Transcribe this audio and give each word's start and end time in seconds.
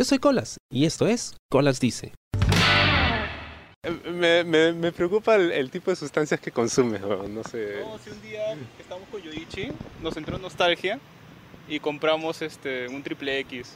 Yo 0.00 0.04
soy 0.06 0.18
Colas 0.18 0.56
y 0.72 0.86
esto 0.86 1.06
es 1.06 1.36
Colas 1.50 1.78
Dice. 1.78 2.14
Me, 4.10 4.44
me, 4.44 4.72
me 4.72 4.92
preocupa 4.92 5.34
el, 5.34 5.52
el 5.52 5.70
tipo 5.70 5.90
de 5.90 5.96
sustancias 5.96 6.40
que 6.40 6.50
consumes, 6.50 7.02
weón, 7.02 7.34
no 7.34 7.44
sé. 7.44 7.82
No, 7.84 7.98
si 7.98 8.08
un 8.08 8.22
día 8.22 8.56
estamos 8.78 9.06
con 9.10 9.20
Yoichi, 9.20 9.68
nos 10.02 10.16
entró 10.16 10.38
nostalgia 10.38 10.98
y 11.68 11.80
compramos 11.80 12.40
este 12.40 12.88
un 12.88 13.02
triple 13.02 13.40
X. 13.40 13.74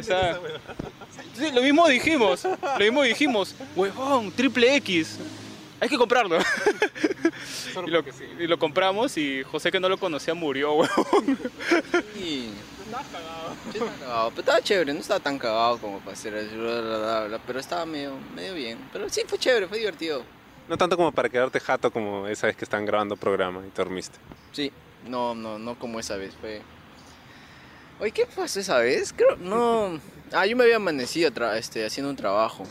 O 0.00 0.02
sea, 0.02 0.40
sí, 1.32 1.52
lo 1.54 1.62
mismo 1.62 1.86
dijimos, 1.86 2.42
lo 2.44 2.84
mismo 2.84 3.04
dijimos, 3.04 3.54
huevón, 3.76 4.32
triple 4.32 4.74
X, 4.78 5.20
hay 5.78 5.88
que 5.88 5.96
comprarlo. 5.96 6.38
y, 7.86 7.88
lo, 7.88 8.04
y 8.40 8.46
lo 8.48 8.58
compramos 8.58 9.16
y 9.16 9.44
José 9.44 9.70
que 9.70 9.78
no 9.78 9.88
lo 9.88 9.98
conocía 9.98 10.34
murió, 10.34 10.72
huevón. 10.74 11.38
Sí, 13.72 13.78
estaba 13.78 13.92
cagado, 13.98 14.30
pero 14.30 14.40
estaba 14.40 14.60
chévere, 14.62 14.94
no 14.94 15.00
estaba 15.00 15.20
tan 15.20 15.38
cagado 15.38 15.78
como 15.78 16.00
para 16.00 16.16
bla, 16.20 17.24
bla, 17.28 17.40
pero 17.46 17.60
estaba 17.60 17.84
medio, 17.84 18.14
medio 18.34 18.54
bien. 18.54 18.78
Pero 18.92 19.08
sí, 19.08 19.22
fue 19.26 19.38
chévere, 19.38 19.68
fue 19.68 19.78
divertido. 19.78 20.22
No 20.68 20.76
tanto 20.76 20.96
como 20.96 21.12
para 21.12 21.28
quedarte 21.28 21.60
jato 21.60 21.90
como 21.90 22.26
esa 22.26 22.46
vez 22.46 22.56
que 22.56 22.64
estaban 22.64 22.86
grabando 22.86 23.16
programa 23.16 23.62
y 23.66 23.70
te 23.70 23.82
dormiste. 23.82 24.18
Sí, 24.52 24.72
no, 25.06 25.34
no, 25.34 25.58
no 25.58 25.78
como 25.78 26.00
esa 26.00 26.16
vez, 26.16 26.34
fue... 26.40 26.62
Oye, 28.00 28.12
¿qué 28.12 28.26
pasó 28.26 28.60
esa 28.60 28.78
vez? 28.78 29.12
Creo, 29.12 29.36
no... 29.36 30.00
Ah, 30.32 30.46
yo 30.46 30.56
me 30.56 30.64
había 30.64 30.76
amanecido 30.76 31.30
tra- 31.30 31.56
este, 31.56 31.84
haciendo 31.84 32.10
un 32.10 32.16
trabajo. 32.16 32.64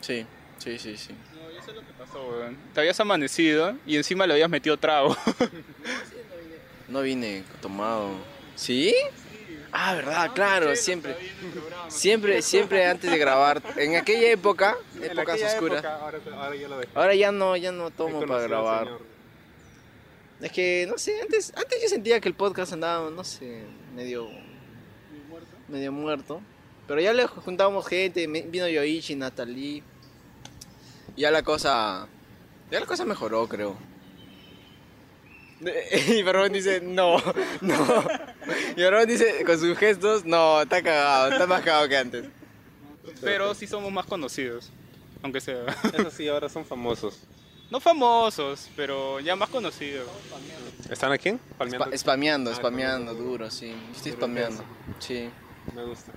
Sí, 0.00 0.26
sí, 0.58 0.78
sí, 0.78 0.96
sí. 0.96 1.14
No, 1.34 1.48
eso 1.50 1.70
es 1.70 1.76
lo 1.76 1.80
que 1.82 1.92
pasó, 1.92 2.26
huevón. 2.26 2.56
Te 2.72 2.80
habías 2.80 2.98
amanecido 3.00 3.76
y 3.86 3.96
encima 3.96 4.26
le 4.26 4.34
habías 4.34 4.50
metido 4.50 4.76
trago. 4.76 5.16
No 6.88 7.02
vine 7.02 7.44
tomado. 7.60 8.10
¿Sí? 8.56 8.94
Ah, 9.72 9.94
verdad, 9.94 10.30
claro, 10.34 10.76
siempre. 10.76 11.16
Siempre, 11.88 12.42
siempre 12.42 12.86
antes 12.86 13.10
de 13.10 13.18
grabar. 13.18 13.60
En 13.76 13.96
aquella 13.96 14.30
época, 14.30 14.76
épocas 15.02 15.42
oscuras. 15.42 15.84
ahora, 15.84 16.54
ya 16.54 16.68
lo 16.68 16.78
dejo. 16.78 16.92
Ahora 16.94 17.14
ya 17.14 17.32
no, 17.32 17.56
ya 17.56 17.72
no 17.72 17.90
tomo 17.90 18.20
para 18.20 18.42
grabar. 18.42 18.88
Es 20.40 20.52
que, 20.52 20.86
no 20.88 20.98
sé, 20.98 21.20
antes, 21.20 21.52
antes 21.56 21.82
yo 21.82 21.88
sentía 21.88 22.20
que 22.20 22.28
el 22.28 22.34
podcast 22.34 22.72
andaba, 22.72 23.10
no 23.10 23.24
sé, 23.24 23.62
medio, 23.96 24.28
medio 25.68 25.90
muerto. 25.90 26.40
Pero 26.86 27.00
ya 27.00 27.12
le 27.12 27.26
juntábamos 27.26 27.86
gente, 27.86 28.26
vino 28.26 28.68
Yoichi, 28.68 29.16
Natalie. 29.16 29.82
Ya 31.16 31.30
la 31.30 31.42
cosa, 31.42 32.06
ya 32.70 32.78
la 32.78 32.86
cosa 32.86 33.04
mejoró, 33.04 33.48
creo. 33.48 33.76
Y 36.08 36.22
Barbón 36.22 36.52
dice, 36.52 36.80
no, 36.80 37.16
no. 37.60 38.04
Y 38.76 38.82
Barbón 38.82 39.06
dice, 39.08 39.44
con 39.44 39.58
sus 39.58 39.76
gestos, 39.78 40.24
no, 40.24 40.62
está 40.62 40.82
cagado, 40.82 41.32
está 41.32 41.46
más 41.46 41.62
cagado 41.62 41.88
que 41.88 41.96
antes. 41.96 42.24
Pero 43.20 43.54
sí 43.54 43.66
somos 43.66 43.92
más 43.92 44.06
conocidos, 44.06 44.70
aunque 45.22 45.40
sea. 45.40 45.64
Eso 45.92 46.10
sí, 46.10 46.28
ahora 46.28 46.48
son 46.48 46.64
famosos. 46.64 47.20
No 47.70 47.80
famosos, 47.80 48.70
pero 48.76 49.20
ya 49.20 49.34
más 49.36 49.48
conocidos. 49.48 50.08
¿Están 50.90 51.12
aquí? 51.12 51.36
Palmeando. 51.58 51.86
Spa- 51.86 51.96
spameando, 51.98 52.50
Ah, 52.50 52.54
spameando, 52.54 53.14
duro, 53.14 53.50
sí. 53.50 53.74
Estoy 53.94 54.12
spameando, 54.12 54.62
sí. 54.98 55.28
Me 55.74 55.84
gusta. 55.84 56.12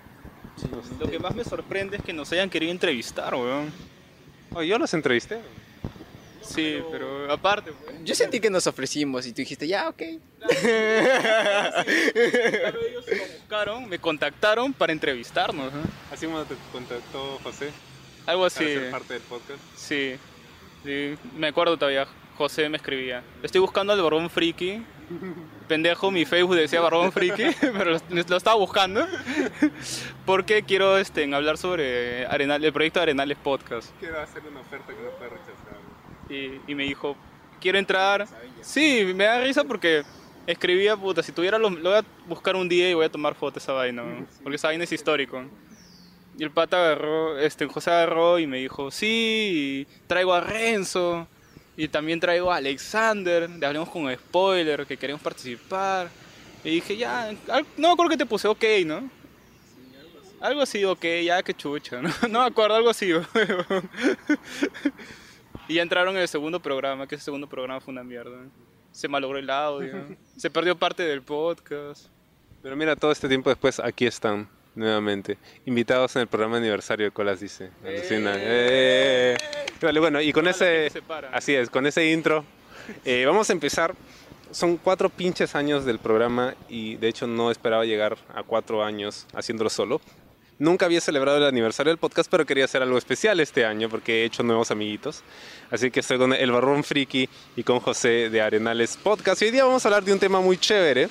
Lo 1.00 1.10
que 1.10 1.20
más 1.20 1.34
me 1.36 1.44
sorprende 1.44 1.98
es 1.98 2.04
que 2.04 2.14
nos 2.14 2.32
hayan 2.32 2.50
querido 2.50 2.72
entrevistar, 2.72 3.34
weón. 3.36 3.72
Oh, 4.54 4.62
yo 4.64 4.78
los 4.78 4.94
entrevisté. 4.94 5.40
Sí, 6.48 6.82
pero 6.92 7.32
aparte, 7.32 7.72
pues. 7.74 7.98
Yo 8.04 8.16
sentí 8.16 8.40
que 8.40 8.50
nos 8.50 8.66
ofrecimos 8.68 9.26
y 9.26 9.32
tú 9.32 9.38
dijiste, 9.38 9.68
ya, 9.68 9.90
ok. 9.90 10.02
Claro, 11.08 12.80
ellos 12.88 13.06
me 13.08 13.20
buscaron, 13.38 13.90
me 13.90 14.00
contactaron 14.00 14.74
para 14.74 14.94
entrevistarnos, 14.94 15.74
¿no? 15.74 15.82
Así 16.12 16.26
como 16.26 16.44
te 16.44 16.56
contactó 16.72 17.40
José 17.44 17.72
Algo 18.26 18.44
para 18.44 18.48
así. 18.48 18.64
ser 18.66 18.92
parte 18.92 19.14
del 19.14 19.24
podcast. 19.24 19.60
Sí, 19.76 20.16
sí, 20.84 21.16
me 21.36 21.48
acuerdo 21.48 21.78
todavía. 21.78 22.08
José 22.38 22.70
me 22.70 22.78
escribía. 22.78 23.24
Estoy 23.42 23.62
buscando 23.62 23.94
al 23.94 24.02
Barbón 24.02 24.30
Friki. 24.30 24.84
Pendejo, 25.68 26.12
mi 26.12 26.26
Facebook 26.26 26.56
decía 26.56 26.82
Barbón 26.82 27.12
Friki, 27.12 27.46
pero 27.62 27.92
lo, 27.92 28.00
lo 28.10 28.38
estaba 28.38 28.56
buscando. 28.58 29.08
Porque 30.26 30.62
quiero 30.64 30.98
este, 30.98 31.34
hablar 31.34 31.58
sobre 31.58 32.26
Arenal, 32.28 32.64
el 32.64 32.72
proyecto 32.74 33.02
Arenales 33.02 33.38
Podcast. 33.38 33.90
Quiero 34.00 34.20
hacer 34.22 34.44
una 34.50 34.60
oferta 34.60 34.88
que 34.94 35.02
no 35.02 35.10
puede 35.12 35.32
rechazar. 35.32 35.57
Y, 36.30 36.60
y 36.68 36.76
me 36.76 36.84
dijo, 36.84 37.16
quiero 37.60 37.78
entrar. 37.78 38.28
Sí, 38.62 39.12
me 39.16 39.26
da 39.26 39.42
risa 39.42 39.64
porque 39.64 40.04
escribía, 40.48 40.96
puta, 40.96 41.22
si 41.22 41.32
tuviera 41.32 41.58
lo, 41.58 41.70
lo 41.70 41.90
voy 41.90 42.00
a 42.00 42.06
buscar 42.28 42.56
un 42.56 42.70
día 42.70 42.90
y 42.90 42.94
voy 42.94 43.06
a 43.06 43.12
tomar 43.12 43.36
foto 43.36 43.60
esa 43.60 43.74
vaina, 43.74 44.04
¿no? 44.04 44.26
porque 44.42 44.56
esa 44.56 44.70
vaina 44.70 44.86
es 44.86 44.92
histórico. 44.92 45.44
Y 46.40 46.44
el 46.44 46.52
pata 46.52 46.78
agarró, 46.78 47.38
este, 47.40 47.66
José 47.66 47.92
agarró 47.92 48.40
y 48.40 48.48
me 48.48 48.58
dijo, 48.58 48.92
sí, 48.92 49.88
traigo 50.06 50.34
a 50.34 50.42
Renzo 50.42 51.28
y 51.76 51.88
también 51.88 52.20
traigo 52.20 52.52
a 52.52 52.58
Alexander, 52.58 53.50
de 53.50 53.66
Hablemos 53.66 53.90
con 53.90 54.14
Spoiler, 54.14 54.86
que 54.86 54.98
queremos 54.98 55.22
participar. 55.22 56.10
Y 56.64 56.76
dije, 56.76 56.96
ya, 56.96 57.32
no 57.78 57.88
me 57.88 57.94
acuerdo 57.94 58.10
que 58.10 58.18
te 58.18 58.26
puse 58.26 58.48
ok, 58.48 58.64
¿no? 58.86 59.10
Algo 60.40 60.62
así, 60.62 60.86
ok, 60.86 61.04
ya 61.24 61.42
que 61.42 61.56
chucha, 61.56 62.02
¿no? 62.02 62.10
No 62.30 62.42
me 62.42 62.46
acuerdo, 62.46 62.76
algo 62.76 62.92
así. 62.92 63.12
Y 65.68 65.76
ya 65.76 65.82
entraron 65.82 66.16
en 66.16 66.22
el 66.22 66.28
segundo 66.28 66.60
programa, 66.60 67.08
que 67.08 67.16
ese 67.16 67.26
segundo 67.26 67.48
programa 67.48 67.82
fue 67.82 67.92
una 67.92 68.04
mierda. 68.04 68.38
Se 68.92 69.08
malogró 69.08 69.38
el 69.38 69.50
audio, 69.50 70.06
se 70.38 70.50
perdió 70.50 70.78
parte 70.78 71.04
del 71.04 71.22
podcast. 71.22 72.08
Pero 72.64 72.76
mira, 72.76 72.96
todo 72.96 73.12
este 73.12 73.28
tiempo 73.28 73.50
después, 73.50 73.80
aquí 73.80 74.06
están 74.06 74.48
nuevamente. 74.76 75.38
Invitados 75.66 76.16
en 76.16 76.24
el 76.24 76.28
programa 76.28 76.58
aniversario 76.58 77.06
de 77.06 77.12
Colas 77.12 77.40
Dice. 77.40 77.70
Alucina. 77.86 78.34
¡Eh! 78.38 79.38
Vale, 79.82 80.00
bueno, 80.00 80.22
y 80.22 80.32
con 80.32 80.48
ese... 80.48 80.92
Así 81.32 81.54
es, 81.54 81.70
con 81.70 81.86
ese 81.86 82.10
intro. 82.12 82.44
eh, 83.06 83.26
vamos 83.26 83.50
a 83.50 83.54
empezar. 83.54 83.94
Son 84.52 84.78
cuatro 84.78 85.10
pinches 85.10 85.56
años 85.56 85.84
del 85.84 86.00
programa 86.00 86.56
y 86.70 86.96
de 86.96 87.10
hecho 87.10 87.28
no 87.28 87.52
esperaba 87.52 87.84
llegar 87.86 88.18
a 88.34 88.44
cuatro 88.44 88.84
años 88.84 89.28
haciéndolo 89.34 89.70
solo. 89.70 90.00
Nunca 90.60 90.88
había 90.88 91.02
celebrado 91.02 91.38
el 91.38 91.46
aniversario 91.46 91.92
del 91.92 92.00
podcast, 92.00 92.32
pero 92.32 92.46
quería 92.46 92.66
hacer 92.66 92.82
algo 92.82 92.98
especial 92.98 93.40
este 93.40 93.64
año 93.64 93.90
porque 93.90 94.22
he 94.22 94.26
hecho 94.26 94.42
nuevos 94.42 94.72
amiguitos. 94.72 95.22
Así 95.70 95.92
que 95.92 96.00
estoy 96.00 96.18
con 96.18 96.34
el 96.34 96.52
Barbón 96.52 96.84
Friki 96.84 97.30
y 97.56 97.64
con 97.64 97.80
José 97.80 98.32
de 98.32 98.42
Arenales 98.42 98.98
Podcast. 98.98 99.42
Y 99.44 99.46
hoy 99.46 99.52
día 99.52 99.66
vamos 99.66 99.86
a 99.86 99.90
hablar 99.90 100.04
de 100.04 100.14
un 100.14 100.20
tema 100.20 100.42
muy 100.42 100.58
chévere. 100.58 101.10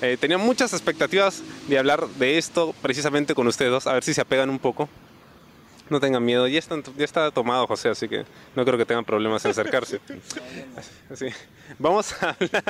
Eh, 0.00 0.16
tenía 0.18 0.38
muchas 0.38 0.72
expectativas 0.72 1.42
de 1.66 1.78
hablar 1.78 2.08
de 2.08 2.38
esto 2.38 2.74
precisamente 2.80 3.34
con 3.34 3.46
ustedes 3.46 3.72
dos, 3.72 3.86
a 3.86 3.92
ver 3.92 4.04
si 4.04 4.14
se 4.14 4.22
apegan 4.22 4.48
un 4.48 4.58
poco. 4.58 4.88
No 5.90 6.00
tengan 6.00 6.24
miedo, 6.24 6.46
ya, 6.46 6.58
están, 6.58 6.82
ya 6.96 7.04
está 7.04 7.30
tomado 7.30 7.66
José, 7.66 7.88
así 7.88 8.08
que 8.08 8.24
no 8.54 8.64
creo 8.64 8.76
que 8.76 8.84
tengan 8.84 9.04
problemas 9.04 9.44
en 9.44 9.52
acercarse. 9.52 10.00
Así. 11.10 11.26
Vamos 11.78 12.12
a 12.22 12.30
hablar. 12.30 12.64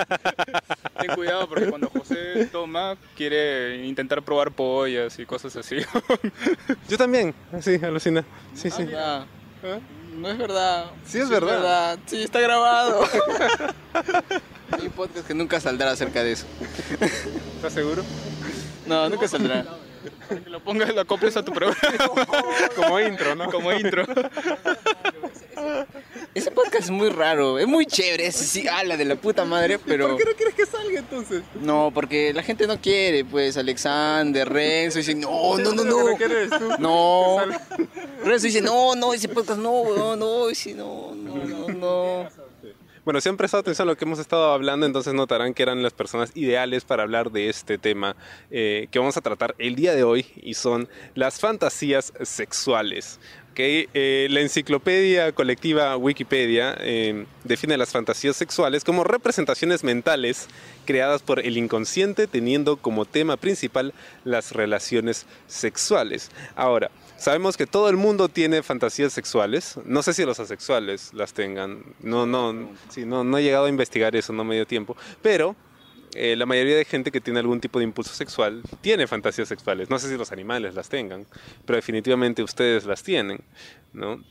Ten 1.00 1.14
cuidado 1.14 1.48
porque 1.48 1.66
cuando 1.66 1.88
José 1.90 2.46
toma, 2.50 2.96
quiere 3.16 3.84
intentar 3.86 4.22
probar 4.22 4.50
pollas 4.52 5.18
y 5.18 5.26
cosas 5.26 5.54
así. 5.56 5.76
Yo 6.88 6.98
también, 6.98 7.32
así, 7.52 7.76
alucina. 7.76 8.24
Sí, 8.54 8.70
sí. 8.70 8.88
Ah, 8.96 9.24
No 10.16 10.28
es 10.28 10.38
verdad. 10.38 10.90
Sí 11.06 11.18
es 11.18 11.28
verdad. 11.28 11.98
Sí, 12.06 12.22
está 12.22 12.40
grabado. 12.40 13.02
Hay 14.72 14.86
un 14.86 14.92
podcast 14.92 15.26
que 15.26 15.34
nunca 15.34 15.60
saldrá 15.60 15.92
acerca 15.92 16.22
de 16.24 16.32
eso. 16.32 16.46
¿Estás 17.56 17.72
seguro? 17.72 18.02
No, 18.86 19.08
nunca 19.08 19.28
saldrá. 19.28 19.64
Para 20.28 20.40
que 20.40 20.50
lo 20.50 20.60
pongas, 20.60 20.94
lo 20.94 21.00
acoples 21.00 21.36
a 21.36 21.44
tu 21.44 21.52
programa 21.52 21.78
Como 22.76 23.00
intro, 23.00 23.34
¿no? 23.34 23.50
como 23.50 23.72
intro. 23.72 24.04
Ese 26.34 26.50
podcast 26.50 26.84
es 26.84 26.90
muy 26.90 27.08
raro, 27.10 27.58
es 27.58 27.66
muy 27.66 27.86
chévere, 27.86 28.26
ese 28.26 28.44
sí, 28.44 28.68
ala 28.68 28.96
de 28.96 29.04
la 29.04 29.16
puta 29.16 29.44
madre, 29.44 29.78
pero... 29.78 30.08
no 30.08 30.16
quieres 30.16 30.54
que 30.54 30.66
salga 30.66 30.98
entonces? 31.00 31.42
No, 31.60 31.90
porque 31.92 32.32
la 32.32 32.42
gente 32.42 32.66
no 32.66 32.80
quiere, 32.80 33.24
pues, 33.24 33.56
Alexander, 33.56 34.48
Renzo, 34.48 34.98
dicen, 34.98 35.20
no, 35.20 35.58
no, 35.58 35.72
no, 35.72 35.84
no. 35.84 36.16
¿Qué 36.16 36.24
eres 36.24 36.50
tú? 36.50 36.68
No. 36.78 37.38
Renzo 38.24 38.46
dice, 38.46 38.60
no, 38.60 38.94
no, 38.94 39.14
ese 39.14 39.28
podcast 39.28 39.58
no, 39.58 40.16
no, 40.16 40.48
ese 40.48 40.74
no, 40.74 41.14
no, 41.14 41.34
no, 41.44 41.68
no. 41.68 42.47
Bueno, 43.08 43.22
si 43.22 43.30
han 43.30 43.38
prestado 43.38 43.62
atención 43.62 43.88
a 43.88 43.92
lo 43.92 43.96
que 43.96 44.04
hemos 44.04 44.18
estado 44.18 44.52
hablando, 44.52 44.84
entonces 44.84 45.14
notarán 45.14 45.54
que 45.54 45.62
eran 45.62 45.82
las 45.82 45.94
personas 45.94 46.30
ideales 46.34 46.84
para 46.84 47.04
hablar 47.04 47.30
de 47.32 47.48
este 47.48 47.78
tema 47.78 48.16
eh, 48.50 48.86
que 48.90 48.98
vamos 48.98 49.16
a 49.16 49.22
tratar 49.22 49.54
el 49.56 49.76
día 49.76 49.94
de 49.94 50.02
hoy 50.02 50.26
y 50.36 50.52
son 50.52 50.90
las 51.14 51.40
fantasías 51.40 52.12
sexuales. 52.20 53.18
Eh, 53.60 54.28
la 54.30 54.40
enciclopedia 54.40 55.32
colectiva 55.32 55.96
Wikipedia 55.96 56.76
eh, 56.78 57.24
define 57.42 57.76
las 57.76 57.90
fantasías 57.90 58.36
sexuales 58.36 58.84
como 58.84 59.02
representaciones 59.02 59.82
mentales 59.82 60.46
creadas 60.84 61.22
por 61.22 61.40
el 61.40 61.56
inconsciente 61.56 62.28
teniendo 62.28 62.76
como 62.76 63.04
tema 63.04 63.36
principal 63.36 63.94
las 64.24 64.52
relaciones 64.52 65.26
sexuales. 65.48 66.30
Ahora, 66.54 66.90
sabemos 67.18 67.56
que 67.56 67.66
todo 67.66 67.90
el 67.90 67.96
mundo 67.96 68.28
tiene 68.28 68.62
fantasías 68.62 69.12
sexuales. 69.12 69.78
No 69.84 70.02
sé 70.02 70.14
si 70.14 70.24
los 70.24 70.40
asexuales 70.40 71.12
las 71.12 71.34
tengan. 71.34 71.82
No, 72.00 72.26
no, 72.26 72.70
sí, 72.88 73.04
no, 73.04 73.24
no 73.24 73.38
he 73.38 73.42
llegado 73.42 73.66
a 73.66 73.68
investigar 73.68 74.16
eso, 74.16 74.32
no 74.32 74.44
me 74.44 74.54
dio 74.54 74.66
tiempo. 74.66 74.96
Pero 75.20 75.54
eh, 76.14 76.36
la 76.36 76.46
mayoría 76.46 76.76
de 76.76 76.84
gente 76.84 77.10
que 77.10 77.20
tiene 77.20 77.40
algún 77.40 77.60
tipo 77.60 77.78
de 77.78 77.84
impulso 77.84 78.14
sexual 78.14 78.62
tiene 78.80 79.06
fantasías 79.06 79.48
sexuales. 79.48 79.90
No 79.90 79.98
sé 79.98 80.08
si 80.08 80.16
los 80.16 80.32
animales 80.32 80.74
las 80.74 80.88
tengan, 80.88 81.26
pero 81.66 81.76
definitivamente 81.76 82.42
ustedes 82.42 82.86
las 82.86 83.02
tienen, 83.02 83.40
¿no? 83.92 84.22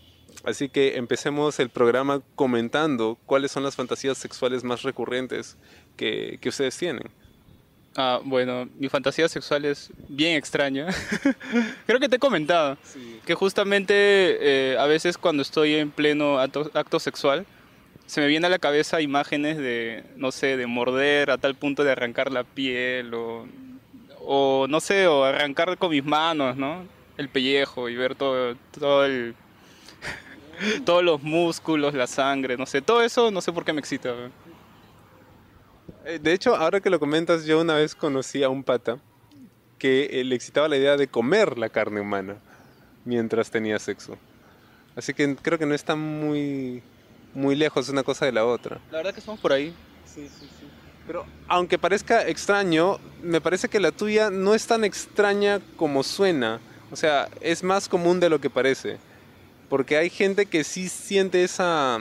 Así 0.43 0.69
que 0.69 0.97
empecemos 0.97 1.59
el 1.59 1.69
programa 1.69 2.21
comentando 2.35 3.17
cuáles 3.25 3.51
son 3.51 3.63
las 3.63 3.75
fantasías 3.75 4.17
sexuales 4.17 4.63
más 4.63 4.83
recurrentes 4.83 5.57
que, 5.95 6.37
que 6.41 6.49
ustedes 6.49 6.77
tienen. 6.77 7.09
Ah, 7.99 8.21
bueno, 8.23 8.69
mi 8.77 8.89
fantasía 8.89 9.27
sexual 9.27 9.65
es 9.65 9.91
bien 10.07 10.37
extraña. 10.37 10.85
Creo 11.87 11.99
que 11.99 12.07
te 12.07 12.17
he 12.17 12.19
comentado 12.19 12.77
que 13.25 13.33
justamente 13.33 13.95
eh, 13.95 14.77
a 14.77 14.85
veces 14.85 15.17
cuando 15.17 15.41
estoy 15.41 15.73
en 15.73 15.89
pleno 15.89 16.37
acto, 16.37 16.69
acto 16.75 16.99
sexual, 16.99 17.47
se 18.05 18.21
me 18.21 18.27
viene 18.27 18.45
a 18.45 18.51
la 18.51 18.59
cabeza 18.59 19.01
imágenes 19.01 19.57
de, 19.57 20.03
no 20.15 20.31
sé, 20.31 20.57
de 20.57 20.67
morder 20.67 21.31
a 21.31 21.39
tal 21.39 21.55
punto 21.55 21.83
de 21.83 21.91
arrancar 21.91 22.31
la 22.31 22.43
piel 22.43 23.15
o, 23.15 23.47
o 24.19 24.67
no 24.69 24.79
sé, 24.79 25.07
o 25.07 25.23
arrancar 25.23 25.75
con 25.79 25.89
mis 25.89 26.05
manos, 26.05 26.55
¿no? 26.55 26.85
El 27.17 27.29
pellejo 27.29 27.89
y 27.89 27.95
ver 27.95 28.13
todo, 28.13 28.55
todo 28.79 29.05
el, 29.05 29.33
todos 30.85 31.03
los 31.03 31.23
músculos, 31.23 31.95
la 31.95 32.05
sangre, 32.05 32.57
no 32.57 32.67
sé, 32.67 32.83
todo 32.83 33.01
eso, 33.01 33.31
no 33.31 33.41
sé 33.41 33.51
por 33.51 33.65
qué 33.65 33.73
me 33.73 33.79
excita. 33.79 34.13
Eh, 36.07 36.19
De 36.19 36.31
hecho, 36.31 36.55
ahora 36.55 36.79
que 36.79 36.89
lo 36.89 36.99
comentas, 36.99 37.45
yo 37.45 37.59
una 37.59 37.75
vez 37.75 37.93
conocí 37.93 38.41
a 38.41 38.49
un 38.49 38.63
pata 38.63 38.97
que 39.77 40.05
eh, 40.05 40.23
le 40.23 40.35
excitaba 40.35 40.69
la 40.69 40.77
idea 40.77 40.95
de 40.95 41.07
comer 41.07 41.57
la 41.57 41.67
carne 41.69 41.99
humana 41.99 42.37
mientras 43.03 43.51
tenía 43.51 43.77
sexo. 43.77 44.17
Así 44.95 45.13
que 45.13 45.35
creo 45.35 45.59
que 45.59 45.65
no 45.65 45.75
está 45.75 45.95
muy, 45.95 46.81
muy 47.33 47.55
lejos 47.55 47.89
una 47.89 48.03
cosa 48.03 48.25
de 48.25 48.31
la 48.31 48.45
otra. 48.45 48.79
La 48.89 48.99
verdad 48.99 49.13
que 49.13 49.19
estamos 49.19 49.39
por 49.41 49.51
ahí. 49.51 49.73
Sí, 50.05 50.27
sí, 50.27 50.49
sí. 50.59 50.65
Pero 51.05 51.25
aunque 51.47 51.77
parezca 51.77 52.25
extraño, 52.27 52.99
me 53.21 53.41
parece 53.41 53.67
que 53.67 53.79
la 53.79 53.91
tuya 53.91 54.29
no 54.29 54.55
es 54.55 54.65
tan 54.65 54.83
extraña 54.85 55.59
como 55.75 56.03
suena. 56.03 56.59
O 56.89 56.95
sea, 56.95 57.27
es 57.41 57.63
más 57.63 57.89
común 57.89 58.19
de 58.19 58.29
lo 58.29 58.39
que 58.39 58.49
parece. 58.49 58.97
Porque 59.69 59.97
hay 59.97 60.09
gente 60.09 60.45
que 60.45 60.63
sí 60.63 60.87
siente 60.87 61.43
esa, 61.43 61.99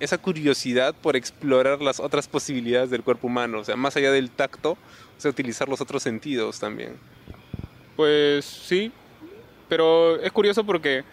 esa 0.00 0.18
curiosidad 0.18 0.94
por 0.94 1.16
explorar 1.16 1.80
las 1.80 2.00
otras 2.00 2.28
posibilidades 2.28 2.90
del 2.90 3.02
cuerpo 3.02 3.26
humano. 3.26 3.60
O 3.60 3.64
sea, 3.64 3.76
más 3.76 3.96
allá 3.96 4.10
del 4.12 4.30
tacto, 4.30 4.72
o 4.72 5.20
sea, 5.20 5.30
utilizar 5.30 5.68
los 5.68 5.80
otros 5.80 6.02
sentidos 6.02 6.58
también. 6.58 6.96
Pues 7.96 8.44
sí, 8.44 8.92
pero 9.68 10.20
es 10.20 10.32
curioso 10.32 10.64
porque 10.64 11.04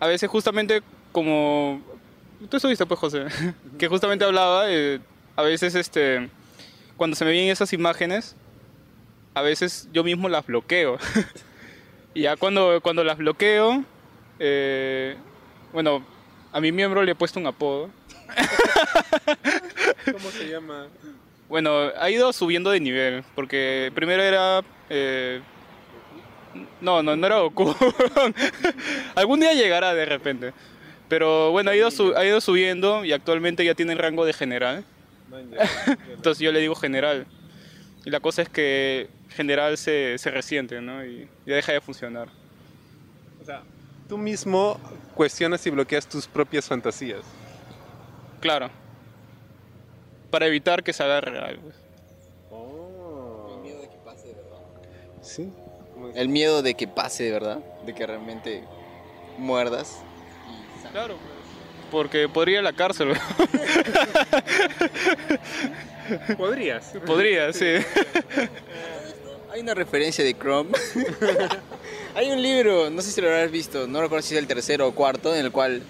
a 0.00 0.06
veces 0.06 0.28
justamente 0.28 0.82
como... 1.12 1.80
Tú 2.50 2.56
estuviste 2.56 2.84
pues 2.86 2.98
José, 2.98 3.26
que 3.78 3.86
justamente 3.86 4.24
hablaba, 4.24 4.64
a 5.36 5.42
veces 5.42 5.76
este, 5.76 6.28
cuando 6.96 7.14
se 7.14 7.24
me 7.24 7.30
vienen 7.30 7.52
esas 7.52 7.72
imágenes, 7.72 8.34
a 9.34 9.42
veces 9.42 9.88
yo 9.92 10.02
mismo 10.02 10.28
las 10.28 10.44
bloqueo. 10.44 10.98
y 12.14 12.22
ya 12.22 12.36
cuando, 12.36 12.80
cuando 12.80 13.04
las 13.04 13.16
bloqueo, 13.18 13.84
eh, 14.40 15.16
bueno, 15.72 16.04
a 16.52 16.60
mi 16.60 16.70
miembro 16.70 17.02
le 17.02 17.12
he 17.12 17.14
puesto 17.14 17.40
un 17.40 17.46
apodo. 17.46 17.90
¿Cómo 20.12 20.30
se 20.30 20.48
llama? 20.48 20.86
Bueno, 21.48 21.90
ha 21.98 22.10
ido 22.10 22.32
subiendo 22.32 22.70
de 22.70 22.80
nivel, 22.80 23.24
porque 23.34 23.90
primero 23.94 24.22
era... 24.22 24.62
eh, 24.88 25.40
no, 26.80 27.02
no, 27.02 27.16
no 27.16 27.26
era 27.26 27.38
Goku. 27.40 27.74
Algún 29.14 29.40
día 29.40 29.54
llegará 29.54 29.94
de 29.94 30.04
repente. 30.04 30.52
Pero 31.08 31.50
bueno, 31.50 31.70
ha 31.70 31.76
ido, 31.76 31.88
ha 32.16 32.24
ido 32.24 32.40
subiendo 32.40 33.04
y 33.04 33.12
actualmente 33.12 33.64
ya 33.64 33.74
tiene 33.74 33.92
el 33.92 33.98
rango 33.98 34.24
de 34.24 34.32
general. 34.32 34.84
Entonces 36.14 36.38
yo 36.38 36.52
le 36.52 36.60
digo 36.60 36.74
general. 36.74 37.26
Y 38.04 38.10
la 38.10 38.20
cosa 38.20 38.42
es 38.42 38.48
que 38.48 39.08
general 39.30 39.78
se, 39.78 40.18
se 40.18 40.30
resiente, 40.30 40.80
¿no? 40.80 41.04
Y 41.04 41.28
ya 41.46 41.54
deja 41.54 41.72
de 41.72 41.80
funcionar. 41.80 42.28
Tú 44.12 44.18
mismo 44.18 44.78
cuestionas 45.14 45.66
y 45.66 45.70
bloqueas 45.70 46.06
tus 46.06 46.26
propias 46.26 46.66
fantasías. 46.66 47.22
Claro. 48.40 48.68
Para 50.30 50.46
evitar 50.46 50.82
que 50.82 50.92
se 50.92 51.02
agarre 51.02 51.38
algo. 51.38 51.70
Oh. 52.50 53.54
El 53.54 53.62
miedo 53.62 53.80
de 53.80 53.88
que 53.88 53.96
pase 54.04 54.28
de 54.28 54.34
verdad. 54.34 54.58
Sí. 55.22 55.50
El 56.14 56.28
miedo 56.28 56.60
de 56.60 56.74
que 56.74 56.86
pase 56.86 57.24
de 57.24 57.30
verdad, 57.32 57.60
de 57.86 57.94
que 57.94 58.06
realmente 58.06 58.64
muerdas. 59.38 60.02
Claro. 60.90 61.16
Porque 61.90 62.28
podría 62.28 62.56
ir 62.56 62.58
a 62.58 62.62
la 62.64 62.74
cárcel. 62.74 63.14
Podrías. 66.36 66.92
Podría, 67.06 67.50
sí. 67.54 67.76
Hay 69.50 69.62
una 69.62 69.72
referencia 69.72 70.22
de 70.22 70.34
Chrome. 70.34 70.72
hay 72.14 72.30
un 72.30 72.42
libro, 72.42 72.90
no 72.90 73.02
sé 73.02 73.10
si 73.10 73.20
lo 73.20 73.28
habrás 73.28 73.50
visto, 73.50 73.86
no 73.86 74.00
recuerdo 74.00 74.26
si 74.26 74.34
es 74.34 74.40
el 74.40 74.46
tercero 74.46 74.88
o 74.88 74.92
cuarto, 74.94 75.34
en 75.34 75.44
el 75.44 75.52
cual 75.52 75.82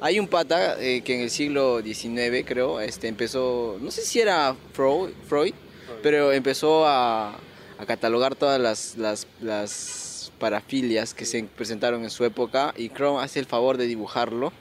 hay 0.00 0.20
un 0.20 0.28
pata 0.28 0.76
eh, 0.80 1.02
que 1.02 1.14
en 1.14 1.20
el 1.22 1.30
siglo 1.30 1.80
XIX, 1.82 2.44
creo, 2.46 2.80
este, 2.80 3.08
empezó, 3.08 3.78
no 3.80 3.90
sé 3.90 4.02
si 4.02 4.20
era 4.20 4.54
Freud, 4.72 5.10
Freud. 5.28 5.54
pero 6.02 6.32
empezó 6.32 6.86
a, 6.86 7.30
a 7.30 7.86
catalogar 7.86 8.34
todas 8.34 8.60
las, 8.60 8.96
las, 8.96 9.26
las 9.40 10.03
parafilias 10.34 11.14
que 11.14 11.24
se 11.24 11.42
presentaron 11.44 12.02
en 12.04 12.10
su 12.10 12.24
época 12.24 12.74
y 12.76 12.88
Chrome 12.90 13.22
hace 13.22 13.38
el 13.40 13.46
favor 13.46 13.76
de 13.76 13.86
dibujarlo. 13.86 14.52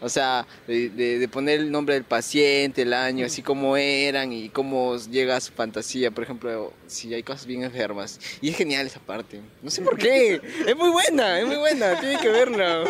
O 0.00 0.08
sea, 0.08 0.46
de, 0.66 0.88
de- 0.90 1.18
de 1.18 1.28
poner 1.28 1.60
el 1.60 1.70
nombre 1.70 1.94
del 1.94 2.04
paciente, 2.04 2.82
el 2.82 2.92
año, 2.92 3.24
así 3.26 3.42
como 3.42 3.76
eran 3.76 4.32
y 4.32 4.48
cómo 4.48 4.96
llega 4.96 5.36
a 5.36 5.40
su 5.40 5.52
fantasía. 5.52 6.10
Por 6.10 6.24
ejemplo, 6.24 6.72
si 6.86 7.12
hay 7.14 7.22
cosas 7.22 7.46
bien 7.46 7.62
enfermas. 7.62 8.18
Y 8.40 8.50
es 8.50 8.56
genial 8.56 8.86
esa 8.86 9.00
parte. 9.00 9.40
No 9.62 9.70
sé 9.70 9.82
por 9.82 9.96
qué. 9.98 10.40
Es 10.66 10.76
muy 10.76 10.90
buena, 10.90 11.38
es 11.40 11.46
muy 11.46 11.56
buena. 11.56 11.98
Tienen 12.00 12.18
que 12.18 12.28
Chrome 12.32 12.56
no 12.56 12.84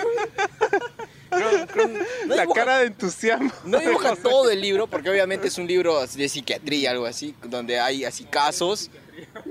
La 2.35 2.43
dibuja- 2.43 2.55
cara 2.55 2.79
de 2.81 2.87
entusiasmo. 2.89 3.51
no 3.65 3.79
dibuja 3.79 4.17
todo 4.17 4.51
el 4.51 4.61
libro, 4.61 4.87
porque 4.87 5.09
obviamente 5.11 5.49
es 5.49 5.57
un 5.59 5.67
libro 5.67 6.07
de 6.07 6.29
psiquiatría, 6.29 6.91
algo 6.91 7.07
así, 7.07 7.35
donde 7.45 7.81
hay 7.81 8.05
así 8.05 8.25
casos, 8.25 8.91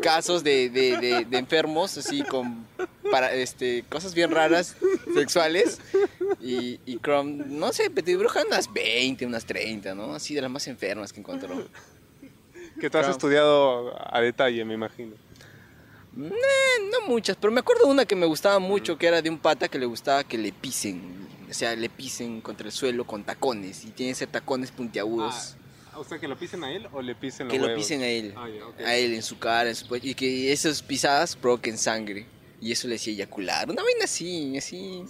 casos 0.02 0.44
de, 0.44 0.70
de- 0.70 0.98
de- 0.98 1.26
de 1.26 1.38
enfermos, 1.38 1.98
así 1.98 2.22
con 2.24 2.66
para, 3.12 3.34
este, 3.34 3.84
cosas 3.90 4.14
bien 4.14 4.32
raras, 4.32 4.76
sexuales. 5.14 5.80
Y, 6.40 6.80
y 6.86 6.98
Chrome, 7.00 7.44
no 7.48 7.72
sé, 7.74 7.90
te 7.90 8.02
dibuja 8.02 8.44
unas 8.48 8.72
20, 8.72 9.26
unas 9.26 9.46
30, 9.46 9.94
¿no? 9.96 10.14
Así 10.16 10.34
de 10.34 10.42
las 10.42 10.50
más 10.52 10.68
enfermas 10.68 11.12
que 11.14 11.20
encontró. 11.20 11.68
Que 12.80 12.90
tú 12.90 12.98
has 12.98 13.10
estudiado 13.10 13.94
a 14.12 14.22
detalle, 14.22 14.64
me 14.66 14.74
imagino. 14.74 15.16
No 16.14 17.08
muchas, 17.08 17.38
pero 17.40 17.52
me 17.54 17.60
acuerdo 17.60 17.86
de 17.86 17.92
una 17.92 18.06
que 18.06 18.16
me 18.16 18.26
gustaba 18.26 18.60
mucho, 18.60 18.98
que 18.98 19.08
era 19.08 19.22
de 19.22 19.30
un 19.30 19.38
pata 19.38 19.68
que 19.68 19.80
le 19.80 19.86
gustaba 19.86 20.24
que 20.24 20.38
le 20.38 20.52
pisen. 20.52 21.28
O 21.50 21.54
sea, 21.54 21.76
le 21.76 21.90
pisen 21.90 22.42
contra 22.42 22.66
el 22.68 22.72
suelo 22.72 23.06
con 23.06 23.24
tacones. 23.24 23.84
Y 23.86 23.92
tiene 23.92 24.12
que 24.14 24.16
ser 24.16 24.30
tacones 24.30 24.72
puntiagudos. 24.72 25.56
O 26.02 26.04
sea, 26.04 26.18
que 26.18 26.28
lo 26.28 26.36
pisen 26.36 26.64
a 26.64 26.72
él 26.72 26.88
o 26.92 27.00
le 27.02 27.14
pisen 27.14 27.48
los 27.48 27.54
que 27.54 27.60
lo 27.60 27.76
pisen 27.76 28.02
a 28.02 28.08
él. 28.08 28.34
Ah. 28.36 28.48
A 28.86 28.96
él, 28.96 29.14
en 29.14 29.22
su 29.22 29.38
cara, 29.38 29.70
en 29.70 29.76
su 29.76 29.88
pe- 29.88 30.00
Y 30.02 30.16
que 30.16 30.52
esas 30.52 30.82
pisadas 30.82 31.36
provoquen 31.36 31.78
sangre. 31.78 32.26
Y 32.60 32.72
eso 32.72 32.88
le 32.88 32.96
hacía 32.96 33.14
eyacular. 33.14 33.70
Una 33.70 33.84
vaina 33.84 34.06
así, 34.06 34.58
así. 34.58 35.04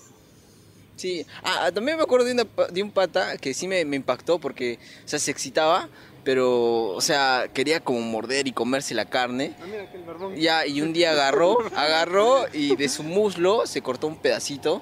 Sí. 0.97 1.25
Ah, 1.43 1.63
ah, 1.67 1.71
también 1.71 1.95
me 1.95 2.03
acuerdo 2.03 2.25
de, 2.25 2.33
una 2.33 2.45
de 2.69 2.83
un 2.83 2.91
pata 2.91 3.37
que 3.37 3.53
sí 3.53 3.69
me, 3.69 3.85
me 3.85 3.95
impactó 3.95 4.37
porque, 4.37 4.79
o 5.05 5.07
sea, 5.07 5.17
se 5.17 5.31
excitaba, 5.31 5.87
pero, 6.25 6.89
o 6.89 6.99
sea, 7.01 7.49
quería 7.53 7.79
como 7.79 8.01
morder 8.01 8.47
y 8.47 8.51
comerse 8.51 8.93
la 8.93 9.05
carne. 9.05 9.55
Ah, 9.61 9.65
mira, 9.65 9.89
que 9.89 9.97
el 9.97 10.03
barbón. 10.03 10.35
Ya, 10.35 10.65
y 10.67 10.81
un 10.81 10.91
día 10.91 11.11
agarró, 11.11 11.57
agarró 11.75 12.45
y 12.53 12.75
de 12.75 12.89
su 12.89 13.03
muslo 13.03 13.65
se 13.65 13.81
cortó 13.81 14.07
un 14.07 14.17
pedacito 14.17 14.81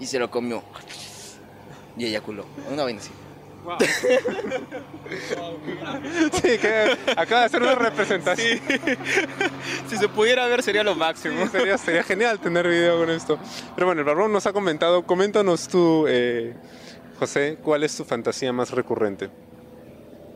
y 0.00 0.06
se 0.06 0.18
lo 0.18 0.30
comió. 0.32 0.64
Y 1.96 2.06
eyaculó. 2.06 2.44
Una 2.70 2.82
vaina 2.82 3.00
así. 3.00 3.10
Wow. 3.64 3.78
sí, 6.32 6.58
que 6.58 6.96
acaba 7.16 7.40
de 7.40 7.46
hacer 7.46 7.62
una 7.62 7.74
representación. 7.74 8.60
Si 9.88 9.96
se 9.96 10.08
pudiera 10.08 10.46
ver 10.46 10.62
sería 10.62 10.82
lo 10.82 10.94
máximo. 10.94 11.44
Sí, 11.44 11.50
sería, 11.52 11.78
sería 11.78 12.02
genial 12.02 12.40
tener 12.40 12.68
video 12.68 12.98
con 12.98 13.10
esto. 13.10 13.38
Pero 13.74 13.86
bueno, 13.86 14.00
el 14.00 14.06
barbón 14.06 14.32
nos 14.32 14.46
ha 14.46 14.52
comentado. 14.52 15.04
Coméntanos 15.04 15.68
tú, 15.68 16.06
eh, 16.08 16.54
José, 17.18 17.58
¿cuál 17.62 17.84
es 17.84 17.96
tu 17.96 18.04
fantasía 18.04 18.52
más 18.52 18.70
recurrente? 18.70 19.30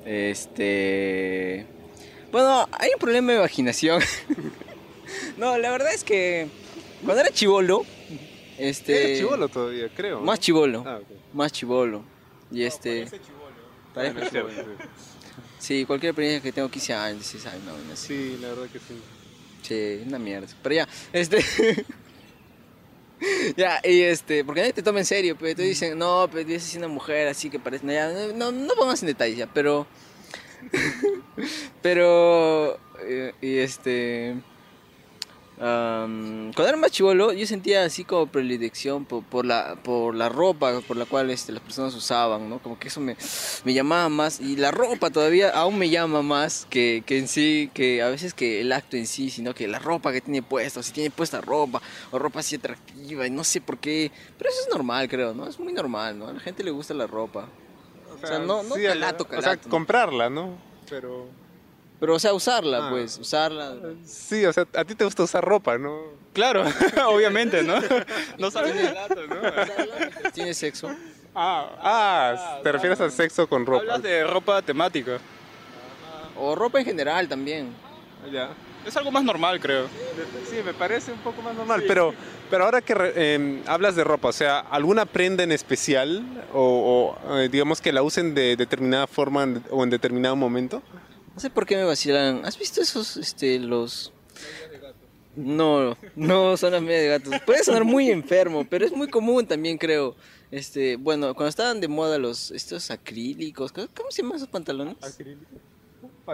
Este. 0.05 1.67
Bueno, 2.31 2.69
hay 2.73 2.91
un 2.93 2.99
problema 2.99 3.33
de 3.33 3.38
imaginación. 3.38 4.02
no, 5.37 5.57
la 5.59 5.71
verdad 5.71 5.93
es 5.95 6.05
que 6.05 6.49
cuando 7.05 7.23
era 7.23 7.31
chivolo, 7.31 7.85
este. 8.59 9.05
Eres 9.05 9.19
chivolo 9.19 9.49
todavía, 9.49 9.88
creo. 9.95 10.21
Más 10.21 10.41
chivolo. 10.41 10.83
Ah, 10.87 10.99
ok. 10.99 11.35
Más 11.35 11.52
chivolo. 11.52 12.12
Y 12.52 12.64
este. 12.64 13.06
parezco 13.94 13.94
Bueno, 13.94 14.21
es 14.21 14.30
chibolo. 14.30 14.76
sí. 15.59 15.85
Cualquier 15.85 16.11
experiencia 16.11 16.42
que 16.42 16.52
tengo 16.52 16.71
15 16.71 16.94
años, 16.94 17.18
16 17.21 17.47
años, 17.47 17.64
no, 17.64 17.78
no 17.78 17.97
sé. 17.97 18.06
Sí, 18.06 18.38
la 18.40 18.49
verdad 18.49 18.68
que 18.71 18.78
sí. 18.78 19.02
Sí, 19.62 20.02
una 20.06 20.18
mierda. 20.18 20.49
Pero 20.62 20.75
ya, 20.75 20.88
este. 21.12 21.38
ya, 23.56 23.80
y 23.85 24.00
este, 24.00 24.44
porque 24.44 24.61
nadie 24.61 24.73
te 24.73 24.82
toma 24.82 24.99
en 24.99 25.06
serio, 25.06 25.37
pero 25.38 25.54
te 25.54 25.62
dicen, 25.62 25.99
no, 25.99 26.28
pero 26.30 26.44
dices 26.44 26.75
una 26.76 26.88
mujer 26.88 27.28
así 27.28 27.49
que 27.49 27.59
parece. 27.59 27.87
No, 27.87 27.92
ya, 27.92 28.11
no, 28.11 28.32
no, 28.32 28.52
no 28.52 28.75
pongas 28.75 29.02
en 29.02 29.09
detalles 29.09 29.38
ya, 29.38 29.47
pero. 29.47 29.87
Pero, 31.82 32.78
eh, 33.00 33.35
y 33.40 33.56
este. 33.56 34.37
Am, 35.62 36.52
cuando 36.52 36.69
era 36.69 36.76
más 36.76 36.90
chivolo, 36.90 37.33
yo 37.33 37.47
sentía 37.47 37.85
así 37.85 38.04
como 38.04 38.26
predilección 38.26 39.04
por, 39.04 39.23
por 39.23 39.47
la, 39.47 39.76
por 39.83 40.14
la 40.14 40.28
ropa 40.28 40.81
por 40.81 40.97
la 40.97 41.04
cual 41.07 41.31
este, 41.31 41.52
las 41.52 41.62
personas 41.62 41.95
usaban, 41.95 42.50
¿no? 42.50 42.59
Como 42.59 42.78
que 42.78 42.88
eso 42.88 43.00
me, 43.00 43.16
me 43.64 43.73
llamaba 43.73 44.09
más. 44.09 44.40
Y 44.40 44.57
la 44.57 44.71
ropa 44.73 45.11
todavía 45.11 45.50
aún 45.50 45.78
me 45.78 45.88
llama 45.88 46.23
más 46.23 46.66
que, 46.69 47.02
que 47.07 47.19
en 47.19 47.28
sí, 47.28 47.71
que 47.73 48.02
a 48.02 48.09
veces 48.09 48.35
que 48.35 48.61
el 48.61 48.73
acto 48.73 48.97
en 48.97 49.07
sí, 49.07 49.31
sino 49.31 49.54
que 49.54 49.69
la 49.69 49.78
ropa 49.78 50.12
que 50.12 50.21
tiene 50.21 50.42
puesta, 50.42 50.83
si 50.83 50.92
tiene 50.92 51.11
puesta 51.11 51.40
ropa, 51.40 51.81
o 52.11 52.19
ropa 52.19 52.40
así 52.40 52.57
atractiva, 52.57 53.26
y 53.26 53.31
no 53.31 53.45
sé 53.45 53.61
por 53.61 53.78
qué. 53.78 54.11
Pero 54.38 54.50
eso 54.50 54.61
es 54.62 54.69
normal, 54.75 55.09
creo, 55.09 55.33
¿no? 55.35 55.47
Es 55.47 55.59
muy 55.59 55.73
normal, 55.73 56.19
¿no? 56.19 56.26
A 56.28 56.33
la 56.33 56.40
gente 56.40 56.64
le 56.64 56.71
gusta 56.73 56.92
la 56.95 57.07
ropa. 57.07 57.49
O 58.23 58.26
sea, 58.26 58.38
no- 58.38 58.62
no 58.62 58.75
calato, 58.75 59.25
O 59.25 59.28
sea, 59.28 59.40
calato, 59.40 59.62
¿no? 59.64 59.71
comprarla, 59.71 60.28
¿no? 60.31 60.57
Pero... 60.88 61.26
Pero, 62.02 62.16
o 62.16 62.18
sea, 62.18 62.32
usarla, 62.35 62.88
Ah. 62.88 62.90
pues, 62.90 63.16
usarla. 63.16 63.76
Sí, 64.04 64.44
o 64.44 64.52
sea, 64.52 64.66
a 64.75 64.85
ti 64.85 64.97
te 64.97 65.04
gusta 65.04 65.23
usar 65.23 65.44
ropa, 65.44 65.78
¿no? 65.78 66.00
Claro, 66.32 66.64
obviamente, 67.09 67.62
¿no? 67.62 67.75
No 68.38 68.50
sabes 68.50 68.75
el 68.75 68.92
dato, 68.92 69.25
¿no? 69.28 69.37
¿Tiene 70.35 70.52
sexo? 70.52 70.90
Ah, 71.32 71.71
ah, 71.80 72.59
te 72.64 72.73
refieres 72.73 73.00
al 73.00 73.12
sexo 73.12 73.47
con 73.49 73.64
ropa. 73.64 73.82
Hablas 73.82 74.02
de 74.02 74.25
ropa 74.25 74.61
temática. 74.62 75.18
O 76.37 76.56
ropa 76.56 76.80
en 76.80 76.87
general 76.87 77.28
también. 77.28 77.73
Ya. 78.32 78.50
Es 78.85 78.97
algo 78.97 79.12
más 79.12 79.23
normal, 79.23 79.61
creo. 79.61 79.87
Sí, 80.50 80.56
me 80.64 80.75
parece 80.75 81.12
un 81.12 81.18
poco 81.21 81.40
más 81.40 81.54
normal, 81.54 81.85
pero, 81.87 82.12
pero 82.50 82.64
ahora 82.64 82.80
que 82.80 82.94
re- 82.94 83.12
eh, 83.14 83.62
hablas 83.66 83.94
de 83.94 84.02
ropa, 84.02 84.28
o 84.28 84.32
sea, 84.32 84.59
¿alguna 84.59 85.06
prenda 85.06 85.44
en 85.44 85.52
especial 85.52 86.25
o, 86.52 87.16
o, 87.25 87.38
eh, 87.38 87.49
digamos 87.49 87.80
que 87.80 87.92
la 87.92 88.02
usen 88.02 88.35
de 88.35 88.56
determinada 88.56 89.06
forma 89.06 89.47
o 89.71 89.85
en 89.85 89.90
determinado 89.90 90.35
momento? 90.35 90.82
No 91.35 91.41
sé 91.41 91.51
por 91.51 91.67
qué 91.67 91.77
me 91.77 91.85
vacilan. 91.85 92.45
¿Has 92.45 92.59
visto 92.59 92.81
esos, 92.81 93.17
este, 93.17 93.59
los... 93.59 94.12
No, 95.35 95.97
no 96.15 96.57
son 96.59 96.73
las 96.73 96.83
medias 96.83 97.03
de 97.03 97.09
gatos. 97.09 97.41
Puede 97.47 97.65
sonar 97.65 97.85
muy 97.85 98.11
enfermo, 98.11 98.67
pero 98.69 98.85
es 98.85 98.93
muy 98.93 99.09
común 99.09 99.47
también, 99.47 99.79
creo. 99.79 100.15
Este, 100.51 100.97
bueno, 100.97 101.35
cuando 101.35 101.49
estaban 101.49 101.81
de 101.81 101.89
moda 101.89 102.19
los, 102.19 102.51
estos 102.51 102.91
acrílicos, 102.91 103.73
¿cómo 103.73 104.11
se 104.11 104.21
llaman 104.21 104.37
esos 104.37 104.49
pantalones? 104.49 104.97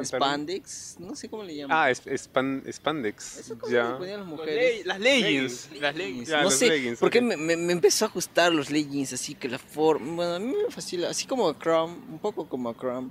Spandex, 0.02 0.96
no 0.98 1.14
sé 1.14 1.28
cómo 1.30 1.44
le 1.44 1.54
llaman. 1.56 1.76
Ah, 1.76 1.90
es, 1.90 2.04
span- 2.06 2.62
spandex. 2.70 3.38
¿Eso 3.38 3.54
cómo 3.58 3.68
se 3.70 3.74
Ya. 3.76 3.96
ponían 3.96 4.20
las 4.20 4.28
mujeres? 4.28 4.84
Las 4.84 5.00
leggings. 5.00 5.68
Las 5.80 5.96
leggings. 5.96 6.28
Ya, 6.28 6.42
no 6.42 6.50
sé, 6.50 6.68
leggings, 6.68 6.98
porque 6.98 7.18
ok. 7.20 7.24
me, 7.24 7.36
me, 7.36 7.56
me 7.56 7.72
empezó 7.72 8.04
a 8.04 8.08
ajustar 8.08 8.52
los 8.52 8.70
leggings, 8.70 9.12
así 9.14 9.34
que 9.34 9.48
la 9.48 9.58
forma, 9.58 10.14
bueno, 10.14 10.34
a 10.34 10.38
mí 10.40 10.52
me 10.64 10.70
fascina, 10.70 11.08
así 11.08 11.26
como 11.26 11.48
a 11.48 11.58
Crumb, 11.58 11.96
un 12.10 12.18
poco 12.18 12.46
como 12.48 12.68
a 12.68 12.76
Crumb, 12.76 13.10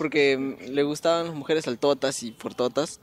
porque 0.00 0.38
mm, 0.38 0.70
le 0.70 0.82
gustaban 0.82 1.26
las 1.26 1.34
mujeres 1.34 1.68
altotas 1.68 2.22
y 2.22 2.32
fortotas, 2.32 3.00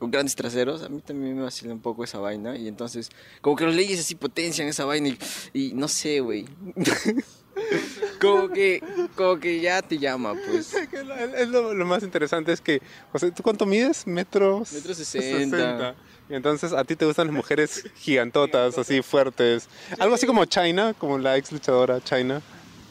con 0.00 0.10
grandes 0.10 0.34
traseros, 0.34 0.82
a 0.82 0.88
mí 0.88 1.00
también 1.00 1.36
me 1.36 1.42
vacila 1.44 1.72
un 1.72 1.80
poco 1.80 2.02
esa 2.02 2.18
vaina, 2.18 2.56
y 2.56 2.66
entonces, 2.66 3.08
como 3.40 3.54
que 3.54 3.66
los 3.66 3.74
leggings 3.76 4.00
así 4.00 4.16
potencian 4.16 4.66
esa 4.66 4.84
vaina, 4.84 5.10
y, 5.10 5.18
y 5.52 5.74
no 5.74 5.86
sé, 5.86 6.18
güey, 6.18 6.46
como 8.20 8.48
que, 8.48 8.82
como 9.14 9.38
que 9.38 9.60
ya 9.60 9.80
te 9.80 9.96
llama, 9.96 10.34
pues. 10.34 10.74
Es 10.74 11.48
lo- 11.48 11.72
más 11.86 12.02
interesante 12.02 12.52
es 12.52 12.60
que, 12.60 12.82
sea, 13.16 13.30
¿tú 13.30 13.44
cuánto 13.44 13.64
mides? 13.64 14.08
Metros. 14.08 14.72
Metro 14.72 14.92
sesenta. 14.94 15.94
Entonces 16.28 16.72
a 16.72 16.82
ti 16.82 16.96
te 16.96 17.04
gustan 17.06 17.28
las 17.28 17.36
mujeres 17.36 17.84
gigantotas, 17.94 18.76
así 18.76 19.02
fuertes. 19.02 19.68
Algo 20.00 20.16
así 20.16 20.26
como 20.26 20.44
China, 20.46 20.94
como 20.98 21.16
la 21.16 21.36
ex 21.36 21.52
luchadora 21.52 22.00
China. 22.00 22.42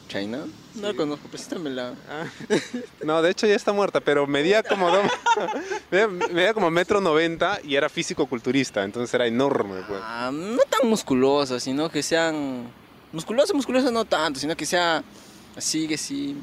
¿China? 0.08 0.46
No 0.74 0.88
la 0.88 0.94
conozco, 0.94 1.28
preséntamela. 1.28 1.94
No, 3.04 3.22
de 3.22 3.30
hecho 3.30 3.46
ya 3.46 3.54
está 3.54 3.72
muerta, 3.72 4.00
pero 4.00 4.26
medía 4.26 4.62
como 4.62 4.90
do- 4.90 5.02
medía, 6.32 6.54
como 6.54 6.70
metro 6.70 7.00
noventa 7.00 7.58
y 7.64 7.74
era 7.76 7.88
físico-culturista, 7.88 8.84
entonces 8.84 9.12
era 9.14 9.26
enorme, 9.26 9.80
pues. 9.88 10.00
Ah, 10.02 10.30
no 10.32 10.62
tan 10.68 10.88
musculosa, 10.88 11.58
sino 11.60 11.88
que 11.90 12.02
sean... 12.02 12.70
Musculosa, 13.12 13.52
musculosa 13.54 13.90
no 13.90 14.04
tanto, 14.04 14.38
sino 14.38 14.54
que 14.56 14.66
sea 14.66 15.02
así, 15.56 15.88
que 15.88 15.96
sí... 15.98 16.36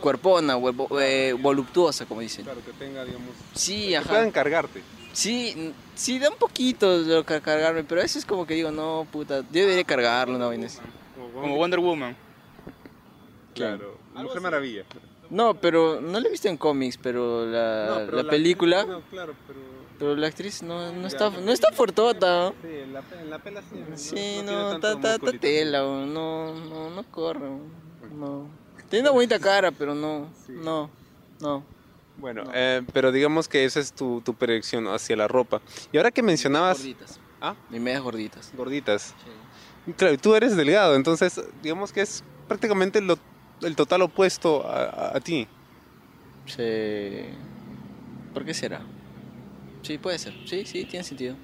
Cuerpona, 0.00 0.56
eh, 1.00 1.34
voluptuosa, 1.38 2.04
como 2.06 2.20
dicen. 2.20 2.44
Claro, 2.44 2.60
que 2.64 2.72
tenga, 2.72 3.04
digamos, 3.04 3.30
Sí, 3.54 3.88
que 3.90 3.96
ajá. 3.98 4.08
puedan 4.08 4.30
cargarte. 4.30 4.82
Sí, 5.12 5.52
n- 5.56 5.72
sí, 5.94 6.18
da 6.18 6.28
un 6.30 6.36
poquito 6.36 7.04
de 7.04 7.14
lo 7.14 7.24
que 7.24 7.40
cargarme, 7.40 7.84
pero 7.84 8.00
eso 8.02 8.18
es 8.18 8.24
como 8.26 8.46
que 8.46 8.54
digo, 8.54 8.70
no, 8.70 9.06
puta, 9.12 9.40
yo 9.40 9.60
debería 9.62 9.84
cargarlo, 9.84 10.38
vaina 10.48 10.66
así. 10.66 10.78
Como 11.40 11.56
Wonder 11.56 11.78
Woman. 11.80 12.16
Claro, 13.54 13.98
Mujer 14.14 14.40
Maravilla. 14.40 14.84
No, 15.30 15.54
pero 15.54 16.00
no 16.00 16.20
la 16.20 16.28
he 16.28 16.30
visto 16.30 16.48
en 16.48 16.56
cómics, 16.56 16.98
pero 17.02 17.46
la, 17.46 17.86
No, 17.88 17.94
pero 18.06 18.22
la 18.22 18.30
película, 18.30 18.84
No, 18.84 19.00
claro, 19.02 19.34
pero... 19.46 19.58
pero 19.98 20.16
la 20.16 20.26
actriz 20.26 20.62
no, 20.62 20.92
no 20.92 21.06
está, 21.06 21.30
no 21.30 21.50
está 21.50 21.72
fuertota. 21.72 22.50
¿no? 22.50 22.54
Sí, 22.62 22.68
en 22.82 22.92
la, 22.92 23.02
en 23.20 23.30
la 23.30 23.38
pela 23.38 23.62
sí. 23.62 23.84
no- 23.88 23.96
Sí, 23.96 24.14
tiene 24.14 24.52
no, 24.52 24.72
está, 24.74 24.96
musculito. 24.96 25.38
tela, 25.40 25.78
no, 25.80 26.54
no, 26.54 26.90
no 26.90 27.02
corre, 27.10 27.48
no. 28.14 28.46
Tiene 28.90 29.08
una 29.08 29.12
bonita 29.12 29.38
cara, 29.38 29.70
pero 29.72 29.94
no, 29.94 30.28
Sí. 30.46 30.52
no, 30.52 30.90
no. 31.40 31.64
Bueno, 32.18 32.44
No. 32.44 32.50
eh, 32.54 32.82
pero 32.92 33.10
digamos 33.10 33.48
que 33.48 33.64
esa 33.64 33.80
es 33.80 33.92
tu, 33.92 34.20
tu 34.20 34.34
predicción 34.34 34.86
hacia 34.88 35.16
la 35.16 35.26
ropa. 35.26 35.60
Y 35.90 35.96
ahora 35.96 36.10
que 36.12 36.22
mencionabas 36.22 36.78
Gorditas. 36.78 37.18
¿Ah? 37.40 37.56
Y 37.72 37.78
medias 37.80 38.02
gorditas. 38.02 38.52
gorditas, 38.56 39.14
claro, 39.96 40.16
tú 40.18 40.34
eres 40.34 40.54
delgado, 40.56 40.94
entonces 40.94 41.40
digamos 41.62 41.92
que 41.92 42.02
es 42.02 42.22
prácticamente 42.46 43.00
lo- 43.00 43.18
el 43.62 43.76
total 43.76 44.02
opuesto 44.02 44.66
a, 44.66 44.84
a- 44.84 45.16
a 45.16 45.20
ti. 45.20 45.46
Sí. 46.46 47.24
¿Por 48.32 48.44
qué 48.44 48.52
será? 48.54 48.80
Sí, 49.82 49.98
puede 49.98 50.18
ser. 50.18 50.34
Sí, 50.46 50.64
sí, 50.64 50.84
tiene 50.84 51.04
sentido. 51.04 51.36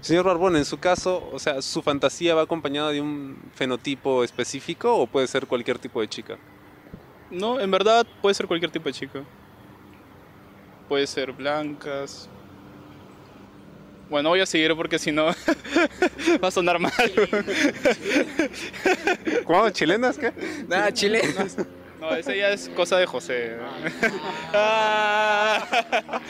Señor 0.00 0.24
Barbón, 0.24 0.56
en 0.56 0.64
su 0.64 0.78
caso, 0.78 1.28
o 1.32 1.38
sea, 1.38 1.62
¿su 1.62 1.80
fantasía 1.82 2.34
va 2.34 2.42
acompañada 2.42 2.90
de 2.90 3.00
un 3.00 3.36
fenotipo 3.54 4.24
específico 4.24 4.94
o 4.96 5.06
puede 5.06 5.26
ser 5.26 5.46
cualquier 5.46 5.78
tipo 5.78 6.00
de 6.00 6.08
chica? 6.08 6.36
No, 7.30 7.58
en 7.60 7.70
verdad 7.70 8.06
puede 8.20 8.34
ser 8.34 8.46
cualquier 8.46 8.70
tipo 8.70 8.88
de 8.88 8.92
chica. 8.92 9.22
Puede 10.88 11.06
ser 11.06 11.32
blancas. 11.32 12.28
Bueno, 14.10 14.28
voy 14.28 14.40
a 14.40 14.46
seguir 14.46 14.74
porque 14.76 14.98
si 14.98 15.12
no 15.12 15.26
va 16.42 16.48
a 16.48 16.50
sonar 16.50 16.78
mal. 16.78 16.92
¿Cómo? 19.44 19.70
¿Chilenas 19.70 20.18
qué? 20.18 20.32
Nada, 20.68 20.92
Chile. 20.92 21.22
No, 22.00 22.14
esa 22.14 22.34
ya 22.34 22.50
es 22.50 22.68
cosa 22.68 22.98
de 22.98 23.06
José. 23.06 23.56
Ah. 24.52 26.20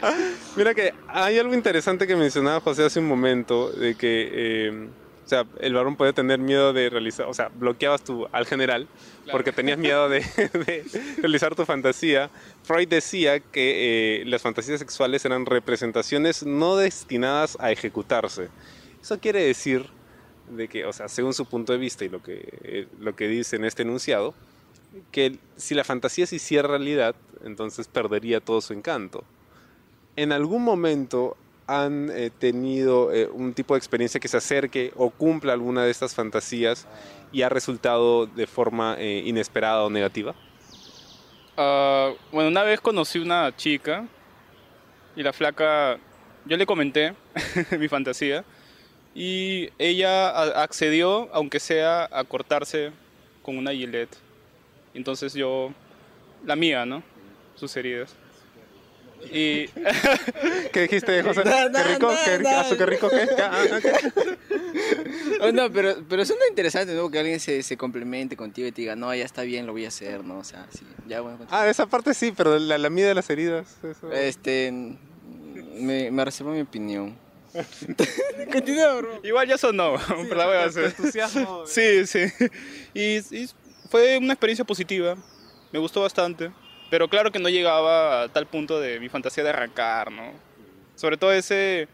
Mira 0.56 0.74
que 0.74 0.94
hay 1.08 1.38
algo 1.38 1.54
interesante 1.54 2.06
que 2.06 2.14
mencionaba 2.14 2.60
José 2.60 2.84
hace 2.84 3.00
un 3.00 3.08
momento, 3.08 3.70
de 3.70 3.96
que, 3.96 4.30
eh, 4.32 4.88
o 5.26 5.28
sea, 5.28 5.44
el 5.58 5.74
varón 5.74 5.96
puede 5.96 6.12
tener 6.12 6.38
miedo 6.38 6.72
de 6.72 6.88
realizar, 6.88 7.26
o 7.26 7.34
sea, 7.34 7.48
bloqueabas 7.48 8.04
tu, 8.04 8.28
al 8.30 8.46
general 8.46 8.86
Claro. 9.24 9.38
porque 9.38 9.50
tenías 9.50 9.76
miedo 9.76 10.08
de, 10.08 10.20
de 10.36 10.84
realizar 11.18 11.56
tu 11.56 11.64
fantasía. 11.64 12.30
Freud 12.62 12.86
decía 12.86 13.40
que 13.40 14.20
eh, 14.20 14.24
las 14.26 14.40
fantasías 14.40 14.78
sexuales 14.78 15.24
eran 15.24 15.44
representaciones 15.44 16.46
no 16.46 16.76
destinadas 16.76 17.58
a 17.58 17.72
ejecutarse. 17.72 18.50
Eso 19.02 19.18
quiere 19.18 19.42
decir 19.42 19.86
de 20.48 20.68
que, 20.68 20.84
o 20.84 20.92
sea, 20.92 21.08
según 21.08 21.34
su 21.34 21.44
punto 21.44 21.72
de 21.72 21.78
vista 21.80 22.04
y 22.04 22.08
lo 22.08 22.22
que, 22.22 22.48
eh, 22.62 22.86
lo 23.00 23.16
que 23.16 23.26
dice 23.26 23.56
en 23.56 23.64
este 23.64 23.82
enunciado, 23.82 24.32
que 25.10 25.38
si 25.56 25.74
la 25.74 25.82
fantasía 25.82 26.24
se 26.28 26.36
hiciera 26.36 26.68
realidad, 26.68 27.16
entonces 27.44 27.88
perdería 27.88 28.38
todo 28.40 28.60
su 28.60 28.74
encanto. 28.74 29.24
¿En 30.14 30.30
algún 30.30 30.62
momento 30.62 31.36
han 31.66 32.10
eh, 32.10 32.30
tenido 32.30 33.12
eh, 33.12 33.26
un 33.26 33.52
tipo 33.52 33.74
de 33.74 33.78
experiencia 33.78 34.20
que 34.20 34.28
se 34.28 34.36
acerque 34.36 34.92
o 34.96 35.10
cumpla 35.10 35.52
alguna 35.52 35.84
de 35.84 35.90
estas 35.90 36.14
fantasías 36.14 36.86
y 37.32 37.42
ha 37.42 37.48
resultado 37.48 38.26
de 38.26 38.46
forma 38.46 38.96
eh, 38.98 39.22
inesperada 39.24 39.84
o 39.84 39.90
negativa? 39.90 40.34
Ah, 41.56 42.12
bueno, 42.30 42.50
una 42.50 42.62
vez 42.62 42.80
conocí 42.80 43.18
una 43.18 43.54
chica 43.56 44.06
y 45.16 45.22
la 45.22 45.32
flaca, 45.32 45.98
yo 46.44 46.56
le 46.56 46.66
comenté 46.66 47.14
mi 47.78 47.88
fantasía 47.88 48.44
y 49.14 49.70
ella 49.78 50.62
accedió, 50.62 51.28
aunque 51.32 51.58
sea 51.58 52.08
a 52.12 52.22
cortarse 52.24 52.92
con 53.42 53.56
una 53.56 53.72
gilet. 53.72 54.10
Entonces 54.92 55.32
yo, 55.32 55.72
la 56.44 56.54
mía, 56.54 56.84
¿no? 56.84 57.02
Sus 57.54 57.74
heridas. 57.76 58.14
Y 59.24 59.66
¿Qué 60.72 60.82
dijiste, 60.82 61.22
José? 61.22 61.42
No, 61.44 61.50
¿Qué 61.52 61.70
no, 61.70 61.84
rico? 61.84 62.12
no, 62.12 62.18
¿Qué 62.24 62.38
rico? 62.38 62.50
no. 62.50 62.56
¿Ah, 62.58 62.66
qué 62.76 62.86
rico 62.86 63.08
qué? 63.10 63.28
¿Qué? 63.36 63.42
Ah, 63.42 63.62
ah, 63.72 63.78
¿qué? 63.80 63.92
Oh, 65.40 65.52
no, 65.52 65.70
pero, 65.70 65.96
pero 66.08 66.24
suena 66.24 66.42
interesante, 66.48 66.94
¿no? 66.94 67.10
Que 67.10 67.18
alguien 67.18 67.40
se, 67.40 67.62
se 67.62 67.76
complemente 67.76 68.36
contigo 68.36 68.66
y 68.68 68.72
te 68.72 68.82
diga, 68.82 68.96
no, 68.96 69.14
ya 69.14 69.24
está 69.24 69.42
bien, 69.42 69.66
lo 69.66 69.72
voy 69.72 69.84
a 69.84 69.88
hacer, 69.88 70.24
¿no? 70.24 70.38
O 70.38 70.44
sea, 70.44 70.66
sí, 70.72 70.86
ya 71.06 71.20
bueno. 71.20 71.38
Ah, 71.50 71.68
esa 71.68 71.86
parte 71.86 72.14
sí, 72.14 72.32
pero 72.34 72.58
la, 72.58 72.78
la 72.78 72.88
mía 72.90 73.06
de 73.08 73.14
las 73.14 73.28
heridas. 73.28 73.76
eso- 73.82 74.10
Este, 74.12 74.72
me, 75.78 76.10
me 76.10 76.24
reservo 76.24 76.52
mi 76.52 76.60
opinión. 76.62 77.16
Continúa, 78.52 78.94
bro. 78.94 79.20
igual 79.24 79.48
ya 79.48 79.58
sonó, 79.58 79.94
pero 80.08 80.34
la 80.36 80.46
voy 80.46 80.56
a 80.56 80.64
hacer. 80.64 80.86
entusiasmo. 80.86 81.64
Sí, 81.66 82.06
sí. 82.06 82.24
Y, 82.94 83.16
y 83.36 83.48
fue 83.90 84.16
una 84.18 84.32
experiencia 84.34 84.64
positiva. 84.64 85.16
Me 85.72 85.78
gustó 85.78 86.00
bastante. 86.02 86.50
Pero 86.90 87.08
claro 87.08 87.32
que 87.32 87.38
no 87.38 87.48
llegaba 87.48 88.22
a 88.22 88.28
tal 88.28 88.46
punto 88.46 88.80
de 88.80 89.00
mi 89.00 89.08
fantasía 89.08 89.42
de 89.42 89.50
arrancar, 89.50 90.12
¿no? 90.12 90.32
Sobre 90.94 91.16
todo 91.16 91.32
ese... 91.32 91.88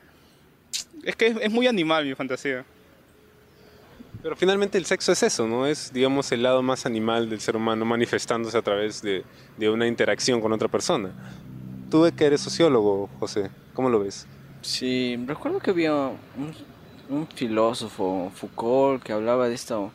Es 1.03 1.17
que 1.17 1.35
es, 1.41 1.51
muy 1.51 1.67
animal 1.67 2.05
mi 2.05 2.15
fantasía. 2.15 2.65
Pero 4.23 4.37
finalmente 4.37 4.79
el 4.79 4.85
sexo 4.85 5.13
es 5.13 5.23
eso, 5.23 5.49
¿no? 5.49 5.67
Es, 5.67 5.93
digamos, 5.93 6.31
el 6.31 6.43
lado 6.43 6.63
más 6.63 6.87
animal 6.87 7.29
del 7.29 7.41
ser 7.41 7.57
humano 7.57 7.85
manifestándose 7.85 8.57
a 8.57 8.63
través 8.63 9.03
de, 9.03 9.25
de 9.57 9.71
una 9.71 9.87
interacción 9.87 10.41
con 10.41 10.53
otra 10.53 10.69
persona. 10.69 11.11
Tú 11.91 12.09
que 12.17 12.25
eres 12.25 12.41
sociólogo, 12.41 13.09
José, 13.19 13.51
¿cómo 13.75 13.91
lo 13.91 14.01
ves? 14.01 14.27
Sí, 14.63 15.19
recuerdo 15.27 15.59
que 15.59 15.71
había 15.71 15.93
un, 15.95 16.55
un 17.09 17.27
filósofo, 17.27 18.31
Foucault, 18.35 19.03
que 19.03 19.13
hablaba 19.13 19.49
de 19.49 19.55
esto. 19.55 19.93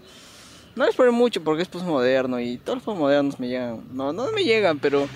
No 0.77 0.85
les 0.85 0.95
mucho 1.11 1.43
porque 1.43 1.63
es 1.63 1.67
postmoderno 1.67 2.39
y 2.39 2.57
todos 2.57 2.77
los 2.77 2.83
postmodernos 2.83 3.39
me 3.39 3.47
llegan. 3.47 3.83
No, 3.91 4.13
no 4.13 4.31
me 4.31 4.43
llegan, 4.43 4.77
pero. 4.77 5.07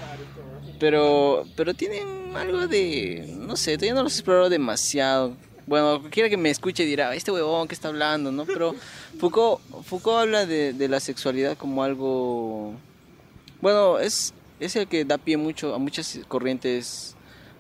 Pero, 0.80 1.46
pero 1.56 1.76
tienen 1.76 2.36
algo 2.36 2.68
de. 2.68 3.36
No 3.38 3.56
sé, 3.56 3.78
todavía 3.78 3.94
no 3.94 4.04
los 4.04 4.16
he 4.16 4.18
explorado 4.18 4.50
demasiado. 4.50 5.36
Bueno, 5.68 6.00
cualquiera 6.00 6.30
que 6.30 6.38
me 6.38 6.50
escuche 6.50 6.84
dirá, 6.84 7.14
este 7.14 7.32
huevón 7.32 7.68
que 7.68 7.76
está 7.76 7.90
hablando, 7.90 8.32
¿no? 8.32 8.46
Pero 8.46 8.74
Foucault, 9.20 9.62
Foucault 9.84 10.22
habla 10.22 10.48
de, 10.48 10.74
de 10.74 10.88
la 10.90 11.00
sexualidad 11.00 11.56
como 11.56 11.84
algo. 11.84 12.74
Bueno, 13.62 14.00
es, 14.00 14.34
es 14.60 14.76
el 14.76 14.88
que 14.88 15.06
da 15.06 15.20
pie 15.20 15.38
mucho 15.38 15.76
a 15.76 15.78
muchas 15.78 16.20
corrientes 16.28 17.16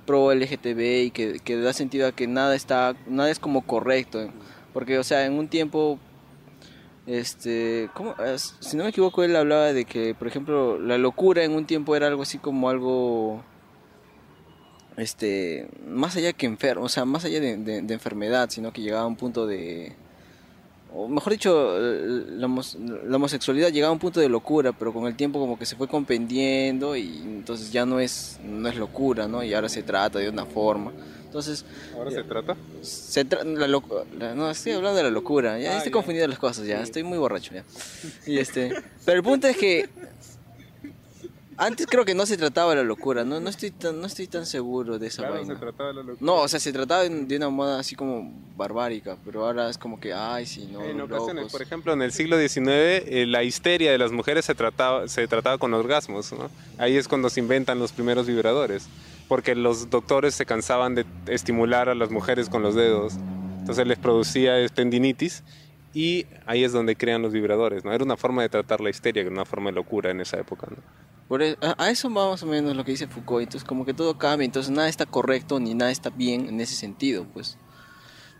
pro 0.07 0.33
LGTB 0.33 1.05
y 1.05 1.11
que, 1.11 1.39
que 1.39 1.55
da 1.57 1.73
sentido 1.73 2.07
a 2.07 2.11
que 2.11 2.25
nada 2.25 2.55
está 2.55 2.95
nada 3.05 3.29
es 3.29 3.37
como 3.37 3.61
correcto 3.61 4.31
porque 4.73 4.97
o 4.97 5.03
sea 5.03 5.25
en 5.25 5.33
un 5.33 5.47
tiempo 5.47 5.99
este 7.11 7.89
¿cómo? 7.93 8.15
Si 8.59 8.77
no 8.77 8.83
me 8.83 8.89
equivoco 8.89 9.23
él 9.23 9.35
hablaba 9.35 9.73
de 9.73 9.85
que 9.85 10.15
por 10.15 10.27
ejemplo 10.27 10.79
la 10.79 10.97
locura 10.97 11.43
en 11.43 11.51
un 11.51 11.65
tiempo 11.65 11.95
era 11.95 12.07
algo 12.07 12.23
así 12.23 12.37
como 12.37 12.69
algo 12.69 13.43
este 14.97 15.69
más 15.87 16.15
allá 16.15 16.31
que 16.33 16.45
enfermo 16.45 16.85
o 16.85 16.89
sea 16.89 17.05
más 17.05 17.25
allá 17.25 17.39
de, 17.41 17.77
enfermedad 17.77 18.49
sino 18.49 18.71
que 18.71 18.81
llegaba 18.81 19.03
a 19.03 19.07
un 19.07 19.17
punto 19.17 19.45
de 19.45 19.93
o 20.93 21.07
mejor 21.07 21.31
dicho, 21.31 21.79
la, 21.79 22.49
la 22.49 23.15
homosexualidad 23.15 23.69
llegaba 23.69 23.91
a 23.91 23.93
un 23.93 23.99
punto 23.99 24.19
de 24.19 24.27
locura, 24.27 24.73
pero 24.73 24.91
con 24.91 25.07
el 25.07 25.15
tiempo 25.15 25.39
como 25.39 25.57
que 25.57 25.65
se 25.65 25.77
fue 25.77 25.87
comprendiendo 25.87 26.97
y 26.97 27.21
entonces 27.23 27.71
ya 27.71 27.85
no 27.85 28.01
es, 28.01 28.41
no 28.43 28.67
es 28.67 28.75
locura, 28.75 29.25
¿no? 29.25 29.41
Y 29.41 29.53
ahora 29.53 29.69
se 29.69 29.83
trata 29.83 30.19
de 30.19 30.27
una 30.27 30.45
forma. 30.45 30.91
Entonces, 31.31 31.63
¿Ahora 31.95 32.11
se 32.11 32.23
trata? 32.25 32.57
se 32.81 33.25
tra- 33.25 33.45
la 33.45 33.65
la- 33.65 34.35
no, 34.35 34.51
estoy 34.51 34.73
hablando 34.73 34.97
de 34.97 35.03
la 35.03 35.09
locura, 35.09 35.57
ya 35.57 35.75
Ah, 35.75 35.77
estoy 35.77 35.91
ya. 35.91 35.93
confundiendo 35.93 36.27
las 36.27 36.39
cosas, 36.39 36.67
ya, 36.67 36.81
estoy 36.81 37.03
muy 37.03 37.17
borracho 37.17 37.53
ya. 37.53 37.63
Y 38.25 38.37
este, 38.37 38.73
pero 39.05 39.15
el 39.15 39.23
punto 39.23 39.47
es 39.47 39.55
que 39.55 39.87
antes 41.55 41.87
creo 41.87 42.03
que 42.03 42.13
no 42.15 42.25
se 42.25 42.35
trataba 42.35 42.71
de 42.71 42.77
la 42.77 42.83
locura, 42.83 43.23
no, 43.23 43.39
no 43.39 43.49
estoy 43.49 43.71
tan, 43.71 44.01
no 44.01 44.07
estoy 44.07 44.27
tan 44.27 44.45
seguro 44.45 44.99
de 44.99 45.07
esa 45.07 45.21
Claro, 45.21 45.35
vaina. 45.35 45.53
se 45.53 45.59
trataba 45.61 45.89
de 45.89 45.95
la 45.95 46.01
locura. 46.01 46.17
No, 46.19 46.35
o 46.41 46.47
sea, 46.49 46.59
se 46.59 46.73
trataba 46.73 47.03
de, 47.07 47.37
una 47.37 47.47
moda 47.49 47.79
así 47.79 47.95
como 47.95 48.29
barbárica, 48.57 49.15
pero 49.23 49.45
ahora 49.45 49.69
es 49.69 49.77
como 49.77 49.97
que, 50.01 50.11
ay, 50.11 50.45
sí, 50.45 50.67
no, 50.69 50.83
en 50.83 50.97
locos. 50.97 51.17
ocasiones, 51.19 51.49
por 51.49 51.61
ejemplo, 51.61 51.93
en 51.93 52.01
el 52.01 52.11
siglo 52.11 52.37
XIX, 52.37 53.03
eh, 53.07 53.25
la 53.25 53.43
histeria 53.43 53.89
de 53.93 53.97
las 53.97 54.11
mujeres 54.11 54.43
se 54.43 54.53
trataba, 54.53 55.07
se 55.07 55.25
trataba 55.29 55.57
con 55.57 55.73
orgasmos, 55.73 56.33
¿no? 56.33 56.51
Ahí 56.77 56.97
es 56.97 57.07
cuando 57.07 57.29
se 57.29 57.39
inventan 57.39 57.79
los 57.79 57.93
primeros 57.93 58.27
vibradores, 58.27 58.83
porque 59.31 59.55
los 59.55 59.89
doctores 59.89 60.35
se 60.35 60.45
cansaban 60.45 60.93
de 60.93 61.05
estimular 61.27 61.87
a 61.87 61.95
las 61.95 62.11
mujeres 62.11 62.49
con 62.49 62.63
los 62.63 62.75
dedos, 62.75 63.13
entonces 63.59 63.87
les 63.87 63.97
producía 63.97 64.67
tendinitis 64.67 65.45
y 65.93 66.25
ahí 66.45 66.65
es 66.65 66.73
donde 66.73 66.97
crean 66.97 67.21
los 67.21 67.31
vibradores, 67.31 67.85
¿no? 67.85 67.93
Era 67.93 68.03
una 68.03 68.17
forma 68.17 68.41
de 68.41 68.49
tratar 68.49 68.81
la 68.81 68.89
histeria, 68.89 69.25
una 69.25 69.45
forma 69.45 69.69
de 69.69 69.77
locura 69.77 70.11
en 70.11 70.19
esa 70.19 70.37
época, 70.37 70.67
¿no? 70.69 70.83
Por 71.29 71.43
e- 71.43 71.57
a, 71.61 71.81
a 71.81 71.89
eso 71.89 72.13
va 72.13 72.29
más 72.29 72.43
o 72.43 72.45
menos 72.45 72.75
lo 72.75 72.83
que 72.83 72.91
dice 72.91 73.07
Foucault. 73.07 73.43
Entonces, 73.43 73.65
como 73.65 73.85
que 73.85 73.93
todo 73.93 74.17
cambia, 74.17 74.43
entonces 74.43 74.69
nada 74.69 74.89
está 74.89 75.05
correcto 75.05 75.61
ni 75.61 75.75
nada 75.75 75.91
está 75.91 76.09
bien 76.09 76.49
en 76.49 76.59
ese 76.59 76.75
sentido, 76.75 77.25
pues. 77.33 77.57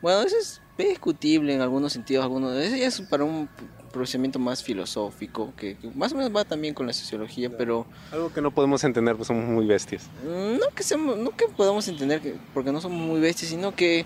Bueno, 0.02 0.24
eso 0.24 0.36
es 0.38 0.62
discutible 0.78 1.54
en 1.54 1.62
algunos 1.62 1.94
sentidos, 1.94 2.22
algunos. 2.26 2.54
Eso 2.58 2.76
ya 2.76 2.88
es 2.88 3.00
para 3.04 3.24
un 3.24 3.48
procedimiento 3.92 4.40
más 4.40 4.64
filosófico, 4.64 5.54
que, 5.58 5.76
que 5.78 5.90
más 5.96 6.12
o 6.14 6.16
menos 6.16 6.36
va 6.36 6.44
también 6.46 6.74
con 6.74 6.88
la 6.88 6.94
sociología, 6.94 7.50
pero 7.56 7.86
Algo 8.12 8.34
que 8.34 8.42
no 8.42 8.52
podemos 8.52 8.84
entender, 8.84 9.16
pues 9.16 9.28
somos 9.28 9.46
muy 9.46 9.66
bestias. 9.66 10.04
mm, 10.24 10.58
no 10.60 10.66
que 10.76 10.84
seamos, 10.84 11.18
no 11.18 11.30
que 11.32 11.46
podamos 11.56 11.88
entender 11.88 12.22
que 12.22 12.36
porque 12.54 12.72
no 12.72 12.82
somos 12.82 13.00
muy 13.00 13.20
bestias, 13.20 13.52
sino 13.52 13.76
que 13.76 14.06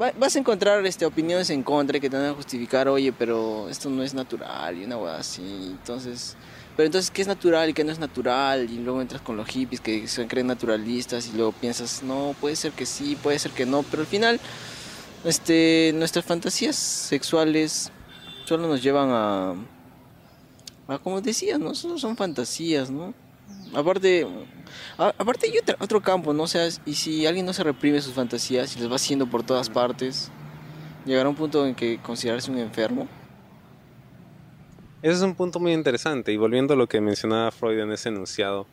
va- 0.00 0.12
vas 0.18 0.36
a 0.36 0.38
encontrar 0.38 0.84
este 0.86 1.04
opiniones 1.06 1.50
en 1.50 1.62
contra 1.62 1.98
que 1.98 2.08
te 2.10 2.16
van 2.16 2.26
a 2.26 2.34
justificar, 2.34 2.88
oye, 2.88 3.12
pero 3.12 3.68
esto 3.68 3.88
no 3.90 4.02
es 4.02 4.14
natural 4.14 4.78
y 4.78 4.84
una 4.84 4.96
hueá 4.98 5.16
así, 5.16 5.42
entonces 5.72 6.36
pero 6.74 6.86
entonces, 6.86 7.10
¿qué 7.10 7.20
es 7.20 7.28
natural 7.28 7.68
y 7.68 7.74
qué 7.74 7.84
no 7.84 7.92
es 7.92 7.98
natural? 7.98 8.70
Y 8.70 8.78
luego 8.78 9.02
entras 9.02 9.20
con 9.20 9.36
los 9.36 9.46
hippies 9.46 9.82
que 9.82 10.08
se 10.08 10.26
creen 10.26 10.46
naturalistas 10.46 11.28
y 11.28 11.36
luego 11.36 11.52
piensas, 11.52 12.02
no, 12.02 12.34
puede 12.40 12.56
ser 12.56 12.72
que 12.72 12.86
sí, 12.86 13.14
puede 13.22 13.38
ser 13.38 13.50
que 13.52 13.66
no, 13.66 13.82
pero 13.82 14.00
al 14.00 14.06
final, 14.06 14.40
este, 15.24 15.92
nuestras 15.94 16.24
fantasías 16.24 16.76
sexuales 16.76 17.90
solo 18.44 18.68
nos 18.68 18.82
llevan 18.82 19.10
a, 19.10 19.54
a 20.88 20.98
como 20.98 21.20
decías, 21.20 21.58
¿no? 21.58 21.74
Solo 21.74 21.98
son 21.98 22.16
fantasías, 22.16 22.90
¿no? 22.90 23.14
Aparte, 23.74 24.26
aparte 24.98 25.46
hay 25.50 25.58
otra- 25.58 25.76
otro 25.80 26.00
campo, 26.00 26.32
¿no? 26.32 26.42
O 26.44 26.46
sea, 26.48 26.68
y 26.84 26.94
si 26.94 27.26
alguien 27.26 27.46
no 27.46 27.52
se 27.52 27.64
reprime 27.64 28.00
sus 28.00 28.12
fantasías 28.14 28.76
y 28.76 28.80
las 28.80 28.90
va 28.90 28.96
haciendo 28.96 29.26
por 29.26 29.42
todas 29.42 29.68
partes, 29.70 30.30
llegará 31.06 31.28
un 31.28 31.34
punto 31.34 31.66
en 31.66 31.74
que 31.74 31.98
considerarse 32.02 32.50
un 32.50 32.58
enfermo. 32.58 33.08
Ese 35.02 35.14
es 35.14 35.22
un 35.22 35.34
punto 35.34 35.58
muy 35.58 35.72
interesante 35.72 36.32
y 36.32 36.36
volviendo 36.36 36.74
a 36.74 36.76
lo 36.76 36.86
que 36.86 37.00
mencionaba 37.00 37.50
Freud 37.50 37.78
en 37.80 37.90
ese 37.90 38.08
enunciado, 38.10 38.66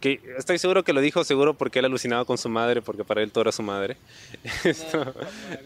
que 0.00 0.20
estoy 0.36 0.58
seguro 0.58 0.82
que 0.82 0.92
lo 0.92 1.00
dijo 1.00 1.22
seguro 1.22 1.54
porque 1.54 1.78
él 1.78 1.84
alucinaba 1.84 2.24
con 2.24 2.38
su 2.38 2.48
madre, 2.48 2.82
porque 2.82 3.04
para 3.04 3.22
él 3.22 3.30
todo 3.30 3.42
era 3.42 3.52
su 3.52 3.62
madre. 3.62 3.96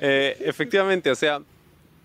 Eh, 0.02 0.36
efectivamente, 0.44 1.10
o 1.10 1.14
sea, 1.14 1.40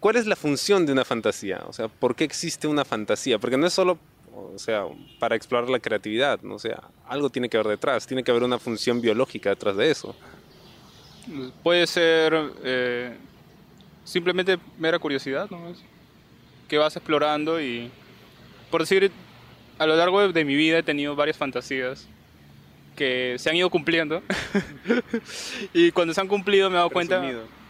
¿cuál 0.05 0.17
es 0.17 0.27
la 0.27 0.35
función 0.35 0.85
de 0.85 0.91
una 0.91 1.03
fantasía? 1.03 1.63
O 1.67 1.73
sea, 1.73 1.87
¿por 1.87 2.15
qué 2.15 2.25
existe 2.25 2.67
una 2.67 2.85
fantasía? 2.85 3.39
Porque 3.39 3.57
no 3.57 3.65
es 3.65 3.73
solo, 3.73 3.97
o 4.35 4.59
sea, 4.59 4.83
para 5.17 5.35
explorar 5.35 5.67
la 5.67 5.79
creatividad, 5.79 6.39
¿no? 6.43 6.53
o 6.53 6.59
sea, 6.59 6.83
algo 7.07 7.31
tiene 7.31 7.49
que 7.49 7.57
haber 7.57 7.69
detrás, 7.69 8.05
tiene 8.05 8.23
que 8.23 8.29
haber 8.29 8.43
una 8.43 8.59
función 8.59 9.01
biológica 9.01 9.49
detrás 9.49 9.75
de 9.75 9.89
eso. 9.89 10.15
Puede 11.63 11.87
ser 11.87 12.35
eh, 12.63 13.17
simplemente 14.03 14.59
mera 14.77 14.99
curiosidad, 14.99 15.49
¿no? 15.49 15.73
Que 16.67 16.77
vas 16.77 16.95
explorando 16.95 17.59
y, 17.59 17.89
por 18.69 18.81
decir, 18.81 19.11
a 19.79 19.87
lo 19.87 19.95
largo 19.95 20.31
de, 20.31 20.45
mi 20.45 20.55
vida 20.55 20.77
he 20.77 20.83
tenido 20.83 21.15
varias 21.15 21.37
fantasías 21.37 22.07
que 22.95 23.37
se 23.39 23.49
han 23.49 23.55
ido 23.55 23.71
cumpliendo. 23.71 24.21
y 25.73 25.89
cuando 25.93 26.13
se 26.13 26.21
han 26.21 26.27
cumplido 26.27 26.69
me 26.69 26.75
he 26.75 26.77
dado 26.77 26.91
cuenta, 26.91 27.19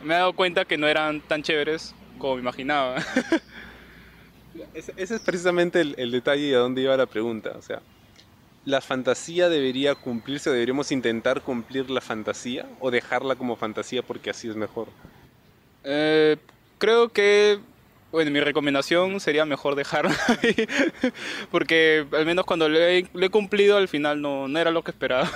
me 0.03 0.13
he 0.13 0.17
dado 0.17 0.33
cuenta 0.33 0.65
que 0.65 0.77
no 0.77 0.85
eran 0.85 1.21
tan 1.21 1.41
chéveres 1.41 1.95
como 2.17 2.35
me 2.35 2.41
imaginaba. 2.41 2.97
Ese, 4.73 4.93
ese 4.95 5.15
es 5.15 5.21
precisamente 5.21 5.81
el, 5.81 5.95
el 5.97 6.11
detalle 6.11 6.47
y 6.47 6.53
a 6.53 6.59
dónde 6.59 6.81
iba 6.81 6.95
la 6.95 7.05
pregunta. 7.05 7.51
O 7.57 7.61
sea, 7.61 7.81
¿la 8.63 8.81
fantasía 8.81 9.49
debería 9.49 9.95
cumplirse 9.95 10.49
o 10.49 10.53
deberíamos 10.53 10.91
intentar 10.91 11.41
cumplir 11.41 11.89
la 11.89 11.99
fantasía 12.01 12.65
o 12.79 12.89
dejarla 12.89 13.35
como 13.35 13.55
fantasía 13.55 14.01
porque 14.01 14.29
así 14.29 14.47
es 14.47 14.55
mejor? 14.55 14.87
Eh, 15.83 16.37
creo 16.77 17.09
que, 17.09 17.59
bueno, 18.11 18.31
mi 18.31 18.39
recomendación 18.39 19.19
sería 19.19 19.45
mejor 19.45 19.75
dejarlo 19.75 20.09
ahí, 20.27 20.67
porque 21.51 22.05
al 22.11 22.25
menos 22.25 22.45
cuando 22.45 22.67
lo 22.67 22.79
he, 22.79 23.07
lo 23.13 23.25
he 23.25 23.29
cumplido 23.29 23.77
al 23.77 23.87
final 23.87 24.21
no, 24.21 24.47
no 24.47 24.59
era 24.59 24.71
lo 24.71 24.83
que 24.83 24.91
esperaba. 24.91 25.29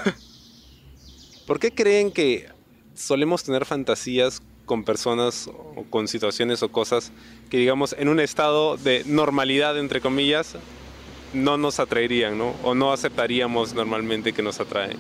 ¿Por 1.46 1.60
qué 1.60 1.72
creen 1.72 2.12
que 2.12 2.50
solemos 2.96 3.44
tener 3.44 3.65
fantasías 3.65 4.42
con 4.69 4.84
personas 4.84 5.47
o 5.47 5.84
con 5.89 6.08
situaciones 6.08 6.62
o 6.62 6.69
cosas 6.69 7.12
que 7.49 7.58
digamos 7.58 7.95
en 7.97 8.08
un 8.08 8.19
estado 8.19 8.77
de 8.77 9.03
normalidad 9.08 9.79
entre 9.79 9.99
comillas 9.99 10.58
no 11.34 11.58
nos 11.58 11.79
atraerían, 11.79 12.38
¿no? 12.38 12.53
O 12.63 12.75
no 12.75 12.93
aceptaríamos 12.93 13.73
normalmente 13.73 14.32
que 14.32 14.43
nos 14.43 14.60
atraen. 14.60 14.97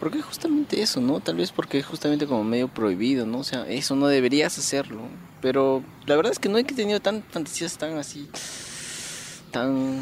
Porque 0.00 0.22
justamente 0.22 0.80
eso, 0.80 1.02
¿no? 1.02 1.20
Tal 1.20 1.36
vez 1.36 1.52
porque 1.52 1.78
es 1.78 1.84
justamente 1.84 2.26
como 2.26 2.42
medio 2.42 2.68
prohibido, 2.68 3.26
¿no? 3.26 3.40
O 3.40 3.44
sea, 3.44 3.68
eso 3.68 3.96
no 3.96 4.06
deberías 4.06 4.56
hacerlo. 4.56 5.02
Pero 5.42 5.82
la 6.06 6.16
verdad 6.16 6.32
es 6.32 6.38
que 6.38 6.48
no 6.48 6.56
he 6.56 6.64
tenido 6.64 7.00
tan 7.00 7.22
fantasías 7.22 7.76
tan 7.76 7.98
así, 7.98 8.30
tan... 9.50 10.00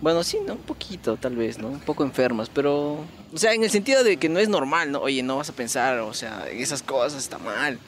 Bueno, 0.00 0.22
sí, 0.24 0.38
¿no? 0.46 0.54
Un 0.54 0.60
poquito, 0.60 1.16
tal 1.16 1.36
vez, 1.36 1.58
¿no? 1.58 1.68
Un 1.68 1.80
poco 1.80 2.04
enfermas, 2.04 2.48
pero... 2.48 3.04
O 3.32 3.36
sea, 3.36 3.52
en 3.52 3.62
el 3.62 3.70
sentido 3.70 4.02
de 4.02 4.16
que 4.16 4.30
no 4.30 4.38
es 4.38 4.48
normal, 4.48 4.90
¿no? 4.92 5.00
Oye, 5.00 5.22
no 5.22 5.36
vas 5.36 5.50
a 5.50 5.52
pensar, 5.52 5.98
o 5.98 6.14
sea, 6.14 6.48
en 6.48 6.58
esas 6.58 6.82
cosas 6.82 7.22
está 7.22 7.38
mal. 7.38 7.78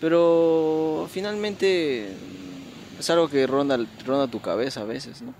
Pero 0.00 1.08
finalmente 1.10 2.12
es 2.98 3.10
algo 3.10 3.28
que 3.28 3.46
ronda, 3.46 3.76
ronda 4.06 4.28
tu 4.28 4.40
cabeza 4.40 4.82
a 4.82 4.84
veces, 4.84 5.22
¿no? 5.22 5.34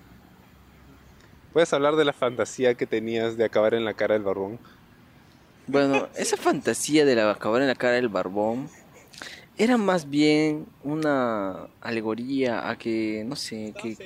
¿Puedes 1.53 1.73
hablar 1.73 1.97
de 1.97 2.05
la 2.05 2.13
fantasía 2.13 2.75
que 2.75 2.87
tenías 2.87 3.37
de 3.37 3.45
acabar 3.45 3.75
en 3.75 3.85
la 3.85 3.95
cara 3.95 4.15
del 4.15 4.23
barbón? 4.23 4.59
Bueno, 5.69 6.09
esa 6.17 6.37
fantasía 6.37 7.05
de 7.05 7.15
la 7.15 7.31
acabar 7.31 7.63
en 7.63 7.69
la 7.69 7.75
cara 7.77 7.95
del 7.95 8.09
barbón 8.09 8.69
era 9.63 9.77
más 9.77 10.11
bien 10.11 10.67
una 10.83 11.69
alegoría 11.81 12.69
a 12.69 12.77
que, 12.77 13.23
no 13.25 13.37
sé, 13.37 13.73
que 13.81 13.97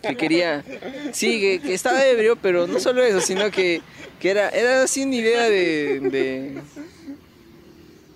que 0.00 0.16
quería, 0.16 0.64
sí, 1.12 1.60
que, 1.60 1.74
estaba 1.74 2.04
ebrio, 2.06 2.36
pero 2.36 2.66
no 2.66 2.80
solo 2.80 3.02
eso, 3.02 3.20
sino 3.20 3.50
que, 3.50 3.82
que 4.18 4.30
era, 4.30 4.48
era 4.48 4.82
así 4.82 5.02
una 5.02 5.16
idea 5.16 5.42
de, 5.42 6.00
de, 6.00 6.62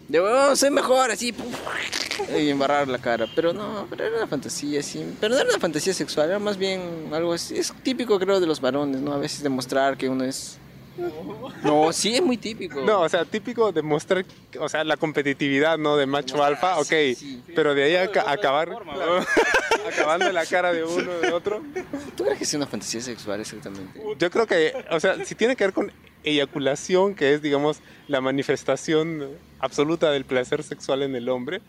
de 0.09 0.21
"Huevón, 0.21 0.57
soy 0.57 0.71
mejor, 0.71 1.11
así, 1.11 1.35
y 2.39 2.49
embarrar 2.49 2.89
la 2.89 2.99
cara, 2.99 3.27
pero 3.35 3.53
no, 3.53 3.87
pero 3.91 4.07
era 4.07 4.17
una 4.17 4.27
fantasía, 4.27 4.83
sí, 4.83 5.05
pero 5.21 5.35
no 5.35 5.41
era 5.43 5.51
una 5.51 5.59
fantasía 5.59 5.93
sexual, 5.93 6.31
era 6.31 6.39
más 6.39 6.57
bien 6.57 7.11
algo, 7.13 7.35
así, 7.35 7.59
es 7.59 7.73
típico 7.83 8.19
creo 8.19 8.41
de 8.41 8.47
los 8.47 8.63
varones, 8.63 9.03
¿no? 9.03 9.13
A 9.13 9.19
veces 9.19 9.43
demostrar 9.43 9.99
que 9.99 10.09
uno 10.09 10.25
es... 10.25 10.59
No, 11.65 11.93
sí, 11.93 12.15
es 12.15 12.23
muy 12.23 12.37
típico. 12.37 12.81
No, 12.83 13.01
o 13.03 13.09
sea, 13.09 13.25
típico 13.25 13.73
de 13.73 13.83
mostrar, 13.83 14.25
o 14.59 14.69
sea, 14.69 14.85
la 14.85 14.97
competitividad, 14.97 15.79
¿no? 15.79 15.97
De 15.97 16.07
macho 16.07 16.43
alfa, 16.43 16.79
ok. 16.79 16.87
sí, 16.87 17.15
sí. 17.15 17.43
Pero 17.55 17.75
de 17.75 17.85
ahí 17.85 17.97
a 17.97 18.11
ca- 18.11 18.31
acabar, 18.31 18.69
acabando 19.87 20.31
la 20.33 20.45
cara 20.47 20.73
de 20.73 20.85
uno 20.85 21.13
de 21.19 21.33
otro. 21.33 21.63
¿Tú 22.17 22.25
crees 22.25 22.39
que 22.39 22.45
es 22.45 22.55
una 22.55 22.67
fantasía 22.67 23.01
sexual 23.01 23.41
exactamente? 23.41 24.01
Yo 24.19 24.31
creo 24.31 24.47
que, 24.47 24.73
o 24.91 25.01
sea, 25.01 25.25
si 25.25 25.35
tiene 25.35 25.57
que 25.57 25.65
ver 25.65 25.73
con 25.73 25.93
eyaculación, 26.25 27.15
que 27.15 27.35
es, 27.35 27.43
digamos, 27.43 27.79
la 28.09 28.21
manifestación 28.21 29.29
absoluta 29.61 30.11
del 30.11 30.25
placer 30.25 30.63
sexual 30.63 31.03
en 31.03 31.15
el 31.17 31.29
hombre, 31.29 31.61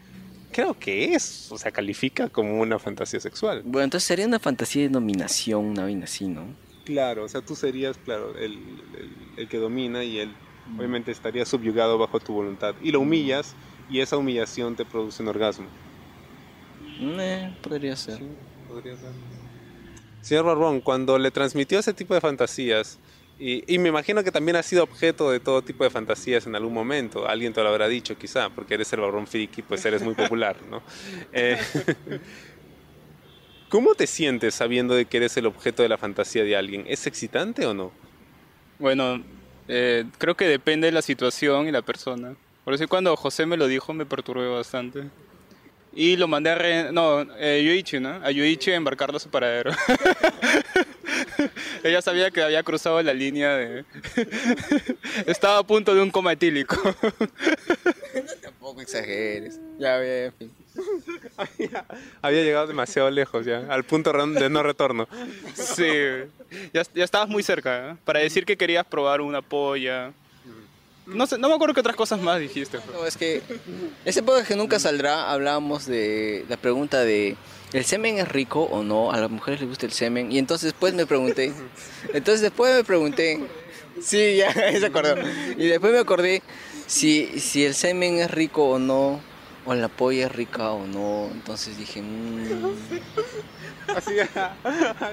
creo 0.52 0.78
que 0.78 1.14
es, 1.16 1.52
o 1.52 1.58
sea, 1.58 1.72
califica 1.72 2.30
como 2.30 2.60
una 2.62 2.78
fantasía 2.80 3.20
sexual. 3.20 3.62
Bueno, 3.66 3.86
entonces 3.86 4.08
sería 4.08 4.28
una 4.28 4.40
fantasía 4.40 4.84
de 4.84 4.90
dominación, 4.90 5.66
una 5.66 5.84
vaina 5.84 6.06
así, 6.06 6.28
¿no? 6.28 6.44
Claro, 6.84 7.24
o 7.24 7.28
sea, 7.30 7.42
tú 7.42 7.56
serías, 7.56 7.98
claro, 7.98 8.36
el, 8.36 8.84
el- 8.98 9.34
el 9.38 9.48
que 9.48 9.58
domina 9.58 10.04
y 10.04 10.20
él 10.20 10.36
obviamente 10.78 11.12
estaría 11.12 11.46
subyugado 11.46 11.98
bajo 11.98 12.20
tu 12.20 12.34
voluntad. 12.34 12.76
Y 12.82 12.92
lo 12.92 13.00
humillas 13.00 13.56
y 13.88 14.02
esa 14.02 14.18
humillación 14.18 14.76
te 14.76 14.86
produce 14.86 15.24
un 15.24 15.30
orgasmo. 15.30 15.70
Eh, 17.20 17.52
podría 17.62 17.96
ser. 17.96 18.20
podría 18.68 18.98
ser. 18.98 19.14
Señor 20.22 20.46
Barbón, 20.46 20.82
cuando 20.82 21.18
le 21.20 21.32
transmitió 21.32 21.80
ese 21.80 21.94
tipo 21.94 22.14
de 22.14 22.22
fantasías, 22.22 23.00
y, 23.38 23.64
y 23.74 23.78
me 23.80 23.90
imagino 23.90 24.24
que 24.24 24.32
también 24.32 24.56
ha 24.56 24.64
sido 24.64 24.84
objeto 24.84 25.32
de 25.32 25.40
todo 25.40 25.64
tipo 25.64 25.84
de 25.84 25.90
fantasías 25.90 26.46
en 26.48 26.56
algún 26.56 26.74
momento, 26.74 27.28
alguien 27.28 27.52
te 27.52 27.62
lo 27.62 27.68
habrá 27.70 27.88
dicho 27.90 28.16
quizá, 28.18 28.50
porque 28.50 28.76
eres 28.76 28.94
el 28.94 29.02
Barbón 29.02 29.28
Friki, 29.28 29.64
pues 29.64 29.84
eres 29.86 30.02
muy 30.04 30.14
popular, 30.16 30.62
¿no? 30.70 30.84
Eh, 31.34 31.58
¿Cómo 33.74 33.96
te 33.96 34.06
sientes 34.06 34.54
sabiendo 34.54 34.94
de 34.94 35.06
que 35.06 35.18
eres 35.18 35.36
el 35.36 35.48
objeto 35.48 35.82
de 35.82 35.90
la 35.90 35.98
fantasía 35.98 36.44
de 36.44 36.56
alguien? 36.56 36.86
¿Es 36.88 37.08
excitante 37.08 37.66
o 37.66 37.74
no? 37.74 37.92
Bueno, 38.78 39.24
eh, 39.68 40.06
creo 40.20 40.38
que 40.38 40.46
depende 40.46 40.86
de 40.86 40.92
la 40.92 41.02
situación 41.02 41.68
y 41.68 41.72
la 41.72 41.82
persona. 41.82 42.36
Por 42.64 42.76
eso 42.76 42.88
cuando 42.88 43.16
José 43.16 43.48
me 43.48 43.58
lo 43.58 43.66
dijo 43.66 43.92
me 43.92 44.06
perturbé 44.06 44.48
bastante. 44.48 45.06
Y 45.92 46.18
lo 46.18 46.28
mandé 46.28 46.52
a... 46.52 46.56
Re... 46.56 46.92
No, 46.92 47.22
eh, 47.40 47.64
Yuichi, 47.66 48.00
¿no? 48.00 48.10
A 48.24 48.30
Yuichi 48.30 48.70
a 48.70 48.76
embarcarlo 48.76 49.18
a 49.18 49.20
su 49.20 49.32
paradero. 49.32 49.72
Ella 51.84 52.04
sabía 52.04 52.30
que 52.30 52.44
había 52.44 52.62
cruzado 52.62 53.02
la 53.02 53.16
línea 53.16 53.56
de... 53.56 53.86
Estaba 55.26 55.58
a 55.58 55.64
punto 55.64 55.96
de 55.96 56.02
un 56.04 56.12
coma 56.12 56.34
etílico. 56.34 56.78
Tampoco 58.44 58.82
exageres. 58.82 59.60
Ya, 59.80 59.98
ya, 59.98 60.26
en 60.26 60.34
fin. 60.34 60.63
Había 62.22 62.44
llegado 62.44 62.68
demasiado 62.68 63.10
lejos 63.10 63.46
ya, 63.46 63.66
al 63.70 63.84
punto 63.84 64.12
de 64.12 64.50
no 64.50 64.64
retorno. 64.64 65.08
Sí, 65.54 65.88
ya, 66.74 66.84
ya 66.94 67.04
estabas 67.04 67.30
muy 67.30 67.44
cerca, 67.44 67.92
¿eh? 67.92 67.96
Para 68.04 68.20
decir 68.20 68.46
que 68.46 68.58
querías 68.58 68.86
probar 68.86 69.22
una 69.22 69.42
polla. 69.42 70.14
No 71.06 71.28
sé, 71.28 71.38
no 71.38 71.50
me 71.50 71.56
acuerdo 71.56 71.74
qué 71.74 71.82
otras 71.82 71.96
cosas 71.96 72.22
más 72.22 72.40
dijiste. 72.40 72.80
No, 72.94 73.06
es 73.06 73.18
que 73.18 73.42
ese 74.06 74.24
podcast 74.24 74.48
que 74.48 74.56
nunca 74.56 74.80
saldrá, 74.80 75.32
hablábamos 75.32 75.86
de 75.86 76.46
la 76.48 76.56
pregunta 76.58 77.02
de 77.02 77.36
¿el 77.74 77.86
semen 77.86 78.20
es 78.20 78.28
rico 78.28 78.64
o 78.64 78.84
no? 78.84 79.12
A 79.12 79.18
las 79.20 79.30
mujeres 79.30 79.60
les 79.60 79.70
gusta 79.70 79.86
el 79.86 79.92
semen. 79.92 80.32
Y 80.32 80.38
entonces 80.38 80.72
después 80.72 80.94
me 80.94 81.06
pregunté, 81.06 81.52
entonces 82.14 82.42
después 82.42 82.74
me 82.74 82.84
pregunté, 82.84 83.40
sí, 84.02 84.38
ya, 84.38 84.54
ya 84.72 84.80
se 84.80 84.86
acordó. 84.86 85.16
Y 85.58 85.68
después 85.68 85.92
me 85.92 86.00
acordé 86.00 86.42
si, 86.88 87.40
si 87.40 87.66
el 87.66 87.74
semen 87.74 88.20
es 88.20 88.32
rico 88.32 88.70
o 88.70 88.80
no, 88.80 89.20
o 89.66 89.74
la 89.76 89.88
polla 89.88 90.26
es 90.26 90.32
rica 90.32 90.72
o 90.72 90.86
no. 90.88 91.30
Entonces 91.32 91.78
dije, 91.78 92.02
mm, 92.02 92.74
Así, 93.96 94.14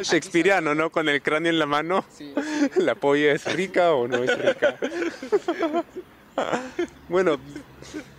Shakespeareano, 0.03 0.75
¿no? 0.75 0.91
Con 0.91 1.09
el 1.09 1.21
cráneo 1.23 1.51
en 1.51 1.59
la 1.59 1.67
mano. 1.67 2.05
sí. 2.17 2.33
¿La 2.77 2.95
polla 2.95 3.33
es 3.33 3.45
rica 3.55 3.93
o 3.93 4.07
no 4.09 4.23
es 4.23 4.39
rica? 4.39 4.77
Bueno, 7.09 7.39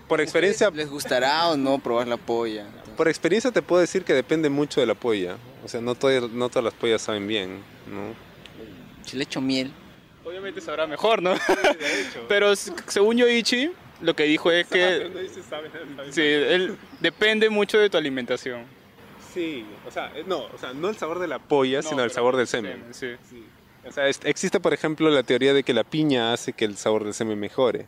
por 0.07 0.21
experiencia, 0.21 0.69
¿Les 0.71 0.89
gustará 0.89 1.47
o 1.49 1.57
no 1.57 1.79
probar 1.79 2.07
la 2.07 2.17
polla? 2.17 2.65
por 2.97 3.07
experiencia 3.07 3.51
te 3.51 3.61
puedo 3.61 3.79
decir 3.81 4.03
que 4.03 4.13
depende 4.13 4.49
mucho 4.49 4.79
de 4.81 4.85
la 4.85 4.93
polla. 4.93 5.37
O 5.63 5.67
sea, 5.67 5.81
no, 5.81 5.95
todas- 5.95 6.29
no 6.31 6.49
todas 6.49 6.65
las 6.65 6.73
pollas 6.73 7.01
saben 7.01 7.25
bien, 7.27 7.59
¿no? 7.91 8.13
Si 9.05 9.17
le 9.17 9.23
echo 9.23 9.41
miel. 9.41 9.71
Obviamente 10.23 10.61
sabrá 10.61 10.85
mejor, 10.85 11.21
¿no? 11.21 11.33
Pero 12.27 12.55
según 12.55 13.17
Yoichi, 13.17 13.71
lo 14.01 14.15
que 14.15 14.23
dijo 14.23 14.51
es 14.51 14.67
que 14.67 15.09
sí, 16.11 16.21
él 16.21 16.77
depende 16.99 17.49
mucho 17.49 17.77
de 17.77 17.89
tu 17.89 17.97
alimentación. 17.97 18.65
Sí, 19.33 19.65
o 19.87 19.91
sea, 19.91 20.11
eh, 20.15 20.23
no, 20.27 20.45
o 20.45 20.57
sea, 20.57 20.73
no 20.73 20.89
el 20.89 20.97
sabor 20.97 21.19
de 21.19 21.27
la 21.27 21.39
polla, 21.39 21.81
sino 21.81 22.03
el 22.03 22.11
sabor 22.11 22.35
del 22.35 22.47
semen. 22.47 22.83
Sí. 22.91 23.07
Sí. 23.29 23.43
O 23.87 23.91
sea, 23.91 24.07
existe, 24.07 24.59
por 24.59 24.73
ejemplo, 24.73 25.09
la 25.09 25.23
teoría 25.23 25.53
de 25.53 25.63
que 25.63 25.73
la 25.73 25.83
piña 25.83 26.33
hace 26.33 26.53
que 26.53 26.65
el 26.65 26.77
sabor 26.77 27.03
del 27.03 27.13
semen 27.13 27.39
mejore, 27.39 27.87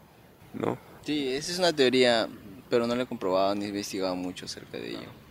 ¿no? 0.54 0.78
Sí, 1.06 1.34
esa 1.34 1.52
es 1.52 1.60
una 1.60 1.74
teoría, 1.74 2.28
pero 2.70 2.88
no 2.88 2.96
la 2.96 3.04
he 3.04 3.06
comprobado 3.06 3.54
ni 3.56 3.66
he 3.66 3.68
investigado 3.68 4.16
mucho 4.16 4.46
acerca 4.46 4.78
de 4.78 4.92
ello. 4.92 5.24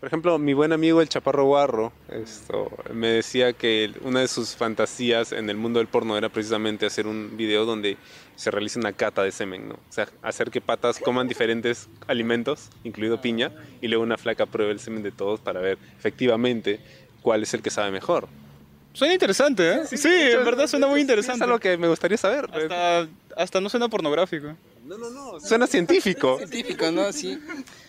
Por 0.00 0.06
ejemplo, 0.06 0.38
mi 0.38 0.54
buen 0.54 0.72
amigo 0.72 1.02
el 1.02 1.10
Chaparro 1.10 1.44
Guarro 1.44 1.92
esto, 2.08 2.70
me 2.92 3.08
decía 3.08 3.52
que 3.52 3.92
una 4.00 4.20
de 4.20 4.28
sus 4.28 4.56
fantasías 4.56 5.32
en 5.32 5.50
el 5.50 5.58
mundo 5.58 5.78
del 5.78 5.88
porno 5.88 6.16
era 6.16 6.30
precisamente 6.30 6.86
hacer 6.86 7.06
un 7.06 7.36
video 7.36 7.66
donde 7.66 7.98
se 8.40 8.50
realice 8.50 8.78
una 8.78 8.94
cata 8.94 9.22
de 9.22 9.32
semen, 9.32 9.68
¿no? 9.68 9.74
O 9.74 9.92
sea, 9.92 10.08
hacer 10.22 10.50
que 10.50 10.62
patas 10.62 10.98
coman 10.98 11.28
diferentes 11.28 11.88
alimentos, 12.06 12.70
incluido 12.84 13.20
piña, 13.20 13.52
y 13.82 13.88
luego 13.88 14.02
una 14.02 14.16
flaca 14.16 14.46
pruebe 14.46 14.72
el 14.72 14.80
semen 14.80 15.02
de 15.02 15.12
todos 15.12 15.40
para 15.40 15.60
ver 15.60 15.76
efectivamente 15.98 16.80
cuál 17.20 17.42
es 17.42 17.52
el 17.52 17.60
que 17.60 17.68
sabe 17.68 17.90
mejor. 17.90 18.28
Suena 18.94 19.12
interesante, 19.12 19.72
¿eh? 19.74 19.80
Sí, 19.86 20.08
en 20.08 20.42
verdad 20.42 20.66
suena 20.68 20.86
muy 20.86 21.02
interesante. 21.02 21.36
Es 21.36 21.42
algo 21.42 21.58
que 21.60 21.76
me 21.76 21.86
gustaría 21.86 22.16
saber. 22.16 22.46
Hasta, 22.50 23.08
hasta 23.36 23.60
no 23.60 23.68
suena 23.68 23.88
pornográfico. 23.90 24.56
No, 24.86 24.96
no, 24.96 25.10
no. 25.10 25.38
Suena 25.40 25.66
científico. 25.66 26.38
Científico, 26.38 26.90
¿no? 26.90 27.12
Sí. 27.12 27.38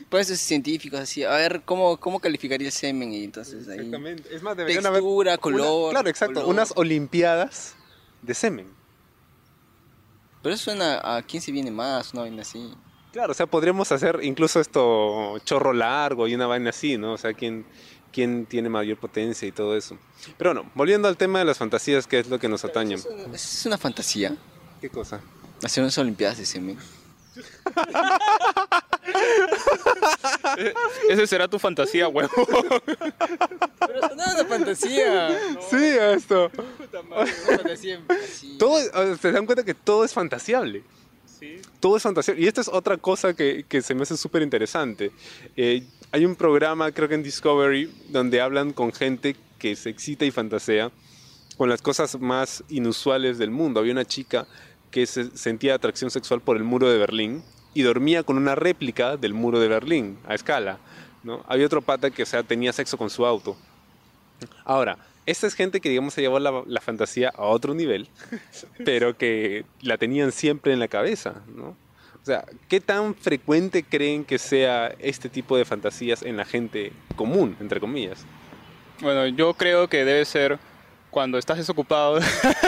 Pues 0.09 0.29
es 0.29 0.41
científico, 0.41 0.97
así. 0.97 1.23
A 1.23 1.31
ver, 1.37 1.61
¿cómo, 1.63 1.95
cómo 1.95 2.19
calificaría 2.19 2.67
el 2.67 2.73
semen? 2.73 3.13
Y 3.13 3.23
entonces 3.23 3.69
ahí... 3.69 3.77
Exactamente. 3.77 4.35
Es 4.35 4.43
más, 4.43 4.57
deberían 4.57 4.85
haber 4.85 4.99
Textura, 5.01 5.31
una- 5.31 5.37
color. 5.37 5.91
claro, 5.91 6.09
exacto. 6.09 6.33
color. 6.41 6.49
Unas 6.49 6.73
olimpiadas 6.75 7.75
de 8.21 8.33
semen. 8.33 8.80
Pero 10.41 10.55
eso 10.55 10.65
suena 10.65 10.99
a 11.03 11.21
quién 11.21 11.41
se 11.41 11.51
viene 11.51 11.71
más, 11.71 12.13
una 12.13 12.23
vaina 12.23 12.41
así. 12.41 12.73
Claro, 13.11 13.31
o 13.31 13.35
sea, 13.35 13.45
podríamos 13.45 13.91
hacer 13.91 14.19
incluso 14.23 14.59
esto 14.59 15.37
chorro 15.39 15.73
largo 15.73 16.27
y 16.27 16.35
una 16.35 16.47
vaina 16.47 16.69
así, 16.69 16.97
¿no? 16.97 17.13
O 17.13 17.17
sea, 17.17 17.33
quién, 17.33 17.65
quién 18.11 18.45
tiene 18.45 18.69
mayor 18.69 18.97
potencia 18.97 19.47
y 19.47 19.51
todo 19.51 19.75
eso. 19.75 19.97
Pero 20.37 20.53
bueno, 20.53 20.71
volviendo 20.75 21.07
al 21.07 21.17
tema 21.17 21.39
de 21.39 21.45
las 21.45 21.57
fantasías, 21.57 22.07
que 22.07 22.19
es 22.19 22.29
lo 22.29 22.39
que 22.39 22.47
nos 22.47 22.63
atañe. 22.63 22.95
Es 22.95 23.05
una, 23.05 23.35
es 23.35 23.65
una 23.65 23.77
fantasía. 23.77 24.35
¿Qué 24.79 24.89
cosa? 24.89 25.19
Hacer 25.63 25.83
unas 25.83 25.97
olimpiadas 25.97 26.37
de 26.37 26.45
semen. 26.45 26.77
Ese 31.09 31.27
será 31.27 31.47
tu 31.47 31.59
fantasía, 31.59 32.07
huevo. 32.07 32.31
Pero 32.85 33.99
eso 33.99 34.15
no 34.15 34.23
es 34.23 34.35
una 34.35 34.45
fantasía. 34.45 35.39
Sí, 35.69 35.95
esto. 35.99 36.51
Una 37.09 37.25
fantasía 37.25 38.01
así. 38.09 38.57
Todo, 38.57 38.77
se 39.17 39.31
dan 39.31 39.45
cuenta 39.45 39.63
que 39.63 39.73
todo 39.73 40.05
es 40.05 40.13
fantasiable. 40.13 40.83
Sí. 41.39 41.59
Todo 41.79 41.97
es 41.97 42.03
fantasiable. 42.03 42.43
Y 42.43 42.47
esta 42.47 42.61
es 42.61 42.67
otra 42.67 42.97
cosa 42.97 43.33
que, 43.33 43.65
que 43.67 43.81
se 43.81 43.95
me 43.95 44.03
hace 44.03 44.17
súper 44.17 44.43
interesante. 44.43 45.11
Eh, 45.55 45.83
hay 46.11 46.25
un 46.25 46.35
programa, 46.35 46.91
creo 46.91 47.07
que 47.07 47.15
en 47.15 47.23
Discovery, 47.23 47.91
donde 48.09 48.41
hablan 48.41 48.73
con 48.73 48.93
gente 48.93 49.35
que 49.57 49.75
se 49.75 49.89
excita 49.89 50.25
y 50.25 50.31
fantasea 50.31 50.91
con 51.57 51.69
las 51.69 51.81
cosas 51.81 52.19
más 52.19 52.63
inusuales 52.69 53.37
del 53.37 53.51
mundo. 53.51 53.79
Había 53.79 53.93
una 53.93 54.05
chica 54.05 54.47
que 54.89 55.05
se 55.05 55.35
sentía 55.37 55.75
atracción 55.75 56.11
sexual 56.11 56.41
por 56.41 56.57
el 56.57 56.63
muro 56.63 56.89
de 56.89 56.97
Berlín 56.97 57.43
y 57.73 57.83
dormía 57.83 58.23
con 58.23 58.37
una 58.37 58.55
réplica 58.55 59.17
del 59.17 59.33
muro 59.33 59.59
de 59.59 59.67
Berlín 59.67 60.17
a 60.27 60.35
escala. 60.35 60.77
¿no? 61.23 61.43
Había 61.47 61.65
otro 61.65 61.81
pata 61.81 62.09
que 62.11 62.23
o 62.23 62.25
sea, 62.25 62.43
tenía 62.43 62.73
sexo 62.73 62.97
con 62.97 63.09
su 63.09 63.25
auto. 63.25 63.55
Ahora, 64.65 64.97
esta 65.25 65.47
es 65.47 65.53
gente 65.53 65.79
que, 65.81 65.89
digamos, 65.89 66.13
se 66.13 66.21
llevó 66.21 66.39
la, 66.39 66.63
la 66.65 66.81
fantasía 66.81 67.29
a 67.29 67.43
otro 67.43 67.73
nivel, 67.73 68.09
pero 68.85 69.17
que 69.17 69.65
la 69.81 69.97
tenían 69.97 70.31
siempre 70.31 70.73
en 70.73 70.79
la 70.79 70.87
cabeza, 70.87 71.41
¿no? 71.47 71.75
O 72.21 72.25
sea, 72.25 72.45
¿qué 72.67 72.79
tan 72.79 73.15
frecuente 73.15 73.83
creen 73.83 74.23
que 74.23 74.37
sea 74.37 74.93
este 74.99 75.27
tipo 75.27 75.57
de 75.57 75.65
fantasías 75.65 76.21
en 76.21 76.37
la 76.37 76.45
gente 76.45 76.93
común, 77.15 77.57
entre 77.59 77.79
comillas? 77.79 78.25
Bueno, 78.99 79.25
yo 79.25 79.55
creo 79.55 79.87
que 79.87 80.05
debe 80.05 80.23
ser 80.25 80.59
cuando 81.09 81.39
estás 81.39 81.57
desocupado 81.57 82.19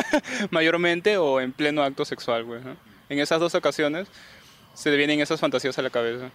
mayormente 0.49 1.17
o 1.17 1.39
en 1.39 1.51
pleno 1.51 1.83
acto 1.83 2.03
sexual, 2.03 2.43
güey. 2.45 2.61
¿no? 2.63 2.75
En 3.09 3.19
esas 3.19 3.39
dos 3.39 3.53
ocasiones 3.53 4.07
se 4.73 4.89
te 4.89 4.95
vienen 4.97 5.19
esas 5.19 5.39
fantasías 5.39 5.77
a 5.77 5.81
la 5.81 5.89
cabeza. 5.89 6.29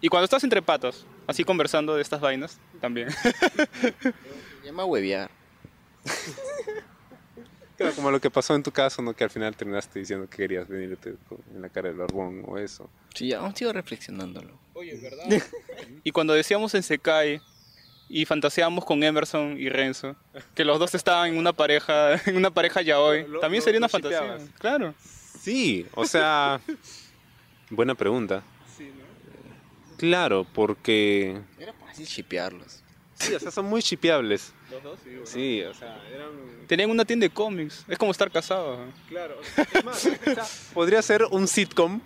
Y 0.00 0.08
cuando 0.08 0.24
estás 0.24 0.44
entre 0.44 0.60
patas, 0.62 1.06
así 1.26 1.44
conversando 1.44 1.94
de 1.94 2.02
estas 2.02 2.20
vainas, 2.20 2.58
también. 2.80 3.08
Se 4.00 4.12
llama 4.66 4.84
huevear. 4.84 5.30
Claro, 7.76 7.92
como 7.96 8.12
lo 8.12 8.20
que 8.20 8.30
pasó 8.30 8.54
en 8.54 8.62
tu 8.62 8.70
caso, 8.70 9.02
¿no? 9.02 9.14
Que 9.14 9.24
al 9.24 9.30
final 9.30 9.56
terminaste 9.56 9.98
diciendo 9.98 10.28
que 10.30 10.36
querías 10.36 10.68
venirte 10.68 11.16
en 11.52 11.60
la 11.60 11.68
cara 11.68 11.88
del 11.88 11.96
barbón 11.98 12.44
o 12.46 12.56
eso. 12.56 12.88
Sí, 13.14 13.32
aún 13.32 13.54
sigo 13.56 13.72
reflexionándolo. 13.72 14.56
Oye, 14.74 14.96
¿verdad? 15.02 15.42
y 16.04 16.10
cuando 16.12 16.34
decíamos 16.34 16.72
en 16.76 16.84
Sekai 16.84 17.40
y 18.08 18.26
fantaseábamos 18.26 18.84
con 18.84 19.02
Emerson 19.02 19.58
y 19.58 19.68
Renzo, 19.70 20.14
que 20.54 20.64
los 20.64 20.78
dos 20.78 20.94
estaban 20.94 21.30
en 21.32 21.36
una 21.36 21.52
pareja, 21.52 22.14
en 22.26 22.36
una 22.36 22.52
pareja 22.52 22.80
ya 22.80 23.00
hoy, 23.00 23.26
Lo- 23.26 23.40
también 23.40 23.60
lo- 23.60 23.64
sería 23.64 23.80
lo 23.80 23.86
una 23.86 23.88
fantasía. 23.88 24.20
shipeabas. 24.20 24.48
Claro. 24.60 24.94
Sí, 25.40 25.84
o 25.94 26.06
sea, 26.06 26.60
buena 27.76 27.94
pregunta. 27.94 28.42
Claro, 29.96 30.44
porque 30.52 31.40
Era 31.58 31.72
fácil 31.72 32.06
shipearlos. 32.06 32.82
sí, 33.14 33.34
o 33.34 33.40
sea, 33.40 33.50
son 33.50 33.66
muy 33.66 33.82
chipeables. 33.82 34.52
Los 34.70 34.82
dos, 34.82 34.98
sí. 35.04 35.10
Sí, 35.24 35.62
o 35.62 35.72
sea, 35.72 36.02
eran 36.12 36.30
Tenían 36.66 36.90
una 36.90 37.04
tienda 37.04 37.24
de 37.24 37.30
cómics. 37.30 37.84
Es 37.88 37.96
como 37.96 38.10
estar 38.10 38.30
casados. 38.30 38.78
¿no? 38.78 38.92
Claro, 39.08 39.36
es 39.72 39.84
más, 39.84 40.06
o 40.06 40.34
sea, 40.34 40.44
podría 40.74 41.00
ser 41.00 41.24
un 41.30 41.46
sitcom, 41.46 42.00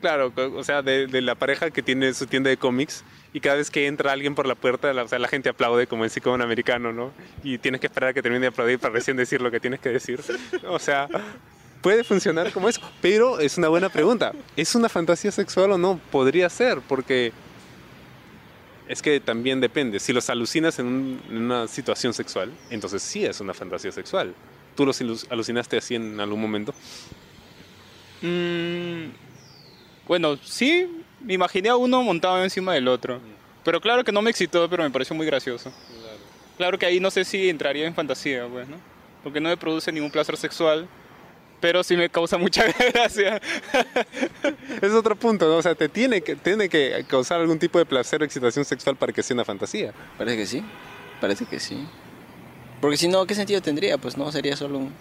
claro, 0.00 0.32
o 0.36 0.64
sea, 0.64 0.80
de, 0.82 1.06
de 1.06 1.20
la 1.20 1.34
pareja 1.34 1.70
que 1.70 1.82
tiene 1.82 2.14
su 2.14 2.26
tienda 2.26 2.48
de 2.48 2.56
cómics 2.56 3.04
y 3.32 3.40
cada 3.40 3.56
vez 3.56 3.70
que 3.70 3.86
entra 3.86 4.12
alguien 4.12 4.34
por 4.34 4.46
la 4.46 4.54
puerta, 4.54 4.92
la, 4.94 5.02
o 5.02 5.08
sea, 5.08 5.18
la 5.18 5.28
gente 5.28 5.50
aplaude 5.50 5.86
como 5.86 6.04
en 6.04 6.10
sitcom 6.10 6.40
americano, 6.40 6.92
¿no? 6.92 7.12
Y 7.44 7.58
tienes 7.58 7.80
que 7.80 7.88
esperar 7.88 8.10
a 8.10 8.14
que 8.14 8.22
termine 8.22 8.40
de 8.40 8.46
aplaudir 8.48 8.78
para 8.78 8.94
recién 8.94 9.16
decir 9.16 9.42
lo 9.42 9.50
que 9.50 9.60
tienes 9.60 9.80
que 9.80 9.90
decir. 9.90 10.20
O 10.66 10.78
sea, 10.78 11.08
puede 11.82 12.04
funcionar 12.04 12.52
como 12.52 12.68
eso, 12.68 12.80
pero 13.00 13.38
es 13.40 13.56
una 13.58 13.68
buena 13.68 13.88
pregunta. 13.88 14.32
¿Es 14.56 14.74
una 14.74 14.88
fantasía 14.88 15.30
sexual 15.30 15.72
o 15.72 15.78
no? 15.78 16.00
Podría 16.10 16.48
ser, 16.50 16.80
porque 16.80 17.32
es 18.88 19.02
que 19.02 19.20
también 19.20 19.60
depende. 19.60 20.00
Si 20.00 20.12
los 20.12 20.28
alucinas 20.30 20.78
en, 20.78 20.86
un- 20.86 21.22
en 21.28 21.36
una 21.38 21.68
situación 21.68 22.14
sexual, 22.14 22.52
entonces 22.70 23.02
sí 23.02 23.24
es 23.24 23.40
una 23.40 23.54
fantasía 23.54 23.92
sexual. 23.92 24.34
¿Tú 24.76 24.86
los 24.86 25.00
alucinaste 25.30 25.76
así 25.76 25.94
en 25.96 26.18
algún 26.20 26.40
momento? 26.40 26.72
Mm, 28.22 29.10
bueno, 30.06 30.36
sí, 30.42 30.88
me 31.20 31.34
imaginé 31.34 31.68
a 31.68 31.76
uno 31.76 32.02
montado 32.02 32.42
encima 32.42 32.74
del 32.74 32.88
otro. 32.88 33.20
Pero 33.64 33.80
claro 33.80 34.04
que 34.04 34.12
no 34.12 34.22
me 34.22 34.30
excitó, 34.30 34.68
pero 34.68 34.82
me 34.82 34.90
pareció 34.90 35.14
muy 35.14 35.26
gracioso. 35.26 35.72
Claro 36.56 36.78
que 36.78 36.86
ahí 36.86 36.98
no 37.00 37.10
sé 37.10 37.24
si 37.24 37.48
entraría 37.48 37.86
en 37.86 37.94
fantasía, 37.94 38.46
pues, 38.48 38.68
¿no? 38.68 38.76
Porque 39.22 39.40
no 39.40 39.48
me 39.48 39.56
produce 39.56 39.92
ningún 39.92 40.10
placer 40.10 40.36
sexual, 40.36 40.88
pero 41.60 41.82
sí 41.82 41.96
me 41.96 42.08
causa 42.08 42.38
mucha 42.38 42.64
gracia. 42.94 43.40
Es 44.80 44.92
otro 44.92 45.16
punto, 45.16 45.48
¿no? 45.48 45.56
O 45.56 45.62
sea, 45.62 45.74
te 45.74 45.88
tiene 45.88 46.20
que, 46.20 46.36
tiene 46.36 46.68
que 46.68 47.04
causar 47.08 47.40
algún 47.40 47.58
tipo 47.58 47.78
de 47.78 47.86
placer 47.86 48.22
o 48.22 48.24
excitación 48.24 48.64
sexual 48.64 48.96
para 48.96 49.12
que 49.12 49.22
sea 49.22 49.34
una 49.34 49.44
fantasía. 49.44 49.92
Parece 50.16 50.36
que 50.36 50.46
sí. 50.46 50.64
Parece 51.20 51.44
que 51.46 51.60
sí. 51.60 51.86
Porque 52.80 52.96
si 52.96 53.08
no, 53.08 53.26
¿qué 53.26 53.34
sentido 53.34 53.60
tendría? 53.60 53.98
Pues 53.98 54.16
no, 54.16 54.30
sería 54.30 54.56
solo 54.56 54.78
un... 54.78 54.92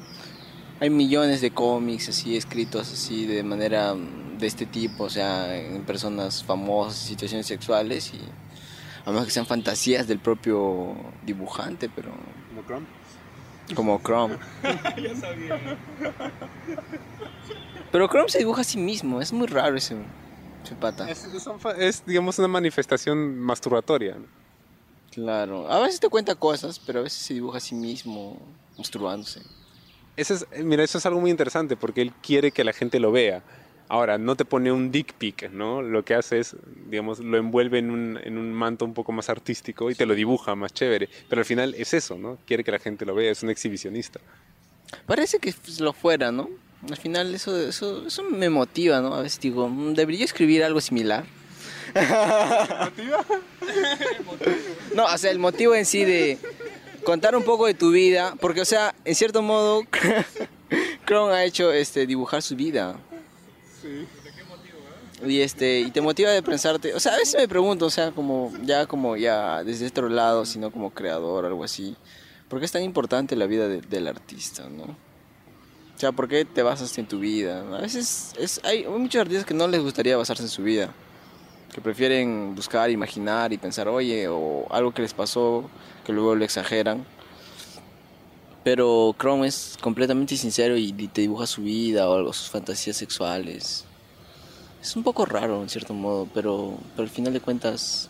Hay 0.80 0.90
millones 0.90 1.42
de 1.42 1.52
cómics 1.52 2.10
así 2.10 2.38
escritos 2.38 2.92
así 2.92 3.26
de 3.26 3.42
manera 3.42 3.96
mm, 3.96 4.38
de 4.38 4.46
este 4.48 4.68
tipo, 4.68 5.06
o 5.06 5.10
sea, 5.10 5.56
en 5.56 5.84
personas 5.84 6.44
famosas, 6.44 6.98
situaciones 7.00 7.48
sexuales 7.48 8.14
y 8.14 8.20
a 9.06 9.12
menos 9.12 9.26
que 9.26 9.32
sean 9.32 9.46
fantasías 9.46 10.08
del 10.08 10.20
propio 10.20 10.94
dibujante, 11.26 11.90
pero 11.90 12.10
como 12.50 12.64
Chrome. 13.76 14.38
Pero 17.92 18.08
Chrome 18.08 18.30
se 18.30 18.40
dibuja 18.40 18.62
a 18.62 18.64
sí 18.64 18.78
mismo, 18.78 19.22
es 19.22 19.32
muy 19.32 19.48
raro 19.48 19.78
ese, 19.78 19.96
ese 20.64 20.76
pata. 20.76 21.10
Es, 21.10 21.28
es 21.78 22.06
digamos, 22.06 22.38
una 22.40 22.48
manifestación 22.48 23.38
masturbatoria. 23.40 24.18
Claro, 25.12 25.72
a 25.72 25.80
veces 25.80 26.00
te 26.00 26.10
cuenta 26.10 26.36
cosas, 26.36 26.80
pero 26.80 27.00
a 27.00 27.04
veces 27.04 27.20
se 27.20 27.34
dibuja 27.34 27.58
a 27.58 27.62
sí 27.62 27.76
mismo 27.76 28.40
masturbándose. 28.78 29.42
Ese 30.16 30.34
es, 30.36 30.48
mira, 30.64 30.84
eso 30.84 30.98
es 30.98 31.06
algo 31.06 31.22
muy 31.22 31.32
interesante 31.32 31.76
porque 31.76 32.02
él 32.02 32.14
quiere 32.22 32.52
que 32.52 32.64
la 32.64 32.74
gente 32.74 33.00
lo 33.00 33.12
vea. 33.12 33.44
Ahora, 33.90 34.18
no 34.18 34.36
te 34.36 34.44
pone 34.44 34.72
un 34.72 34.92
dick 34.92 35.14
pic, 35.14 35.50
¿no? 35.52 35.82
Lo 35.82 36.04
que 36.04 36.14
hace 36.14 36.40
es, 36.40 36.56
digamos, 36.90 37.20
lo 37.20 37.38
envuelve 37.38 37.80
en 37.80 37.90
un, 37.90 38.20
en 38.22 38.38
un 38.38 38.52
manto 38.52 38.84
un 38.84 38.94
poco 38.94 39.14
más 39.14 39.30
artístico 39.30 39.90
y 39.90 39.96
te 39.96 40.06
lo 40.06 40.14
dibuja 40.14 40.56
más 40.56 40.74
chévere. 40.74 41.08
Pero 41.30 41.40
al 41.40 41.46
final 41.46 41.74
es 41.78 41.94
eso, 41.94 42.18
¿no? 42.18 42.38
Quiere 42.46 42.64
que 42.66 42.72
la 42.72 42.80
gente 42.80 43.06
lo 43.06 43.16
vea, 43.16 43.32
es 43.32 43.44
un 43.44 43.50
exhibicionista. 43.50 44.20
Parece 45.06 45.40
que 45.40 45.54
pues, 45.54 45.80
lo 45.80 45.94
fuera, 45.94 46.32
¿no? 46.32 46.50
Al 46.90 46.98
final 46.98 47.34
eso, 47.34 47.58
eso, 47.60 48.06
eso 48.08 48.24
me 48.24 48.50
motiva, 48.50 49.00
¿no? 49.02 49.16
A 49.16 49.22
veces 49.22 49.40
digo, 49.40 49.68
"Mm, 49.70 49.94
debería 49.94 50.26
escribir 50.26 50.64
algo 50.64 50.82
similar. 50.82 51.26
no, 54.96 55.06
o 55.06 55.18
sea, 55.18 55.32
el 55.32 55.40
motivo 55.40 55.74
en 55.76 55.86
sí 55.86 56.04
de 56.04 56.38
contar 57.04 57.36
un 57.36 57.44
poco 57.44 57.66
de 57.66 57.74
tu 57.74 57.92
vida, 57.92 58.36
porque, 58.40 58.62
o 58.62 58.66
sea, 58.66 58.94
en 59.06 59.16
cierto 59.16 59.42
modo, 59.42 59.84
Chrome 61.08 61.34
ha 61.34 61.46
hecho 61.46 61.72
este, 61.72 62.06
dibujar 62.06 62.42
su 62.42 62.56
vida. 62.56 63.00
Y 65.26 65.42
este, 65.42 65.80
y 65.80 65.92
te 65.92 66.00
motiva 66.02 66.30
de 66.32 66.44
pensarte, 66.44 66.94
o 66.94 67.00
sea, 67.00 67.14
a 67.16 67.18
veces 67.18 67.36
me 67.40 67.48
pregunto, 67.48 67.86
o 67.88 67.90
sea, 67.90 68.12
como 68.12 68.52
ya 68.64 68.86
como 68.86 69.18
ya 69.18 69.64
desde 69.64 69.88
otro 69.88 70.10
lado, 70.10 70.46
sino 70.46 70.70
como 70.72 70.92
creador 70.92 71.46
algo 71.46 71.64
así, 71.64 71.96
¿por 72.48 72.60
qué 72.60 72.66
es 72.66 72.72
tan 72.72 72.84
importante 72.84 73.36
la 73.36 73.48
vida 73.48 73.68
de- 73.68 73.82
del 73.82 74.08
artista, 74.08 74.68
no? 74.70 74.84
O 74.84 76.00
sea, 76.00 76.12
¿por 76.12 76.28
qué 76.28 76.46
te 76.46 76.62
basas 76.62 76.96
en 77.00 77.08
tu 77.08 77.18
vida? 77.20 77.62
A 77.76 77.82
veces 77.82 78.34
es, 78.38 78.62
hay 78.64 78.86
muchos 78.86 79.20
artistas 79.20 79.46
que 79.46 79.56
no 79.56 79.68
les 79.68 79.82
gustaría 79.82 80.16
basarse 80.16 80.44
en 80.44 80.50
su 80.50 80.62
vida, 80.62 80.94
que 81.74 81.82
prefieren 81.82 82.54
buscar, 82.54 82.92
imaginar 82.92 83.52
y 83.52 83.58
pensar, 83.58 83.88
oye, 83.88 84.28
o 84.28 84.68
algo 84.70 84.94
que 84.94 85.02
les 85.02 85.16
pasó, 85.16 85.68
que 86.06 86.14
luego 86.14 86.36
lo 86.36 86.46
exageran. 86.46 87.04
Pero 88.68 89.16
Chrome 89.18 89.48
es 89.48 89.78
completamente 89.80 90.36
sincero 90.36 90.76
y 90.76 90.92
te 90.92 91.22
dibuja 91.22 91.48
su 91.48 91.62
vida 91.62 92.10
o 92.10 92.16
algo, 92.18 92.34
sus 92.34 92.50
fantasías 92.50 92.98
sexuales. 92.98 93.86
Es 94.82 94.94
un 94.98 95.04
poco 95.04 95.24
raro 95.24 95.62
en 95.62 95.70
cierto 95.70 95.94
modo, 95.94 96.28
pero, 96.34 96.78
pero 96.94 97.04
al 97.04 97.10
final 97.10 97.32
de 97.32 97.40
cuentas 97.40 98.10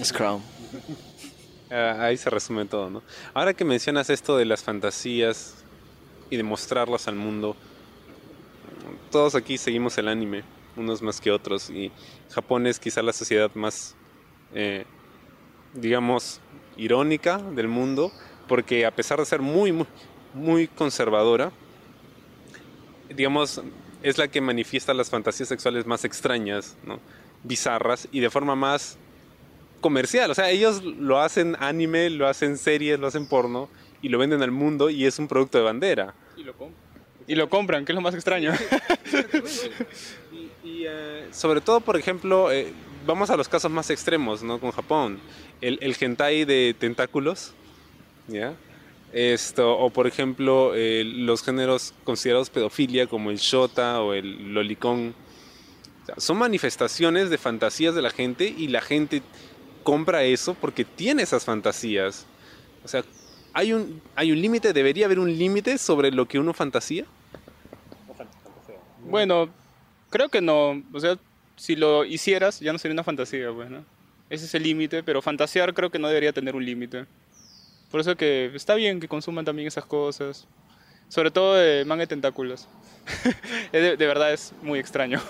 es 0.00 0.12
Chrome. 0.12 0.42
Ah, 1.70 2.04
ahí 2.04 2.18
se 2.18 2.28
resume 2.28 2.66
todo, 2.66 2.90
¿no? 2.90 3.02
Ahora 3.32 3.54
que 3.54 3.64
mencionas 3.64 4.10
esto 4.10 4.36
de 4.36 4.44
las 4.44 4.62
fantasías 4.62 5.54
y 6.28 6.36
de 6.36 6.42
mostrarlas 6.42 7.08
al 7.08 7.14
mundo, 7.14 7.56
todos 9.10 9.34
aquí 9.36 9.56
seguimos 9.56 9.96
el 9.96 10.08
anime, 10.08 10.42
unos 10.76 11.00
más 11.00 11.18
que 11.18 11.30
otros, 11.30 11.70
y 11.70 11.90
Japón 12.30 12.66
es 12.66 12.78
quizá 12.78 13.00
la 13.00 13.14
sociedad 13.14 13.50
más, 13.54 13.94
eh, 14.54 14.84
digamos, 15.72 16.40
irónica 16.76 17.38
del 17.38 17.68
mundo, 17.68 18.12
porque 18.48 18.86
a 18.86 18.90
pesar 18.90 19.18
de 19.18 19.26
ser 19.26 19.40
muy, 19.40 19.72
muy, 19.72 19.86
muy 20.34 20.68
conservadora, 20.68 21.52
digamos, 23.08 23.62
es 24.02 24.18
la 24.18 24.28
que 24.28 24.40
manifiesta 24.40 24.94
las 24.94 25.10
fantasías 25.10 25.48
sexuales 25.48 25.86
más 25.86 26.04
extrañas, 26.04 26.76
¿no? 26.84 27.00
bizarras, 27.44 28.08
y 28.12 28.20
de 28.20 28.30
forma 28.30 28.54
más 28.54 28.98
comercial. 29.80 30.30
O 30.30 30.34
sea, 30.34 30.50
ellos 30.50 30.82
lo 30.82 31.20
hacen 31.20 31.56
anime, 31.60 32.10
lo 32.10 32.28
hacen 32.28 32.56
series, 32.56 32.98
lo 32.98 33.06
hacen 33.06 33.26
porno 33.26 33.68
y 34.00 34.08
lo 34.08 34.18
venden 34.18 34.42
al 34.42 34.50
mundo 34.50 34.90
y 34.90 35.06
es 35.06 35.18
un 35.18 35.28
producto 35.28 35.58
de 35.58 35.64
bandera. 35.64 36.14
Y 36.36 36.44
lo 36.44 36.54
compran. 36.54 36.82
Y 37.26 37.34
lo 37.34 37.48
compran, 37.48 37.84
que 37.84 37.92
es 37.92 37.96
lo 37.96 38.00
más 38.00 38.14
extraño. 38.14 38.52
Y, 40.64 40.84
eh, 40.86 41.28
sobre 41.32 41.60
todo, 41.60 41.80
por 41.80 41.96
ejemplo, 41.96 42.52
eh, 42.52 42.72
vamos 43.04 43.30
a 43.30 43.36
los 43.36 43.48
casos 43.48 43.70
más 43.70 43.90
extremos, 43.90 44.44
¿no? 44.44 44.60
Con 44.60 44.70
Japón. 44.70 45.18
El, 45.60 45.78
el 45.82 45.96
hentai 45.98 46.44
de 46.44 46.74
tentáculos, 46.78 47.52
¿ya? 48.28 48.54
Esto, 49.12 49.76
o 49.78 49.90
por 49.90 50.06
ejemplo, 50.06 50.72
eh, 50.74 51.04
los 51.04 51.42
géneros 51.42 51.92
considerados 52.04 52.48
pedofilia 52.48 53.06
como 53.06 53.30
el 53.30 53.36
shota 53.36 54.00
o 54.00 54.14
el 54.14 54.54
lolicón. 54.54 55.14
O 56.02 56.06
sea, 56.06 56.14
son 56.18 56.38
manifestaciones 56.38 57.28
de 57.28 57.36
fantasías 57.36 57.94
de 57.94 58.02
la 58.02 58.10
gente 58.10 58.46
y 58.46 58.68
la 58.68 58.80
gente 58.80 59.22
compra 59.82 60.24
eso 60.24 60.54
porque 60.54 60.84
tiene 60.84 61.22
esas 61.22 61.44
fantasías. 61.44 62.26
O 62.84 62.88
sea, 62.88 63.04
hay 63.52 63.72
un, 63.72 64.00
hay 64.16 64.32
un 64.32 64.40
límite, 64.40 64.72
debería 64.72 65.06
haber 65.06 65.18
un 65.18 65.36
límite 65.36 65.76
sobre 65.76 66.10
lo 66.10 66.26
que 66.26 66.38
uno 66.38 66.54
fantasía. 66.54 67.04
bueno, 69.04 69.50
creo 70.08 70.28
que 70.30 70.40
no. 70.40 70.82
O 70.92 71.00
sea, 71.00 71.18
si 71.56 71.76
lo 71.76 72.04
hicieras, 72.04 72.60
ya 72.60 72.72
no 72.72 72.78
sería 72.78 72.94
una 72.94 73.04
fantasía, 73.04 73.52
pues, 73.52 73.70
¿no? 73.70 73.84
Ese 74.30 74.46
es 74.46 74.54
el 74.54 74.62
límite, 74.62 75.02
pero 75.02 75.20
fantasear 75.20 75.74
creo 75.74 75.90
que 75.90 75.98
no 75.98 76.08
debería 76.08 76.32
tener 76.32 76.56
un 76.56 76.64
límite. 76.64 77.04
Por 77.92 78.00
eso 78.00 78.16
que 78.16 78.50
está 78.54 78.74
bien 78.74 78.98
que 78.98 79.06
consuman 79.06 79.44
también 79.44 79.68
esas 79.68 79.84
cosas. 79.84 80.48
Sobre 81.08 81.30
todo 81.30 81.54
de 81.54 81.84
manga 81.84 82.00
de 82.00 82.06
tentáculos. 82.08 82.66
De, 83.72 83.96
de 83.96 84.06
verdad 84.06 84.32
es 84.32 84.52
muy 84.62 84.78
extraño. 84.78 85.20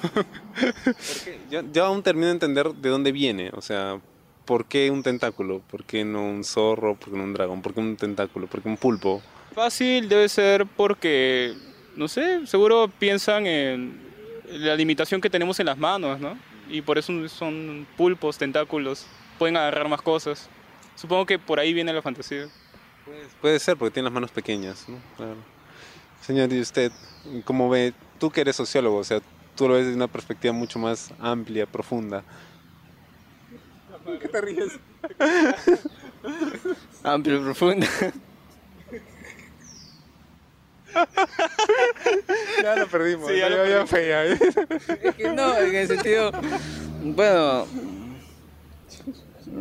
Yo, 1.50 1.62
yo 1.72 1.84
aún 1.84 2.02
termino 2.02 2.26
de 2.26 2.32
entender 2.32 2.68
de 2.68 2.88
dónde 2.88 3.12
viene. 3.12 3.50
O 3.54 3.60
sea, 3.62 4.00
¿por 4.44 4.66
qué 4.66 4.90
un 4.90 5.02
tentáculo? 5.02 5.60
¿Por 5.70 5.84
qué 5.84 6.04
no 6.04 6.22
un 6.22 6.44
zorro? 6.44 6.96
¿Por 6.96 7.10
qué 7.10 7.16
no 7.16 7.24
un 7.24 7.34
dragón? 7.34 7.62
¿Por 7.62 7.74
qué 7.74 7.80
un 7.80 7.96
tentáculo? 7.96 8.46
¿Por 8.46 8.62
qué 8.62 8.68
un 8.68 8.76
pulpo? 8.76 9.22
Fácil 9.54 10.08
debe 10.08 10.28
ser 10.28 10.66
porque, 10.66 11.54
no 11.96 12.08
sé, 12.08 12.46
seguro 12.46 12.90
piensan 12.98 13.46
en 13.46 14.00
la 14.48 14.74
limitación 14.76 15.20
que 15.20 15.30
tenemos 15.30 15.58
en 15.60 15.66
las 15.66 15.78
manos, 15.78 16.20
¿no? 16.20 16.38
Y 16.68 16.80
por 16.82 16.98
eso 16.98 17.28
son 17.28 17.86
pulpos, 17.96 18.38
tentáculos, 18.38 19.06
pueden 19.38 19.56
agarrar 19.56 19.88
más 19.88 20.02
cosas. 20.02 20.48
Supongo 21.02 21.26
que 21.26 21.36
por 21.36 21.58
ahí 21.58 21.72
viene 21.72 21.92
la 21.92 22.00
fantasía. 22.00 22.46
Puede, 23.04 23.26
puede 23.40 23.58
ser, 23.58 23.76
porque 23.76 23.94
tiene 23.94 24.04
las 24.04 24.12
manos 24.12 24.30
pequeñas, 24.30 24.88
¿no? 24.88 24.98
Claro. 25.16 25.34
Señor, 26.20 26.52
¿y 26.52 26.60
usted 26.60 26.92
cómo 27.44 27.68
ve? 27.68 27.92
Tú 28.20 28.30
que 28.30 28.42
eres 28.42 28.54
sociólogo, 28.54 28.98
o 28.98 29.04
sea, 29.04 29.20
tú 29.56 29.66
lo 29.66 29.74
ves 29.74 29.86
desde 29.86 29.96
una 29.96 30.06
perspectiva 30.06 30.54
mucho 30.54 30.78
más 30.78 31.10
amplia, 31.18 31.66
profunda. 31.66 32.22
¿Qué 34.20 34.28
te 34.28 34.40
ríes? 34.42 34.78
Amplio 37.02 37.38
y 37.38 37.40
profundo. 37.40 37.84
Ya 42.62 42.76
lo 42.76 42.86
perdimos. 42.86 43.28
Sí, 43.28 43.38
ya 43.38 43.48
lo 43.48 43.86
fue, 43.88 44.08
ya. 44.08 44.24
Es 44.24 45.14
que 45.16 45.32
no, 45.32 45.58
en 45.58 45.74
el 45.74 45.88
sentido. 45.88 46.30
Bueno. 47.02 47.66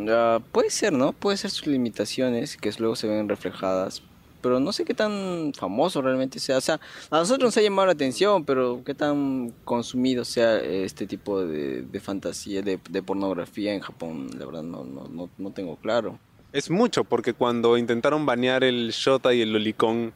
Ah, 0.08 0.40
puede 0.52 0.70
ser, 0.70 0.92
¿no? 0.92 1.12
Puede 1.12 1.36
ser 1.36 1.50
sus 1.50 1.66
limitaciones 1.66 2.56
que 2.56 2.72
luego 2.78 2.96
se 2.96 3.08
ven 3.08 3.28
reflejadas. 3.28 4.02
Pero 4.40 4.58
no 4.58 4.72
sé 4.72 4.84
qué 4.84 4.92
tan 4.92 5.52
famoso 5.54 6.02
realmente 6.02 6.40
sea. 6.40 6.58
O 6.58 6.60
sea, 6.60 6.80
a 7.10 7.18
nosotros 7.18 7.46
nos 7.46 7.56
ha 7.56 7.62
llamado 7.62 7.86
la 7.86 7.92
atención, 7.92 8.44
pero 8.44 8.82
qué 8.84 8.92
tan 8.92 9.52
consumido 9.64 10.24
sea 10.24 10.58
este 10.58 11.06
tipo 11.06 11.44
de, 11.44 11.82
de 11.82 12.00
fantasía, 12.00 12.60
de, 12.60 12.80
de 12.90 13.02
pornografía 13.02 13.72
en 13.72 13.80
Japón, 13.80 14.30
la 14.36 14.44
verdad 14.44 14.64
no, 14.64 14.82
no, 14.82 15.06
no, 15.06 15.30
no 15.38 15.50
tengo 15.52 15.76
claro. 15.76 16.18
Es 16.52 16.70
mucho, 16.70 17.04
porque 17.04 17.34
cuando 17.34 17.78
intentaron 17.78 18.26
banear 18.26 18.64
el 18.64 18.90
Shota 18.90 19.32
y 19.32 19.42
el 19.42 19.52
Lolicón, 19.52 20.12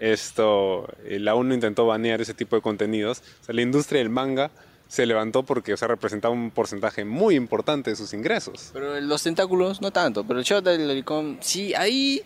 esto, 0.00 0.86
eh, 1.04 1.18
la 1.18 1.34
ONU 1.34 1.54
intentó 1.54 1.86
banear 1.86 2.20
ese 2.20 2.34
tipo 2.34 2.56
de 2.56 2.62
contenidos. 2.62 3.22
O 3.40 3.44
sea, 3.44 3.54
la 3.54 3.62
industria 3.62 4.00
del 4.00 4.10
manga 4.10 4.50
se 4.88 5.06
levantó 5.06 5.44
porque 5.44 5.74
o 5.74 5.76
sea, 5.76 5.88
representaba 5.88 6.34
un 6.34 6.50
porcentaje 6.50 7.04
muy 7.04 7.36
importante 7.36 7.90
de 7.90 7.96
sus 7.96 8.12
ingresos. 8.14 8.70
Pero 8.72 9.00
los 9.00 9.22
tentáculos 9.22 9.80
no 9.80 9.90
tanto, 9.90 10.24
pero 10.24 10.40
el 10.40 10.44
Shota 10.44 10.72
y 10.72 10.76
el 10.76 10.88
Lolicón, 10.88 11.38
sí, 11.40 11.74
ahí... 11.74 12.22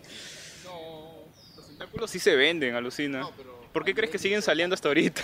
Los 1.56 1.66
tentáculos 1.66 2.10
sí 2.10 2.18
se 2.18 2.36
venden, 2.36 2.74
alucina. 2.74 3.28
¿Por 3.72 3.84
qué 3.84 3.94
crees 3.94 4.10
que 4.10 4.18
siguen 4.18 4.42
saliendo 4.42 4.74
hasta 4.74 4.88
ahorita? 4.88 5.22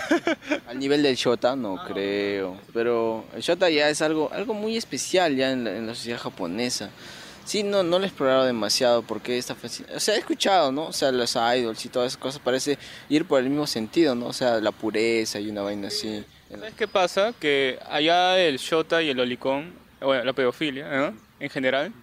Al 0.67 0.79
nivel 0.79 1.01
del 1.03 1.15
Shota 1.15 1.55
no 1.55 1.83
creo, 1.87 2.59
pero 2.73 3.23
el 3.35 3.41
Shota 3.41 3.69
ya 3.69 3.89
es 3.89 4.01
algo, 4.01 4.29
algo 4.33 4.53
muy 4.53 4.75
especial 4.75 5.35
ya 5.35 5.51
en 5.51 5.63
la, 5.63 5.77
en 5.77 5.87
la 5.87 5.95
sociedad 5.95 6.19
japonesa. 6.19 6.89
Sí, 7.45 7.63
no, 7.63 7.81
no 7.83 7.97
lo 7.97 8.05
he 8.05 8.07
explorado 8.07 8.45
demasiado 8.45 9.01
porque 9.01 9.37
esta 9.37 9.55
O 9.95 9.99
sea, 9.99 10.15
he 10.15 10.19
escuchado, 10.19 10.71
¿no? 10.71 10.87
O 10.87 10.93
sea, 10.93 11.11
los 11.11 11.35
idols 11.35 11.83
y 11.85 11.89
todas 11.89 12.09
esas 12.09 12.21
cosas 12.21 12.41
parece 12.43 12.77
ir 13.07 13.25
por 13.25 13.39
el 13.39 13.49
mismo 13.49 13.65
sentido, 13.65 14.13
¿no? 14.13 14.27
O 14.27 14.33
sea, 14.33 14.59
la 14.59 14.71
pureza 14.71 15.39
y 15.39 15.49
una 15.49 15.61
vaina 15.61 15.87
así. 15.87 16.23
¿Sabes 16.49 16.73
qué 16.73 16.87
pasa? 16.87 17.33
Que 17.39 17.79
allá 17.89 18.39
el 18.39 18.57
shota 18.57 19.01
y 19.01 19.09
el 19.09 19.19
olicón, 19.19 19.73
bueno, 20.01 20.23
la 20.23 20.33
pedofilia, 20.33 20.89
¿no? 20.89 21.13
En 21.39 21.49
general, 21.49 21.93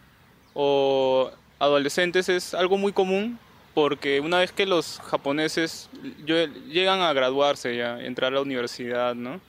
o 0.55 1.31
adolescentes 1.59 2.29
es 2.29 2.55
algo 2.55 2.79
muy 2.79 2.93
común 2.93 3.39
porque 3.75 4.21
una 4.21 4.39
vez 4.39 4.53
que 4.53 4.65
los 4.65 5.01
japoneses 5.01 5.91
lle- 6.25 6.53
llegan 6.67 7.01
a 7.01 7.13
graduarse 7.13 7.77
ya, 7.77 8.01
entrar 8.01 8.33
a 8.33 8.37
la 8.37 8.41
universidad, 8.43 9.15
¿no? 9.15 9.41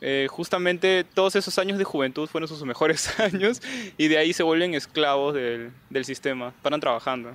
Eh, 0.00 0.26
justamente 0.28 1.04
todos 1.14 1.34
esos 1.36 1.58
años 1.58 1.78
de 1.78 1.84
juventud 1.84 2.28
fueron 2.28 2.46
sus 2.48 2.62
mejores 2.64 3.18
años 3.20 3.62
y 3.96 4.08
de 4.08 4.18
ahí 4.18 4.32
se 4.34 4.42
vuelven 4.42 4.74
esclavos 4.74 5.32
del, 5.34 5.70
del 5.88 6.04
sistema, 6.04 6.52
paran 6.62 6.80
trabajando. 6.80 7.34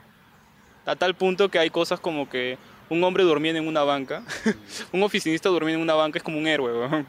A 0.86 0.96
tal 0.96 1.16
punto 1.16 1.50
que 1.50 1.58
hay 1.60 1.70
cosas 1.70 2.00
como 2.00 2.30
que 2.30 2.58
un 2.90 3.04
hombre 3.04 3.24
durmiendo 3.24 3.62
en 3.62 3.68
una 3.68 3.84
banca, 3.84 4.24
un 4.92 5.04
oficinista 5.04 5.50
durmiendo 5.50 5.78
en 5.78 5.84
una 5.84 5.94
banca 5.94 6.18
es 6.18 6.24
como 6.24 6.38
un 6.38 6.48
héroe, 6.48 6.74
weón. 6.74 7.08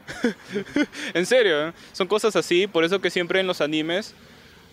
en 1.13 1.25
serio, 1.25 1.69
¿eh? 1.69 1.73
son 1.91 2.07
cosas 2.07 2.35
así, 2.35 2.67
por 2.67 2.83
eso 2.83 3.01
que 3.01 3.09
siempre 3.09 3.39
en 3.39 3.47
los 3.47 3.61
animes 3.61 4.13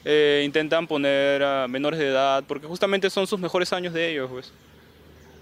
eh, 0.04 0.42
intentan 0.44 0.86
poner 0.86 1.42
a 1.42 1.66
menores 1.68 1.98
de 1.98 2.08
edad, 2.08 2.44
porque 2.46 2.66
justamente 2.66 3.10
son 3.10 3.26
sus 3.26 3.40
mejores 3.40 3.72
años 3.72 3.92
de 3.92 4.10
ellos, 4.10 4.30
pues. 4.30 4.52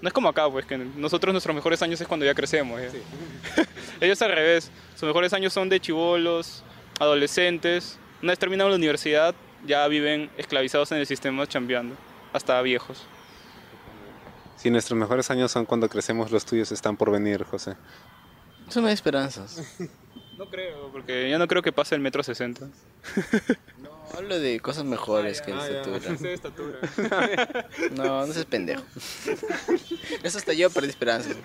No 0.01 0.09
es 0.09 0.13
como 0.13 0.29
acá, 0.29 0.49
pues, 0.51 0.67
que 0.67 0.77
nosotros 0.77 1.33
nuestros 1.33 1.55
mejores 1.55 1.81
años 1.83 2.01
es 2.01 2.07
cuando 2.07 2.27
ya 2.27 2.35
crecemos. 2.35 2.81
ya. 2.81 3.65
ellos 4.01 4.21
al 4.23 4.33
revés, 4.33 4.71
sus 4.95 5.07
mejores 5.07 5.33
años 5.33 5.53
son 5.53 5.69
de 5.69 5.81
chivolos, 5.81 6.63
adolescentes. 7.01 7.99
Una 8.23 8.33
vez 8.33 8.39
terminaron 8.39 8.71
la 8.71 8.77
universidad, 8.77 9.35
ya 9.67 9.87
viven 9.89 10.31
esclavizados 10.37 10.93
en 10.93 10.99
el 10.99 11.07
sistema 11.07 11.47
chambeando, 11.47 11.97
hasta 12.33 12.61
viejos. 12.63 13.07
Si 14.57 14.71
nuestros 14.71 14.99
mejores 14.99 15.31
años 15.31 15.51
son 15.53 15.67
cuando 15.67 15.89
crecemos, 15.89 16.31
los 16.31 16.45
tuyos 16.45 16.73
están 16.73 16.97
por 16.97 17.11
venir, 17.11 17.45
José. 17.45 17.77
Eso 18.69 18.81
me 18.81 18.89
da 18.89 18.93
esperanzas. 18.93 19.63
No 20.39 20.51
creo, 20.51 20.91
porque 20.93 21.31
ya 21.31 21.39
no 21.39 21.47
creo 21.49 21.63
que 21.63 21.73
pase 21.73 21.95
el 21.95 22.01
metro 22.01 22.23
60. 22.23 22.67
No, 23.79 23.91
hablo 24.17 24.39
de 24.39 24.61
cosas 24.61 24.85
mejores 24.85 25.41
que 25.41 25.55
la 25.55 25.67
estatura. 25.69 26.79
No, 27.93 28.27
no 28.27 28.33
seas 28.33 28.45
pendejo. 28.45 28.83
Eso 30.23 30.37
hasta 30.39 30.53
yo 30.53 30.69
perdí 30.71 30.89
esperanzas. 30.91 31.37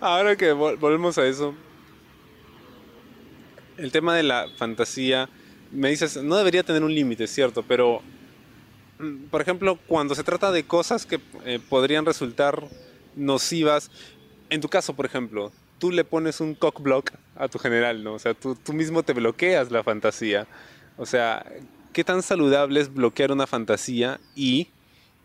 Ahora 0.00 0.36
que 0.36 0.52
vol- 0.54 0.78
volvemos 0.78 1.16
a 1.18 1.26
eso, 1.26 1.54
el 3.76 3.92
tema 3.92 4.14
de 4.16 4.22
la 4.24 4.48
fantasía, 4.56 5.28
me 5.70 5.88
dices, 5.90 6.16
no 6.22 6.36
debería 6.36 6.62
tener 6.64 6.82
un 6.82 6.94
límite, 6.94 7.26
cierto, 7.26 7.62
pero, 7.62 8.02
por 9.30 9.40
ejemplo, 9.40 9.78
cuando 9.86 10.14
se 10.14 10.24
trata 10.24 10.52
de 10.52 10.64
cosas 10.64 11.06
que 11.06 11.20
eh, 11.44 11.58
podrían 11.68 12.06
resultar 12.06 12.62
nocivas, 13.16 13.90
en 14.50 14.60
tu 14.60 14.68
caso, 14.68 14.94
por 14.94 15.06
ejemplo, 15.06 15.52
tú 15.78 15.90
le 15.90 16.04
pones 16.04 16.40
un 16.40 16.54
cock 16.54 16.80
block 16.80 17.10
a 17.36 17.48
tu 17.48 17.58
general, 17.58 18.04
¿no? 18.04 18.14
O 18.14 18.18
sea, 18.18 18.34
tú, 18.34 18.54
tú 18.54 18.72
mismo 18.72 19.02
te 19.02 19.12
bloqueas 19.12 19.70
la 19.70 19.82
fantasía. 19.82 20.46
O 20.96 21.06
sea, 21.06 21.44
¿qué 21.92 22.04
tan 22.04 22.22
saludable 22.22 22.80
es 22.80 22.92
bloquear 22.92 23.32
una 23.32 23.46
fantasía 23.46 24.20
y 24.34 24.68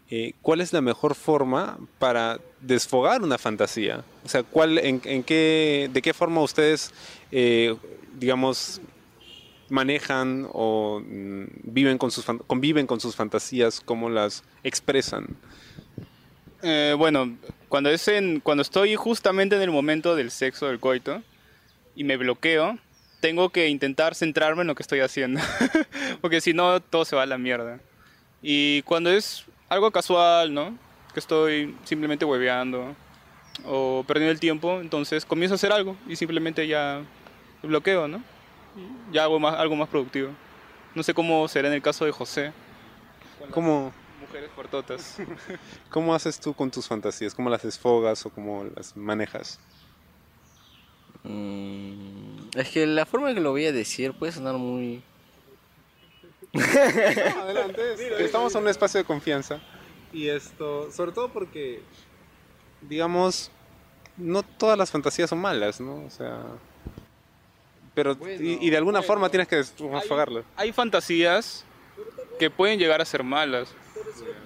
eh, 0.09 0.33
cuál 0.41 0.61
es 0.61 0.73
la 0.73 0.81
mejor 0.81 1.15
forma 1.15 1.77
para 1.99 2.39
desfogar 2.61 3.21
una 3.21 3.37
fantasía? 3.37 4.03
O 4.25 4.29
sea, 4.29 4.43
¿cuál, 4.43 4.77
en, 4.79 5.01
en 5.03 5.23
qué, 5.23 5.89
¿de 5.91 6.01
qué 6.01 6.13
forma 6.13 6.41
ustedes, 6.41 6.91
eh, 7.31 7.75
digamos, 8.17 8.81
manejan 9.69 10.47
o 10.53 11.01
mm, 11.05 11.45
viven 11.63 11.97
con 11.97 12.11
sus, 12.11 12.25
conviven 12.47 12.87
con 12.87 12.99
sus 12.99 13.15
fantasías? 13.15 13.81
¿Cómo 13.81 14.09
las 14.09 14.43
expresan? 14.63 15.37
Eh, 16.63 16.95
bueno, 16.97 17.37
cuando, 17.69 17.89
es 17.89 18.09
cuando 18.43 18.61
estoy 18.61 18.95
justamente 18.95 19.55
en 19.55 19.61
el 19.61 19.71
momento 19.71 20.15
del 20.15 20.31
sexo, 20.31 20.67
del 20.67 20.79
coito, 20.79 21.21
y 21.95 22.03
me 22.03 22.17
bloqueo, 22.17 22.77
tengo 23.19 23.49
que 23.49 23.67
intentar 23.67 24.15
centrarme 24.15 24.61
en 24.61 24.67
lo 24.67 24.75
que 24.75 24.83
estoy 24.83 24.99
haciendo. 24.99 25.41
Porque 26.21 26.41
si 26.41 26.53
no, 26.53 26.79
todo 26.81 27.05
se 27.05 27.15
va 27.15 27.23
a 27.23 27.27
la 27.27 27.37
mierda. 27.37 27.79
Y 28.41 28.81
cuando 28.83 29.11
es 29.11 29.45
algo 29.69 29.91
casual, 29.91 30.53
¿no? 30.53 30.77
Que 31.13 31.19
estoy 31.19 31.75
simplemente 31.83 32.25
hueveando 32.25 32.95
o 33.65 34.03
perdiendo 34.07 34.31
el 34.31 34.39
tiempo, 34.39 34.79
entonces 34.79 35.25
comienzo 35.25 35.55
a 35.55 35.57
hacer 35.57 35.71
algo 35.71 35.97
y 36.07 36.15
simplemente 36.15 36.67
ya 36.67 37.01
bloqueo, 37.63 38.07
¿no? 38.07 38.23
Ya 39.11 39.23
hago 39.23 39.39
más, 39.39 39.55
algo 39.55 39.75
más 39.75 39.89
productivo. 39.89 40.29
No 40.95 41.03
sé 41.03 41.13
cómo 41.13 41.47
será 41.47 41.67
en 41.67 41.73
el 41.75 41.81
caso 41.81 42.05
de 42.05 42.11
José. 42.11 42.51
¿Cómo, 43.51 43.93
Mujeres 44.19 44.49
cortotas. 44.55 45.17
¿Cómo 45.91 46.13
haces 46.13 46.39
tú 46.39 46.53
con 46.53 46.71
tus 46.71 46.87
fantasías? 46.87 47.35
¿Cómo 47.35 47.49
las 47.49 47.63
desfogas 47.63 48.25
o 48.25 48.29
cómo 48.29 48.65
las 48.75 48.97
manejas? 48.97 49.59
Mm, 51.23 52.49
es 52.55 52.69
que 52.69 52.87
la 52.87 53.05
forma 53.05 53.29
en 53.29 53.35
que 53.35 53.41
lo 53.41 53.51
voy 53.51 53.65
a 53.65 53.71
decir 53.71 54.13
puede 54.13 54.31
sonar 54.31 54.55
muy... 54.55 55.03
adelante. 56.53 58.23
Estamos 58.23 58.55
en 58.55 58.61
un 58.63 58.67
espacio 58.69 58.99
de 58.99 59.03
confianza. 59.05 59.61
Y 60.11 60.29
esto, 60.29 60.91
sobre 60.91 61.11
todo 61.11 61.29
porque, 61.29 61.83
digamos, 62.81 63.51
no 64.15 64.41
todas 64.41 64.77
las 64.77 64.89
fantasías 64.89 65.29
son 65.29 65.39
malas, 65.39 65.79
¿no? 65.79 66.05
O 66.05 66.09
sea. 66.09 66.43
Pero, 67.97 68.15
y, 68.39 68.63
y 68.63 68.69
de 68.69 68.77
alguna 68.77 69.01
forma 69.01 69.27
tienes 69.27 69.47
que 69.47 69.55
desfogarlas. 69.55 70.45
hay 70.55 70.71
fantasías 70.71 71.65
que 72.37 72.51
pueden 72.51 72.77
llegar 72.77 73.01
a 73.01 73.05
ser 73.05 73.23
malas. 73.23 73.73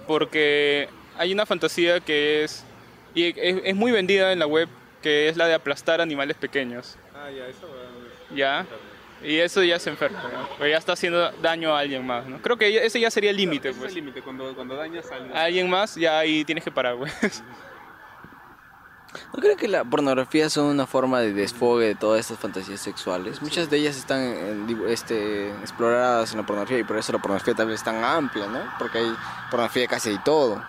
Porque 0.07 0.87
hay 1.17 1.33
una 1.33 1.45
fantasía 1.45 1.99
que 1.99 2.45
es, 2.45 2.63
y 3.13 3.25
es, 3.25 3.61
es 3.65 3.75
muy 3.75 3.91
vendida 3.91 4.31
en 4.31 4.39
la 4.39 4.47
web, 4.47 4.69
que 5.01 5.27
es 5.27 5.35
la 5.35 5.47
de 5.47 5.53
aplastar 5.53 5.99
animales 5.99 6.37
pequeños. 6.37 6.95
Ah, 7.13 7.29
ya, 7.29 7.45
eso 7.45 7.67
¿Ya? 8.33 8.65
Y 9.21 9.35
eso 9.35 9.61
ya 9.63 9.77
se 9.79 9.89
enferma, 9.89 10.23
¿no? 10.23 10.47
Porque 10.47 10.69
ya 10.69 10.77
está 10.77 10.93
haciendo 10.93 11.29
daño 11.41 11.75
a 11.75 11.79
alguien 11.79 12.07
más, 12.07 12.25
¿no? 12.25 12.41
Creo 12.41 12.55
que 12.55 12.85
ese 12.85 13.01
ya 13.01 13.11
sería 13.11 13.31
el 13.31 13.35
límite, 13.35 13.73
pues. 13.73 13.93
límite, 13.93 14.21
cuando, 14.21 14.55
cuando 14.55 14.77
dañas 14.77 15.05
a 15.11 15.37
A 15.37 15.43
alguien 15.43 15.69
más, 15.69 15.95
ya 15.95 16.19
ahí 16.19 16.45
tienes 16.45 16.63
que 16.63 16.71
parar, 16.71 16.95
pues. 16.95 17.43
¿No 19.33 19.39
creo 19.39 19.57
que 19.57 19.67
la 19.67 19.83
pornografía 19.83 20.49
son 20.49 20.67
una 20.67 20.87
forma 20.87 21.19
de 21.19 21.33
desfogue 21.33 21.85
de 21.85 21.95
todas 21.95 22.21
estas 22.21 22.39
fantasías 22.39 22.79
sexuales? 22.79 23.41
Muchas 23.41 23.69
de 23.69 23.77
ellas 23.77 23.97
están 23.97 24.69
este, 24.87 25.49
exploradas 25.59 26.31
en 26.31 26.37
la 26.37 26.45
pornografía 26.45 26.79
y 26.79 26.83
por 26.83 26.97
eso 26.97 27.11
la 27.11 27.19
pornografía 27.19 27.53
tal 27.53 27.67
vez 27.67 27.75
es 27.75 27.83
tan 27.83 28.03
amplia, 28.03 28.47
¿no? 28.47 28.59
Porque 28.79 28.99
hay 28.99 29.13
pornografía 29.49 29.87
casi 29.87 30.11
de 30.11 30.19
todo. 30.19 30.63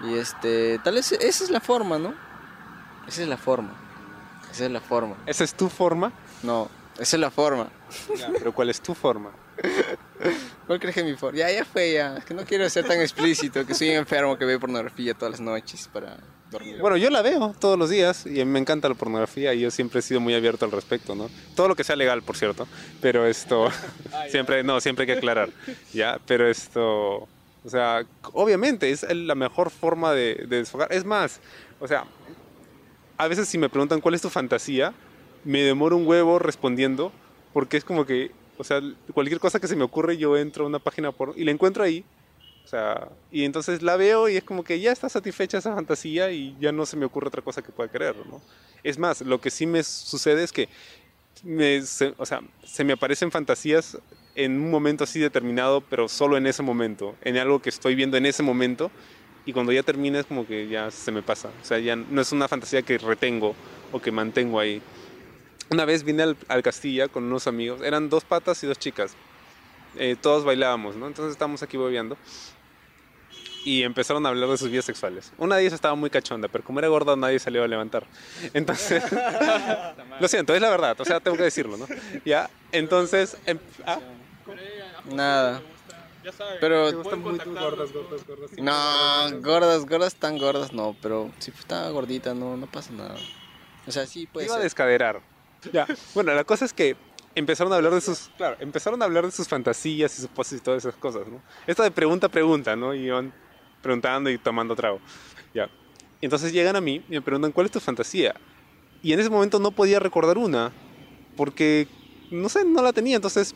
Y 0.00 0.14
este, 0.14 0.78
tal 0.82 0.94
vez 0.94 1.12
esa 1.12 1.44
es 1.44 1.50
la 1.50 1.60
forma, 1.60 1.98
¿no? 1.98 2.14
Esa 3.06 3.22
es 3.22 3.28
la 3.28 3.36
forma. 3.36 3.70
Esa 4.50 4.64
es 4.66 4.70
la 4.70 4.80
forma. 4.80 5.16
¿Esa 5.26 5.44
es 5.44 5.54
tu 5.54 5.68
forma? 5.68 6.12
No, 6.42 6.70
esa 6.98 7.16
es 7.16 7.20
la 7.20 7.30
forma. 7.30 7.68
Ya, 8.16 8.30
pero 8.38 8.52
¿cuál 8.52 8.70
es 8.70 8.80
tu 8.80 8.94
forma? 8.94 9.30
¿Cuál 10.66 10.80
crees 10.80 10.94
que 10.94 11.00
es 11.00 11.06
mi 11.06 11.14
for? 11.14 11.34
Ya, 11.34 11.50
ya 11.50 11.64
fue, 11.64 11.92
ya. 11.92 12.16
Es 12.16 12.24
que 12.24 12.34
no 12.34 12.44
quiero 12.44 12.68
ser 12.70 12.86
tan 12.86 13.00
explícito, 13.00 13.66
que 13.66 13.74
soy 13.74 13.90
enfermo 13.90 14.38
que 14.38 14.44
ve 14.44 14.58
pornografía 14.58 15.14
todas 15.14 15.32
las 15.32 15.40
noches 15.40 15.88
para 15.92 16.16
Bueno, 16.80 16.96
yo 16.96 17.10
la 17.10 17.22
veo 17.22 17.54
todos 17.58 17.78
los 17.78 17.90
días 17.90 18.26
y 18.26 18.44
me 18.44 18.58
encanta 18.58 18.88
la 18.88 18.94
pornografía 18.94 19.54
y 19.54 19.60
yo 19.60 19.70
siempre 19.70 20.00
he 20.00 20.02
sido 20.02 20.20
muy 20.20 20.34
abierto 20.34 20.64
al 20.64 20.72
respecto, 20.72 21.14
¿no? 21.14 21.30
Todo 21.54 21.68
lo 21.68 21.76
que 21.76 21.84
sea 21.84 21.96
legal, 21.96 22.22
por 22.22 22.36
cierto, 22.36 22.66
pero 23.00 23.26
esto 23.26 23.68
siempre 24.30 24.62
no, 24.62 24.80
siempre 24.80 25.02
hay 25.02 25.06
que 25.06 25.18
aclarar, 25.18 25.50
¿ya? 25.92 26.20
Pero 26.26 26.48
esto, 26.48 27.28
o 27.64 27.68
sea, 27.68 28.04
obviamente 28.32 28.90
es 28.90 29.06
la 29.10 29.34
mejor 29.34 29.70
forma 29.70 30.12
de, 30.12 30.46
de 30.48 30.58
desfogar. 30.58 30.92
Es 30.92 31.04
más, 31.04 31.40
o 31.80 31.88
sea, 31.88 32.04
a 33.16 33.28
veces 33.28 33.48
si 33.48 33.58
me 33.58 33.68
preguntan 33.68 34.00
cuál 34.00 34.14
es 34.14 34.22
tu 34.22 34.30
fantasía, 34.30 34.92
me 35.44 35.62
demoro 35.62 35.96
un 35.96 36.06
huevo 36.06 36.38
respondiendo 36.38 37.12
porque 37.52 37.76
es 37.76 37.84
como 37.84 38.04
que, 38.04 38.32
o 38.58 38.64
sea, 38.64 38.80
cualquier 39.12 39.38
cosa 39.38 39.60
que 39.60 39.68
se 39.68 39.76
me 39.76 39.84
ocurre 39.84 40.16
yo 40.16 40.36
entro 40.36 40.64
a 40.64 40.68
una 40.68 40.80
página 40.80 41.12
por 41.12 41.32
y 41.36 41.44
la 41.44 41.52
encuentro 41.52 41.84
ahí. 41.84 42.04
O 42.64 42.68
sea, 42.68 43.08
y 43.30 43.44
entonces 43.44 43.82
la 43.82 43.96
veo 43.96 44.28
y 44.28 44.36
es 44.36 44.44
como 44.44 44.64
que 44.64 44.80
ya 44.80 44.90
está 44.90 45.08
satisfecha 45.08 45.58
esa 45.58 45.74
fantasía 45.74 46.30
y 46.30 46.56
ya 46.58 46.72
no 46.72 46.86
se 46.86 46.96
me 46.96 47.04
ocurre 47.04 47.28
otra 47.28 47.42
cosa 47.42 47.62
que 47.62 47.72
pueda 47.72 47.90
querer, 47.90 48.16
¿no? 48.26 48.40
Es 48.82 48.98
más, 48.98 49.20
lo 49.20 49.40
que 49.40 49.50
sí 49.50 49.66
me 49.66 49.82
sucede 49.82 50.42
es 50.42 50.52
que 50.52 50.68
me, 51.42 51.82
se, 51.82 52.14
o 52.16 52.24
sea, 52.24 52.40
se 52.64 52.84
me 52.84 52.94
aparecen 52.94 53.30
fantasías 53.30 53.98
en 54.34 54.52
un 54.52 54.70
momento 54.70 55.04
así 55.04 55.20
determinado, 55.20 55.82
pero 55.82 56.08
solo 56.08 56.36
en 56.38 56.46
ese 56.46 56.62
momento, 56.62 57.14
en 57.22 57.36
algo 57.36 57.60
que 57.60 57.68
estoy 57.68 57.94
viendo 57.94 58.16
en 58.16 58.26
ese 58.26 58.42
momento 58.42 58.90
y 59.44 59.52
cuando 59.52 59.70
ya 59.72 59.82
termina 59.82 60.20
es 60.20 60.26
como 60.26 60.46
que 60.46 60.66
ya 60.68 60.90
se 60.90 61.12
me 61.12 61.22
pasa. 61.22 61.50
O 61.62 61.64
sea, 61.64 61.78
ya 61.78 61.96
no 61.96 62.20
es 62.20 62.32
una 62.32 62.48
fantasía 62.48 62.82
que 62.82 62.96
retengo 62.96 63.54
o 63.92 64.00
que 64.00 64.10
mantengo 64.10 64.58
ahí. 64.58 64.80
Una 65.70 65.84
vez 65.84 66.02
vine 66.02 66.22
al, 66.22 66.36
al 66.48 66.62
Castilla 66.62 67.08
con 67.08 67.24
unos 67.24 67.46
amigos, 67.46 67.82
eran 67.82 68.08
dos 68.08 68.24
patas 68.24 68.62
y 68.64 68.66
dos 68.66 68.78
chicas. 68.78 69.14
Eh, 69.96 70.16
todos 70.20 70.44
bailábamos, 70.44 70.96
¿no? 70.96 71.06
Entonces 71.06 71.32
estábamos 71.32 71.62
aquí 71.62 71.76
bebiendo 71.76 72.16
y 73.64 73.82
empezaron 73.82 74.24
a 74.26 74.28
hablar 74.28 74.48
de 74.48 74.58
sus 74.58 74.70
vidas 74.70 74.84
sexuales. 74.84 75.32
Una 75.38 75.56
de 75.56 75.62
ellas 75.62 75.72
estaba 75.72 75.94
muy 75.94 76.10
cachonda, 76.10 76.48
pero 76.48 76.62
como 76.62 76.78
era 76.78 76.88
gorda 76.88 77.16
nadie 77.16 77.38
salió 77.38 77.64
a 77.64 77.68
levantar. 77.68 78.06
Entonces, 78.52 79.02
lo 80.20 80.28
siento, 80.28 80.54
es 80.54 80.60
la 80.60 80.70
verdad, 80.70 81.00
o 81.00 81.04
sea, 81.04 81.20
tengo 81.20 81.36
que 81.36 81.44
decirlo, 81.44 81.76
¿no? 81.76 81.86
Ya, 82.24 82.48
entonces, 82.72 83.36
em- 83.46 83.58
ah, 83.86 83.98
Nada. 85.10 85.62
Ya 86.22 86.32
sabes. 86.32 86.56
Pero, 86.60 86.88
¿te 86.90 86.96
gustan 86.96 87.20
muy 87.20 87.38
gordas, 87.38 87.92
gordas, 87.92 88.26
gordas? 88.26 88.50
no, 88.56 89.40
gordas, 89.42 89.84
gordas 89.86 90.14
tan 90.14 90.38
gordas 90.38 90.72
no, 90.72 90.96
pero 91.02 91.30
si 91.38 91.50
está 91.50 91.88
gordita 91.90 92.32
no, 92.32 92.56
no 92.56 92.66
pasa 92.66 92.92
nada. 92.92 93.16
O 93.86 93.92
sea, 93.92 94.06
sí 94.06 94.26
puede 94.26 94.46
iba 94.46 94.54
a 94.54 94.58
ser. 94.58 94.64
descaderar. 94.64 95.20
Ya. 95.72 95.86
Bueno, 96.14 96.32
la 96.34 96.44
cosa 96.44 96.64
es 96.64 96.72
que 96.72 96.96
empezaron 97.34 97.72
a 97.74 97.76
hablar 97.76 97.92
de 97.92 98.00
sus, 98.00 98.30
claro, 98.38 98.56
empezaron 98.60 99.02
a 99.02 99.04
hablar 99.04 99.26
de 99.26 99.32
sus 99.32 99.48
fantasías 99.48 100.16
y 100.18 100.22
sus 100.22 100.30
poses 100.30 100.60
y 100.60 100.62
todas 100.62 100.84
esas 100.84 100.98
cosas, 100.98 101.26
¿no? 101.28 101.42
Esto 101.66 101.82
de 101.82 101.90
pregunta 101.90 102.28
a 102.28 102.30
pregunta, 102.30 102.74
¿no? 102.74 102.94
Y 102.94 103.00
iban 103.06 103.34
preguntando 103.84 104.28
y 104.28 104.38
tomando 104.38 104.74
trago. 104.74 104.98
Ya. 105.54 105.70
Entonces 106.20 106.52
llegan 106.52 106.74
a 106.74 106.80
mí 106.80 107.02
y 107.08 107.12
me 107.12 107.22
preguntan, 107.22 107.52
¿cuál 107.52 107.66
es 107.66 107.72
tu 107.72 107.78
fantasía? 107.78 108.34
Y 109.02 109.12
en 109.12 109.20
ese 109.20 109.30
momento 109.30 109.60
no 109.60 109.70
podía 109.70 110.00
recordar 110.00 110.38
una, 110.38 110.72
porque, 111.36 111.86
no 112.30 112.48
sé, 112.48 112.64
no 112.64 112.82
la 112.82 112.92
tenía. 112.92 113.16
Entonces 113.16 113.54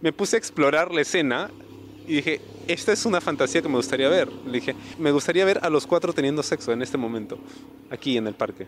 me 0.00 0.12
puse 0.12 0.36
a 0.36 0.38
explorar 0.38 0.92
la 0.92 1.02
escena 1.02 1.50
y 2.06 2.14
dije, 2.16 2.40
esta 2.66 2.92
es 2.92 3.04
una 3.04 3.20
fantasía 3.20 3.60
que 3.60 3.68
me 3.68 3.76
gustaría 3.76 4.08
ver. 4.08 4.32
Le 4.46 4.52
dije, 4.52 4.74
me 4.98 5.12
gustaría 5.12 5.44
ver 5.44 5.60
a 5.62 5.68
los 5.68 5.86
cuatro 5.86 6.12
teniendo 6.12 6.42
sexo 6.42 6.72
en 6.72 6.82
este 6.82 6.96
momento, 6.96 7.38
aquí 7.90 8.16
en 8.16 8.26
el 8.26 8.34
parque. 8.34 8.66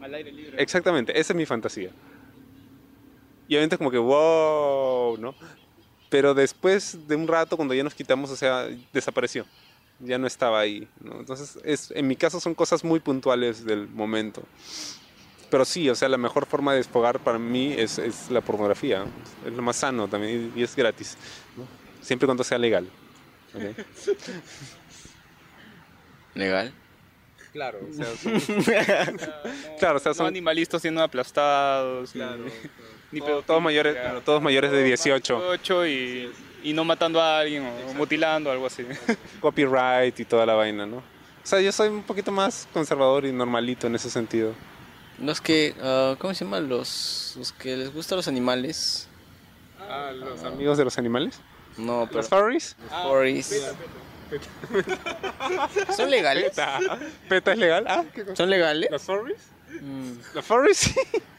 Al 0.00 0.14
aire 0.14 0.32
libre. 0.32 0.60
Exactamente, 0.60 1.12
esa 1.12 1.32
es 1.32 1.36
mi 1.36 1.46
fantasía. 1.46 1.90
Y 3.46 3.54
obviamente 3.54 3.76
como 3.76 3.90
que, 3.90 3.98
wow, 3.98 5.18
¿no? 5.18 5.34
Pero 6.08 6.32
después 6.32 7.06
de 7.06 7.16
un 7.16 7.28
rato, 7.28 7.56
cuando 7.56 7.74
ya 7.74 7.84
nos 7.84 7.94
quitamos, 7.94 8.30
o 8.30 8.36
sea, 8.36 8.68
desapareció. 8.92 9.44
Ya 10.04 10.18
no 10.18 10.26
estaba 10.26 10.58
ahí, 10.60 10.88
¿no? 11.00 11.20
Entonces, 11.20 11.58
es, 11.64 11.90
en 11.92 12.06
mi 12.08 12.16
caso 12.16 12.40
son 12.40 12.54
cosas 12.54 12.82
muy 12.84 12.98
puntuales 13.00 13.64
del 13.64 13.86
momento. 13.88 14.42
Pero 15.48 15.64
sí, 15.64 15.88
o 15.90 15.94
sea, 15.94 16.08
la 16.08 16.16
mejor 16.18 16.44
forma 16.46 16.72
de 16.72 16.78
desfogar 16.78 17.20
para 17.20 17.38
mí 17.38 17.72
es, 17.76 17.98
es 17.98 18.30
la 18.30 18.40
pornografía. 18.40 19.04
Es 19.46 19.52
lo 19.52 19.62
más 19.62 19.76
sano 19.76 20.08
también 20.08 20.52
y, 20.56 20.60
y 20.60 20.62
es 20.64 20.74
gratis, 20.74 21.16
¿no? 21.56 21.66
Siempre 22.04 22.24
y 22.24 22.28
cuando 22.28 22.42
sea 22.42 22.58
legal. 22.58 22.88
¿ok? 23.54 23.62
Legal. 26.34 26.72
Claro, 27.52 27.78
o 27.88 27.92
sea, 27.92 28.06
No, 29.12 29.78
Claro, 29.78 29.96
o 29.98 30.00
sea, 30.00 30.10
no 30.10 30.14
son- 30.14 30.26
animalistas 30.26 30.80
siendo 30.82 31.02
aplastados. 31.02 32.14
ni- 32.14 32.22
Ni 33.12 33.18
Todo- 33.20 33.26
pedofilia, 33.26 33.46
todos 33.46 33.62
mayores, 33.62 33.94
claro, 33.94 34.20
todos 34.22 34.40
mayores 34.42 34.70
de 34.72 34.84
18. 34.84 35.38
18 35.38 35.86
y, 35.86 36.32
y 36.62 36.72
no 36.72 36.84
matando 36.84 37.20
a 37.20 37.40
alguien 37.40 37.64
o 37.66 37.94
mutilando, 37.94 38.50
algo 38.50 38.66
así. 38.66 38.84
copyright 39.40 40.18
y 40.20 40.24
toda 40.24 40.46
la 40.46 40.54
vaina, 40.54 40.86
¿no? 40.86 40.98
O 40.98 41.44
sea, 41.44 41.60
yo 41.60 41.72
soy 41.72 41.88
un 41.88 42.02
poquito 42.02 42.30
más 42.30 42.68
conservador 42.72 43.24
y 43.24 43.32
normalito 43.32 43.86
en 43.86 43.94
ese 43.96 44.10
sentido. 44.10 44.54
Los 45.18 45.40
que, 45.40 45.74
ah, 45.82 46.14
¿cómo 46.18 46.34
se 46.34 46.44
llama? 46.44 46.60
Los, 46.60 47.34
los 47.36 47.52
que 47.52 47.76
les 47.76 47.92
gustan 47.92 48.16
los 48.16 48.28
animales. 48.28 49.08
Ah, 49.80 50.12
los 50.14 50.44
amigos 50.44 50.78
de 50.78 50.84
los 50.84 50.98
animales. 50.98 51.40
No, 51.76 52.06
pero 52.06 52.18
Los 52.20 52.28
furries. 52.28 52.76
los 52.90 53.02
furries. 53.02 53.74
¿Son 55.96 56.10
legales? 56.10 56.50
Peta. 56.50 56.78
Peta 57.28 57.52
es 57.52 57.58
legal. 57.58 57.84
Ah, 57.88 58.04
¿qué 58.14 58.22
cosa? 58.22 58.36
¿Son 58.36 58.50
legales? 58.50 58.90
¿Los 58.90 59.02
furries? 59.02 59.38
Mm. 59.80 60.12
Los 60.34 60.44
furries 60.44 60.78
sí. 60.78 60.94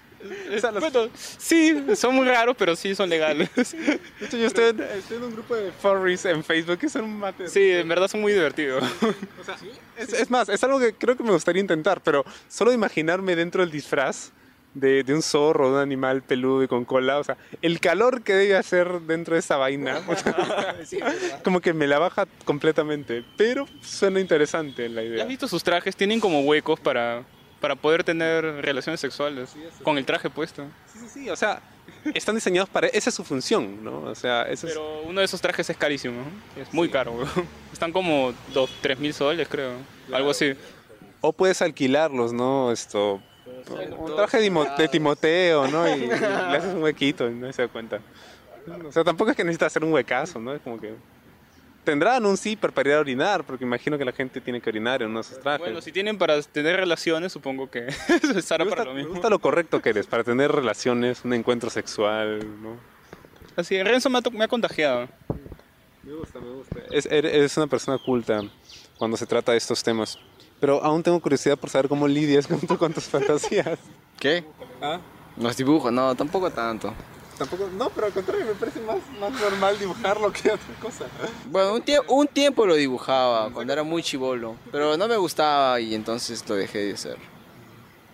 O 0.55 0.59
sea, 0.59 0.71
los- 0.71 0.81
Bueno, 0.91 1.09
sí, 1.37 1.75
son 1.95 2.15
muy 2.15 2.25
raros, 2.27 2.55
pero 2.57 2.75
sí 2.75 2.95
son 2.95 3.09
legales. 3.09 3.49
de 3.55 3.99
hecho, 4.25 4.37
yo 4.37 4.47
estoy 4.47 4.65
en, 4.69 4.81
estoy 4.81 5.17
en 5.17 5.23
un 5.23 5.33
grupo 5.33 5.55
de 5.55 5.71
furries 5.71 6.25
en 6.25 6.43
Facebook 6.43 6.77
que 6.79 6.89
son 6.89 7.03
un 7.05 7.17
mate. 7.19 7.47
Sí, 7.49 7.71
en 7.71 7.87
verdad 7.87 8.07
son 8.07 8.21
muy 8.21 8.33
divertidos. 8.33 8.83
O 9.41 9.43
sea, 9.45 9.55
es, 9.97 10.13
es 10.13 10.29
más, 10.31 10.47
es 10.49 10.63
algo 10.63 10.79
que 10.79 10.93
creo 10.93 11.17
que 11.17 11.23
me 11.23 11.31
gustaría 11.31 11.59
intentar, 11.61 12.01
pero 12.01 12.23
solo 12.47 12.71
imaginarme 12.71 13.35
dentro 13.35 13.61
del 13.61 13.71
disfraz 13.71 14.31
de, 14.73 15.03
de 15.03 15.13
un 15.13 15.21
zorro, 15.21 15.67
de 15.69 15.75
un 15.75 15.81
animal 15.81 16.23
peludo 16.23 16.63
y 16.63 16.67
con 16.67 16.85
cola, 16.85 17.19
o 17.19 17.23
sea, 17.23 17.37
el 17.61 17.79
calor 17.79 18.23
que 18.23 18.33
debe 18.33 18.55
hacer 18.55 19.01
dentro 19.01 19.33
de 19.35 19.41
esa 19.41 19.57
vaina, 19.57 20.01
o 20.07 20.15
sea, 20.15 20.77
como 21.43 21.59
que 21.61 21.73
me 21.73 21.85
la 21.87 21.99
baja 21.99 22.25
completamente, 22.45 23.23
pero 23.37 23.67
suena 23.81 24.19
interesante 24.19 24.87
la 24.89 25.01
¿Ya 25.03 25.07
idea. 25.09 25.23
has 25.23 25.29
visto 25.29 25.47
sus 25.47 25.63
trajes? 25.63 25.95
Tienen 25.95 26.19
como 26.19 26.41
huecos 26.41 26.79
para, 26.79 27.23
para 27.63 27.77
poder 27.77 28.03
tener 28.03 28.43
relaciones 28.43 28.99
sexuales 28.99 29.55
con 29.83 29.97
el 29.97 30.03
traje 30.05 30.29
puesto. 30.29 30.65
Sí, 30.85 30.99
sí, 30.99 31.07
sí, 31.13 31.29
o 31.29 31.35
sea, 31.37 31.61
están 32.13 32.35
diseñados 32.35 32.67
para, 32.69 32.87
esa 32.87 33.09
es 33.09 33.15
su 33.15 33.23
función, 33.23 33.81
¿no? 33.81 34.01
O 34.01 34.15
sea, 34.15 34.41
eso 34.43 34.67
es... 34.67 34.73
Pero 34.73 35.03
uno 35.03 35.21
de 35.21 35.25
esos 35.25 35.39
trajes 35.39 35.69
es 35.69 35.77
carísimo, 35.77 36.23
es 36.57 36.73
muy 36.73 36.89
caro. 36.89 37.13
weón. 37.13 37.29
Están 37.71 37.93
como 37.93 38.33
2, 38.53 38.69
3 38.81 38.99
mil 38.99 39.13
soles, 39.13 39.47
creo. 39.47 39.71
Algo 40.11 40.31
así. 40.31 40.53
O 41.21 41.31
puedes 41.31 41.61
alquilarlos, 41.61 42.33
¿no? 42.33 42.69
Esto, 42.73 43.21
un 43.97 44.15
traje 44.17 44.39
de, 44.41 44.49
Timo- 44.51 44.75
de 44.75 44.87
Timoteo, 44.89 45.65
¿no? 45.69 45.87
Y 45.87 46.07
le 46.07 46.15
haces 46.15 46.73
un 46.75 46.83
huequito 46.83 47.29
y 47.29 47.33
no 47.33 47.53
se 47.53 47.61
da 47.61 47.67
cuenta. 47.69 48.01
O 48.85 48.91
sea, 48.91 49.05
tampoco 49.05 49.31
es 49.31 49.37
que 49.37 49.45
necesitas 49.45 49.67
hacer 49.67 49.85
un 49.85 49.93
huecazo, 49.93 50.37
¿no? 50.37 50.53
Es 50.53 50.61
como 50.61 50.77
que... 50.81 50.93
Tendrán 51.83 52.25
un 52.25 52.37
zipper 52.37 52.71
para 52.71 52.89
ir 52.89 52.95
a 52.95 52.99
orinar, 53.01 53.43
porque 53.43 53.65
imagino 53.65 53.97
que 53.97 54.05
la 54.05 54.13
gente 54.13 54.39
tiene 54.39 54.61
que 54.61 54.69
orinar 54.69 55.01
en 55.01 55.09
uno 55.09 55.19
de 55.21 55.27
esos 55.29 55.39
trajes. 55.41 55.59
Bueno, 55.59 55.81
si 55.81 55.91
tienen 55.91 56.17
para 56.17 56.41
tener 56.41 56.77
relaciones, 56.77 57.31
supongo 57.33 57.69
que 57.69 57.87
estará 58.35 58.63
me, 58.63 58.69
gusta, 58.71 58.77
para 58.77 58.83
lo 58.85 58.91
me 58.93 58.99
mismo. 59.01 59.13
gusta 59.15 59.29
lo 59.29 59.39
correcto 59.39 59.81
que 59.81 59.89
eres, 59.89 60.07
para 60.07 60.23
tener 60.23 60.51
relaciones, 60.51 61.25
un 61.25 61.33
encuentro 61.33 61.69
sexual, 61.69 62.39
¿no? 62.61 62.77
Así, 63.55 63.81
Renzo 63.83 64.09
me 64.09 64.19
ha, 64.19 64.21
me 64.31 64.43
ha 64.45 64.47
contagiado. 64.47 65.09
Me 66.03 66.13
gusta, 66.13 66.39
me 66.39 66.49
gusta. 66.49 66.79
Es, 66.91 67.05
eres 67.05 67.33
eres 67.33 67.57
una 67.57 67.67
persona 67.67 67.97
culta 67.97 68.41
cuando 68.97 69.17
se 69.17 69.25
trata 69.25 69.51
de 69.51 69.57
estos 69.57 69.83
temas. 69.83 70.17
Pero 70.59 70.81
aún 70.83 71.03
tengo 71.03 71.19
curiosidad 71.19 71.57
por 71.57 71.69
saber 71.69 71.89
cómo 71.89 72.07
lidias 72.07 72.47
con, 72.47 72.59
tu- 72.61 72.77
con 72.77 72.93
tus 72.93 73.03
fantasías. 73.05 73.77
¿Qué? 74.19 74.43
¿Ah? 74.81 74.99
Los 75.37 75.57
dibujos, 75.57 75.91
no, 75.91 76.15
tampoco 76.15 76.49
tanto. 76.49 76.93
Tampoco, 77.37 77.67
no, 77.77 77.89
pero 77.89 78.07
al 78.07 78.13
contrario, 78.13 78.45
me 78.45 78.53
parece 78.53 78.79
más, 78.81 78.97
más 79.19 79.31
normal 79.41 79.77
dibujarlo 79.79 80.31
que 80.31 80.51
otra 80.51 80.75
cosa. 80.81 81.05
Bueno, 81.49 81.73
un, 81.73 81.81
tie- 81.83 82.03
un 82.07 82.27
tiempo 82.27 82.65
lo 82.65 82.75
dibujaba, 82.75 83.49
cuando 83.51 83.73
era 83.73 83.81
muy 83.83 84.03
chivolo, 84.03 84.55
pero 84.71 84.95
no 84.97 85.07
me 85.07 85.17
gustaba 85.17 85.79
y 85.79 85.95
entonces 85.95 86.47
lo 86.47 86.55
dejé 86.55 86.79
de 86.79 86.93
hacer. 86.93 87.17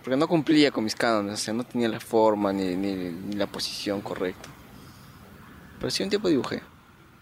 Porque 0.02 0.16
no 0.16 0.26
cumplía 0.26 0.70
con 0.70 0.84
mis 0.84 0.94
cánones, 0.94 1.34
o 1.34 1.36
sea, 1.44 1.52
no 1.52 1.64
tenía 1.64 1.88
la 1.88 2.00
forma 2.00 2.52
ni, 2.52 2.74
ni, 2.76 2.94
ni 2.94 3.36
la 3.36 3.46
posición 3.46 4.00
correcta. 4.00 4.48
Pero 5.78 5.90
sí 5.90 6.02
un 6.02 6.08
tiempo 6.08 6.28
dibujé. 6.28 6.62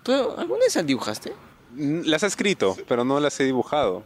¿Tú 0.05 0.13
alguna 0.13 0.61
vez 0.61 0.87
dibujaste? 0.87 1.33
Las 1.77 2.23
he 2.23 2.27
escrito, 2.27 2.77
pero 2.87 3.05
no 3.05 3.19
las 3.19 3.39
he 3.41 3.45
dibujado. 3.45 4.05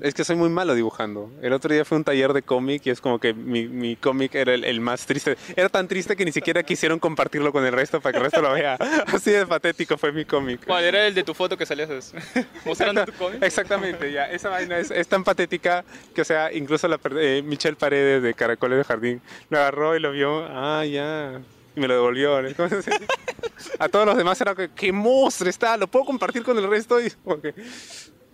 Es 0.00 0.14
que 0.14 0.24
soy 0.24 0.36
muy 0.36 0.50
malo 0.50 0.74
dibujando. 0.74 1.30
El 1.40 1.52
otro 1.52 1.72
día 1.72 1.84
fue 1.84 1.96
un 1.96 2.04
taller 2.04 2.32
de 2.32 2.42
cómic 2.42 2.84
y 2.84 2.90
es 2.90 3.00
como 3.00 3.18
que 3.18 3.32
mi, 3.32 3.66
mi 3.66 3.96
cómic 3.96 4.34
era 4.34 4.52
el, 4.54 4.64
el 4.64 4.80
más 4.80 5.06
triste. 5.06 5.36
Era 5.56 5.68
tan 5.68 5.88
triste 5.88 6.16
que 6.16 6.24
ni 6.24 6.32
siquiera 6.32 6.62
quisieron 6.62 6.98
compartirlo 6.98 7.52
con 7.52 7.64
el 7.64 7.72
resto 7.72 8.00
para 8.00 8.12
que 8.12 8.18
el 8.18 8.24
resto 8.24 8.42
lo 8.42 8.52
vea. 8.52 8.74
Así 9.06 9.30
de 9.30 9.46
patético 9.46 9.96
fue 9.96 10.12
mi 10.12 10.24
cómic. 10.24 10.66
¿Cuál 10.66 10.84
era 10.84 11.06
el 11.06 11.14
de 11.14 11.22
tu 11.24 11.32
foto 11.34 11.56
que 11.56 11.64
salías 11.64 11.88
mostrando 12.64 13.04
tu 13.06 13.12
cómic? 13.12 13.42
Exactamente, 13.42 14.12
ya. 14.12 14.30
Esa 14.30 14.50
vaina 14.50 14.78
es, 14.78 14.90
es 14.90 15.08
tan 15.08 15.24
patética 15.24 15.84
que, 16.14 16.20
o 16.20 16.24
sea, 16.24 16.52
incluso 16.52 16.88
la, 16.88 17.00
eh, 17.18 17.42
Michelle 17.44 17.76
Paredes 17.76 18.22
de 18.22 18.34
Caracoles 18.34 18.78
de 18.78 18.84
Jardín 18.84 19.22
lo 19.48 19.58
agarró 19.58 19.96
y 19.96 20.00
lo 20.00 20.12
vio. 20.12 20.44
Ah, 20.48 20.84
ya. 20.84 21.40
y 21.74 21.80
me 21.80 21.88
lo 21.88 21.94
devolvió. 21.94 22.36
a 23.78 23.88
todos 23.88 24.06
los 24.06 24.16
demás 24.16 24.40
era 24.40 24.54
que, 24.54 24.70
qué 24.74 24.92
monstruo 24.92 25.48
está, 25.48 25.76
lo 25.76 25.86
puedo 25.86 26.04
compartir 26.04 26.42
con 26.42 26.58
el 26.58 26.68
resto. 26.68 27.00
Y, 27.00 27.12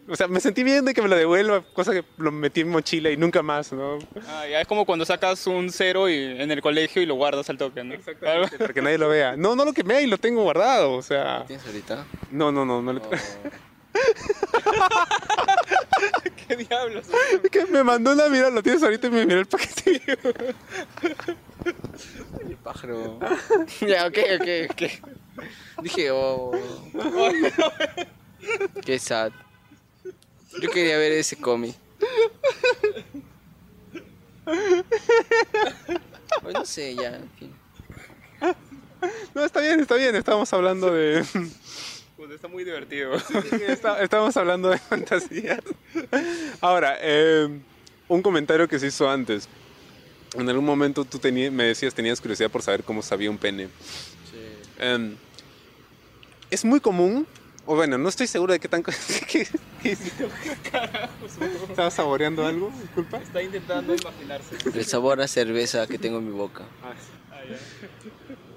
o 0.08 0.16
sea, 0.16 0.26
me 0.28 0.40
sentí 0.40 0.62
bien 0.64 0.84
de 0.84 0.92
que 0.94 1.00
me 1.02 1.08
lo 1.08 1.16
devuelva, 1.16 1.62
cosa 1.72 1.92
que 1.92 2.04
lo 2.18 2.32
metí 2.32 2.60
en 2.62 2.68
mochila 2.70 3.10
y 3.10 3.16
nunca 3.16 3.42
más, 3.42 3.72
¿no? 3.72 3.98
Ah, 4.28 4.44
ya 4.50 4.60
es 4.60 4.66
como 4.66 4.84
cuando 4.84 5.04
sacas 5.04 5.46
un 5.46 5.70
cero 5.70 6.08
y, 6.08 6.14
en 6.16 6.50
el 6.50 6.60
colegio 6.60 7.00
y 7.02 7.06
lo 7.06 7.14
guardas 7.14 7.48
al 7.50 7.58
toque, 7.58 7.84
¿no? 7.84 7.94
Algo- 7.94 8.58
Para 8.58 8.72
que 8.74 8.82
nadie 8.82 8.98
lo 8.98 9.08
vea. 9.08 9.36
No, 9.36 9.54
no 9.56 9.64
lo 9.64 9.72
quemé 9.72 10.02
y 10.02 10.06
lo 10.06 10.18
tengo 10.18 10.42
guardado, 10.42 10.92
o 10.92 11.02
sea... 11.02 11.44
¿Tienes 11.46 11.64
ahorita? 11.66 12.04
No, 12.30 12.50
no, 12.52 12.64
no, 12.64 12.82
no 12.82 12.92
le- 12.92 13.00
O- 13.00 13.10
¿Qué 16.48 16.56
diablos? 16.56 17.06
Es 17.44 17.50
que 17.50 17.66
me 17.66 17.84
mandó 17.84 18.12
una 18.12 18.28
mirada, 18.28 18.50
lo 18.50 18.62
tienes 18.62 18.82
ahorita 18.82 19.06
y 19.06 19.10
me 19.10 19.26
miró 19.26 19.40
el 19.40 19.46
paquetillo. 19.46 20.14
El 22.48 22.56
pájaro. 22.56 23.18
ya, 23.80 24.06
ok, 24.06 24.18
ok, 24.40 24.48
ok. 24.70 24.82
Dije, 25.82 26.10
oh. 26.10 26.52
Qué 28.84 28.98
sad. 28.98 29.32
Yo 30.60 30.70
quería 30.70 30.96
ver 30.98 31.12
ese 31.12 31.36
cómic. 31.36 31.74
Pues 36.42 36.54
no 36.54 36.64
sé, 36.64 36.94
ya, 36.94 37.16
en 37.16 37.30
fin. 37.38 37.52
No, 39.34 39.44
está 39.44 39.60
bien, 39.60 39.80
está 39.80 39.94
bien, 39.96 40.14
estábamos 40.14 40.52
hablando 40.52 40.92
de... 40.92 41.24
Pues 42.16 42.30
está 42.30 42.46
muy 42.48 42.62
divertido. 42.64 43.14
Está- 43.66 44.00
Estábamos 44.02 44.36
hablando 44.36 44.68
de 44.70 44.78
fantasías. 44.78 45.60
Ahora, 46.60 46.96
eh, 47.00 47.48
un 48.08 48.22
comentario 48.22 48.68
que 48.68 48.78
se 48.78 48.86
hizo 48.88 49.10
antes. 49.10 49.48
En 50.34 50.48
algún 50.48 50.64
momento 50.64 51.04
tú 51.04 51.20
me 51.32 51.64
decías, 51.64 51.94
tenías 51.94 52.20
curiosidad 52.20 52.50
por 52.50 52.62
saber 52.62 52.84
cómo 52.84 53.02
sabía 53.02 53.28
un 53.30 53.38
pene. 53.38 53.68
Em, 54.78 55.16
es 56.50 56.64
muy 56.64 56.80
común, 56.80 57.26
o 57.66 57.76
bueno, 57.76 57.98
no 57.98 58.08
estoy 58.08 58.26
seguro 58.26 58.52
de 58.52 58.60
qué 58.60 58.68
tan... 58.68 58.82
¿Qué, 59.28 59.46
qué? 59.82 59.96
¿Estabas 61.70 61.94
saboreando 61.94 62.46
algo? 62.46 62.72
Disculpa. 62.80 63.18
Está 63.18 63.42
intentando 63.42 63.94
imaginarse. 63.94 64.56
El 64.74 64.84
sabor 64.84 65.20
a 65.20 65.28
cerveza 65.28 65.86
que 65.86 65.98
tengo 65.98 66.18
en 66.18 66.26
mi 66.26 66.32
boca. 66.32 66.64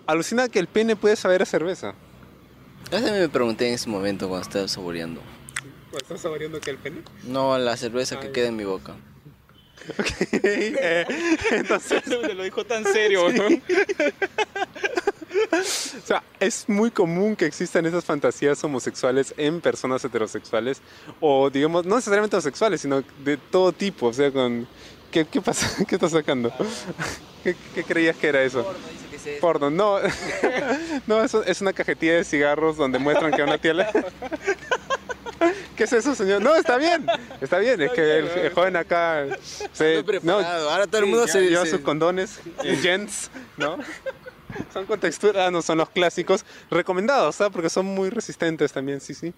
Alucina 0.07 0.49
que 0.49 0.59
el 0.59 0.67
pene 0.67 0.95
puede 0.95 1.15
saber 1.15 1.41
a 1.41 1.45
cerveza. 1.45 1.93
Eso 2.91 3.11
me 3.11 3.29
pregunté 3.29 3.67
en 3.67 3.73
ese 3.75 3.89
momento 3.89 4.27
cuando 4.27 4.47
estaba 4.47 4.67
saboreando. 4.67 5.21
¿Estás 5.95 6.21
saboreando 6.21 6.59
que 6.59 6.71
el 6.71 6.77
pene? 6.77 7.01
No, 7.23 7.57
la 7.57 7.77
cerveza 7.77 8.19
que 8.19 8.31
queda 8.31 8.47
en 8.47 8.55
mi 8.55 8.65
boca. 8.65 8.95
Eh, 10.31 11.05
entonces, 11.51 12.01
Se 12.05 12.33
lo 12.33 12.43
dijo 12.43 12.65
tan 12.65 12.83
serio, 12.85 13.31
¿no? 13.31 13.43
O 16.03 16.07
sea, 16.07 16.23
es 16.39 16.65
muy 16.67 16.91
común 16.91 17.35
que 17.35 17.45
existan 17.45 17.85
esas 17.85 18.05
fantasías 18.05 18.63
homosexuales 18.63 19.33
en 19.37 19.59
personas 19.61 20.03
heterosexuales 20.05 20.81
o 21.19 21.49
digamos, 21.49 21.85
no 21.85 21.95
necesariamente 21.95 22.35
homosexuales, 22.35 22.81
sino 22.81 23.03
de 23.23 23.37
todo 23.37 23.71
tipo, 23.71 24.07
o 24.07 24.13
sea, 24.13 24.31
con... 24.31 24.67
¿Qué, 25.11 25.25
qué 25.25 25.41
pasa? 25.41 25.69
¿Qué 25.87 25.95
estás 25.95 26.11
sacando? 26.11 26.51
¿Qué, 27.43 27.55
qué 27.73 27.83
creías 27.83 28.15
que 28.17 28.27
era 28.27 28.43
eso? 28.43 28.65
Porno, 29.41 29.69
no. 29.71 29.97
no, 31.07 31.23
eso 31.23 31.43
es 31.43 31.59
una 31.61 31.73
cajetilla 31.73 32.13
de 32.15 32.23
cigarros 32.23 32.77
donde 32.77 32.99
muestran 32.99 33.31
que 33.31 33.41
a 33.41 33.45
una 33.45 33.57
tía. 33.57 33.73
¿Qué 35.75 35.83
es 35.83 35.93
eso, 35.93 36.15
señor? 36.15 36.41
No, 36.41 36.55
está 36.55 36.77
bien, 36.77 37.05
está 37.41 37.57
bien, 37.57 37.81
es 37.81 37.91
que 37.91 38.19
el, 38.19 38.27
el 38.27 38.53
joven 38.53 38.75
acá... 38.77 39.25
se- 39.73 40.03
preparado. 40.03 40.69
Ahora 40.69 40.87
todo 40.87 40.99
el 40.99 41.05
Sí, 41.05 41.09
mundo 41.11 41.25
ya- 41.25 41.31
se... 41.33 41.41
lleva 41.49 41.65
sus 41.65 41.79
condones, 41.81 42.39
eh, 42.63 42.77
gents, 42.81 43.29
¿no? 43.57 43.77
Son 44.75 44.85
con 44.85 44.99
textura, 44.99 45.49
no 45.51 45.61
son 45.61 45.77
los 45.77 45.89
clásicos 45.89 46.43
recomendados, 46.69 47.35
¿sabes? 47.37 47.53
Porque 47.53 47.69
son 47.69 47.85
muy 47.85 48.09
resistentes 48.09 48.73
también, 48.73 48.99
sí, 48.99 49.13
sí. 49.13 49.33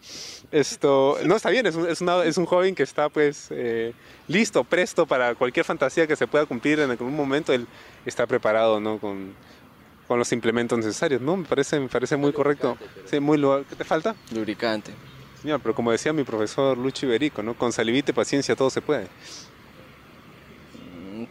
Esto, 0.51 1.15
no 1.25 1.35
está 1.35 1.51
bien, 1.51 1.67
es 1.67 1.75
un, 1.75 1.87
es 1.87 2.01
una- 2.01 2.23
es 2.23 2.37
un 2.37 2.47
joven 2.47 2.73
que 2.73 2.81
está 2.81 3.07
pues 3.07 3.49
eh, 3.51 3.93
listo, 4.27 4.63
presto 4.63 5.05
para 5.05 5.35
cualquier 5.35 5.63
fantasía 5.63 6.07
que 6.07 6.15
se 6.15 6.25
pueda 6.25 6.47
cumplir 6.47 6.79
en 6.79 6.89
algún 6.89 7.15
momento, 7.15 7.53
él 7.53 7.67
está 8.03 8.25
preparado, 8.25 8.79
¿no? 8.79 8.97
Con, 8.97 9.31
con 10.07 10.17
los 10.17 10.31
implementos 10.31 10.79
necesarios, 10.79 11.21
¿no? 11.21 11.37
Me 11.37 11.45
parece, 11.45 11.79
me 11.79 11.87
parece 11.87 12.17
muy 12.17 12.33
correcto. 12.33 12.75
Sí, 13.05 13.19
muy 13.19 13.37
lo 13.37 13.63
¿Qué 13.69 13.75
te 13.75 13.83
falta? 13.83 14.15
Lubricante. 14.33 14.91
Señor, 15.39 15.59
pero 15.61 15.75
como 15.75 15.91
decía 15.91 16.13
mi 16.13 16.23
profesor 16.23 16.75
Lucho 16.79 17.05
Iberico, 17.05 17.43
¿no? 17.43 17.53
Con 17.53 17.71
salivita 17.71 18.09
y 18.09 18.15
paciencia 18.15 18.55
todo 18.55 18.71
se 18.71 18.81
puede. 18.81 19.07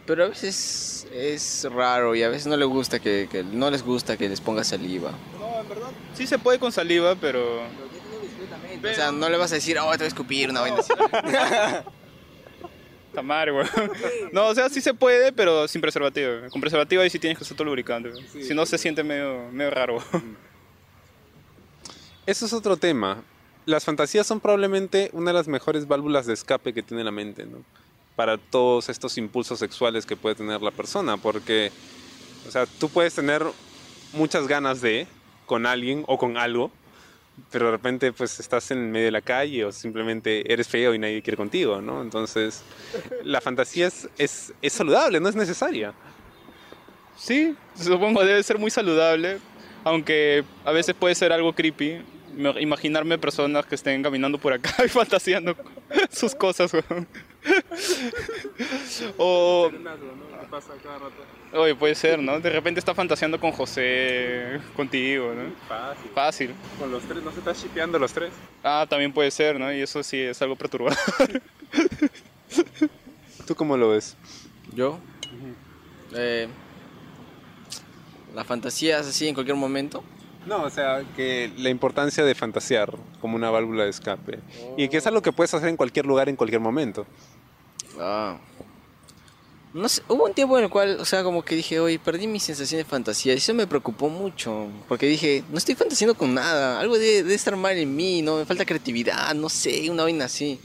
Pero 0.07 0.25
a 0.25 0.29
veces 0.29 1.05
es 1.13 1.67
raro 1.71 2.15
y 2.15 2.23
a 2.23 2.29
veces 2.29 2.47
no 2.47 2.57
le 2.57 2.65
gusta 2.65 2.99
que, 2.99 3.27
que- 3.29 3.43
no 3.43 3.69
les 3.69 3.83
gusta 3.83 4.17
que 4.17 4.27
les 4.29 4.41
ponga 4.41 4.63
saliva. 4.63 5.11
No, 5.39 5.61
en 5.61 5.69
verdad. 5.69 5.89
Sí 6.15 6.25
se 6.25 6.39
puede 6.39 6.57
con 6.59 6.71
saliva, 6.71 7.15
pero. 7.15 7.61
O 7.61 8.93
sea, 8.95 9.11
no 9.11 9.29
le 9.29 9.37
vas 9.37 9.51
a 9.51 9.55
decir, 9.55 9.77
oh, 9.79 9.91
te 9.91 9.97
voy 9.97 10.05
a 10.05 10.07
escupir 10.07 10.49
una 10.49 10.61
vaina 10.61 10.77
así. 10.79 10.93
Está 13.09 13.21
mal, 13.23 13.51
güey. 13.51 13.65
No, 14.31 14.47
o 14.47 14.55
sea, 14.55 14.69
sí 14.69 14.79
se 14.81 14.93
puede, 14.93 15.31
pero 15.33 15.67
sin 15.67 15.81
preservativo. 15.81 16.49
Con 16.51 16.61
preservativo 16.61 17.01
ahí 17.01 17.09
sí 17.09 17.19
tienes 17.19 17.37
que 17.37 17.43
usar 17.43 17.57
tu 17.57 17.65
lubricante. 17.65 18.11
si 18.41 18.53
no, 18.53 18.65
se 18.65 18.77
siente 18.77 19.03
medio, 19.03 19.49
medio 19.51 19.71
raro. 19.71 19.97
Eso 22.25 22.45
es 22.45 22.53
otro 22.53 22.77
tema. 22.77 23.23
Las 23.65 23.83
fantasías 23.85 24.27
son 24.27 24.39
probablemente 24.39 25.09
una 25.13 25.31
de 25.31 25.37
las 25.37 25.47
mejores 25.47 25.87
válvulas 25.87 26.25
de 26.27 26.33
escape 26.33 26.73
que 26.73 26.83
tiene 26.83 27.03
la 27.03 27.11
mente, 27.11 27.45
¿no? 27.45 27.63
Para 28.17 28.37
todos 28.37 28.89
estos 28.89 29.17
impulsos 29.17 29.59
sexuales 29.59 30.05
que 30.05 30.17
puede 30.17 30.35
tener 30.35 30.61
la 30.61 30.71
persona, 30.71 31.15
porque, 31.15 31.71
o 32.45 32.51
sea, 32.51 32.65
tú 32.65 32.89
puedes 32.89 33.13
tener 33.15 33.43
muchas 34.11 34.47
ganas 34.47 34.81
de 34.81 35.07
con 35.45 35.65
alguien 35.65 36.03
o 36.07 36.17
con 36.17 36.35
algo, 36.35 36.69
pero 37.51 37.67
de 37.67 37.71
repente 37.71 38.11
pues 38.11 38.39
estás 38.39 38.71
en 38.71 38.91
medio 38.91 39.05
de 39.05 39.11
la 39.11 39.21
calle 39.21 39.65
o 39.65 39.71
simplemente 39.71 40.51
eres 40.51 40.67
feo 40.67 40.93
y 40.93 40.99
nadie 40.99 41.21
quiere 41.21 41.37
contigo, 41.37 41.81
¿no? 41.81 42.01
Entonces, 42.01 42.63
la 43.23 43.39
fantasía 43.39 43.87
es, 43.87 44.09
es, 44.17 44.53
es 44.61 44.73
saludable, 44.73 45.19
no 45.19 45.29
es 45.29 45.35
necesaria. 45.35 45.93
Sí, 47.15 47.55
supongo 47.75 48.23
debe 48.23 48.41
ser 48.43 48.59
muy 48.59 48.71
saludable, 48.71 49.39
aunque 49.83 50.43
a 50.65 50.71
veces 50.71 50.95
puede 50.95 51.15
ser 51.15 51.31
algo 51.31 51.53
creepy. 51.53 52.01
Me- 52.37 52.61
Imaginarme 52.61 53.17
personas 53.17 53.65
que 53.65 53.75
estén 53.75 54.01
caminando 54.03 54.37
por 54.37 54.53
acá 54.53 54.73
y 54.85 54.89
fantaseando 54.89 55.55
sus 56.11 56.33
cosas. 56.35 56.71
weón. 56.73 57.07
o, 59.17 59.71
oye, 61.53 61.75
puede 61.75 61.95
ser, 61.95 62.19
¿no? 62.19 62.39
De 62.39 62.49
repente 62.49 62.79
está 62.79 62.93
fantaseando 62.93 63.39
con 63.39 63.51
José, 63.51 64.59
contigo, 64.75 65.33
¿no? 65.33 65.51
Fácil. 65.67 66.11
Fácil. 66.13 66.55
Con 66.79 66.91
los 66.91 67.03
tres, 67.03 67.23
¿no 67.23 67.31
se 67.31 67.39
está 67.39 67.53
shipeando 67.53 67.99
los 67.99 68.11
tres? 68.13 68.31
Ah, 68.63 68.85
también 68.89 69.11
puede 69.13 69.31
ser, 69.31 69.59
¿no? 69.59 69.71
Y 69.73 69.81
eso 69.81 70.03
sí 70.03 70.19
es 70.19 70.41
algo 70.41 70.55
perturbador. 70.55 70.97
¿Tú 73.47 73.55
cómo 73.55 73.77
lo 73.77 73.89
ves? 73.91 74.15
Yo. 74.73 74.99
Eh, 76.13 76.47
la 78.35 78.43
fantasía 78.43 78.99
es 78.99 79.07
así 79.07 79.27
en 79.27 79.33
cualquier 79.33 79.57
momento. 79.57 80.03
No, 80.47 80.63
o 80.63 80.69
sea, 80.69 81.03
que 81.15 81.51
la 81.57 81.69
importancia 81.69 82.23
de 82.23 82.33
fantasear 82.33 82.95
como 83.19 83.35
una 83.35 83.49
válvula 83.49 83.83
de 83.83 83.89
escape. 83.89 84.39
Y 84.77 84.87
que 84.87 84.97
es 84.97 85.05
algo 85.05 85.21
que 85.21 85.33
puedes 85.33 85.53
hacer 85.53 85.67
en 85.67 85.75
cualquier 85.75 86.05
lugar, 86.05 86.29
en 86.29 86.37
cualquier 86.37 86.61
momento. 86.61 87.05
Ah. 87.99 88.37
No 89.73 89.89
sé, 89.89 90.01
hubo 90.07 90.25
un 90.25 90.33
tiempo 90.33 90.57
en 90.57 90.63
el 90.63 90.69
cual, 90.69 90.97
o 91.01 91.05
sea, 91.05 91.21
como 91.23 91.43
que 91.43 91.53
dije, 91.53 91.81
oye, 91.81 91.99
perdí 91.99 92.27
mi 92.27 92.39
sensación 92.39 92.79
de 92.79 92.85
fantasía. 92.85 93.33
Y 93.33 93.37
eso 93.37 93.53
me 93.53 93.67
preocupó 93.67 94.07
mucho. 94.07 94.67
Porque 94.87 95.05
dije, 95.05 95.43
no 95.51 95.57
estoy 95.57 95.75
fantaseando 95.75 96.15
con 96.15 96.33
nada. 96.33 96.79
Algo 96.79 96.97
debe, 96.97 97.23
debe 97.23 97.35
estar 97.35 97.55
mal 97.57 97.77
en 97.77 97.93
mí, 97.93 98.21
¿no? 98.21 98.37
Me 98.37 98.45
falta 98.45 98.65
creatividad, 98.65 99.35
no 99.35 99.49
sé, 99.49 99.89
una 99.89 100.03
vaina 100.03 100.25
así. 100.25 100.59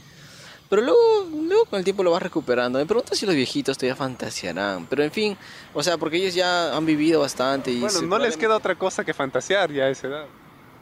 Pero 0.73 0.81
luego, 0.87 1.29
luego 1.43 1.65
con 1.65 1.77
el 1.77 1.83
tiempo 1.83 2.01
lo 2.01 2.09
vas 2.09 2.23
recuperando. 2.23 2.79
Me 2.79 2.85
pregunto 2.87 3.13
si 3.13 3.27
los 3.27 3.35
viejitos 3.35 3.77
todavía 3.77 3.95
fantasearán. 3.95 4.87
Pero 4.87 5.03
en 5.03 5.11
fin, 5.11 5.37
o 5.71 5.83
sea, 5.83 5.99
porque 5.99 6.17
ellos 6.17 6.33
ya 6.33 6.75
han 6.75 6.83
vivido 6.83 7.19
bastante 7.19 7.69
y... 7.69 7.79
Bueno, 7.79 7.99
se- 7.99 8.07
no 8.07 8.17
les 8.17 8.35
queda 8.35 8.57
otra 8.57 8.73
cosa 8.73 9.03
que 9.05 9.13
fantasear 9.13 9.71
ya 9.71 9.83
a 9.83 9.89
esa 9.89 10.07
edad. 10.07 10.25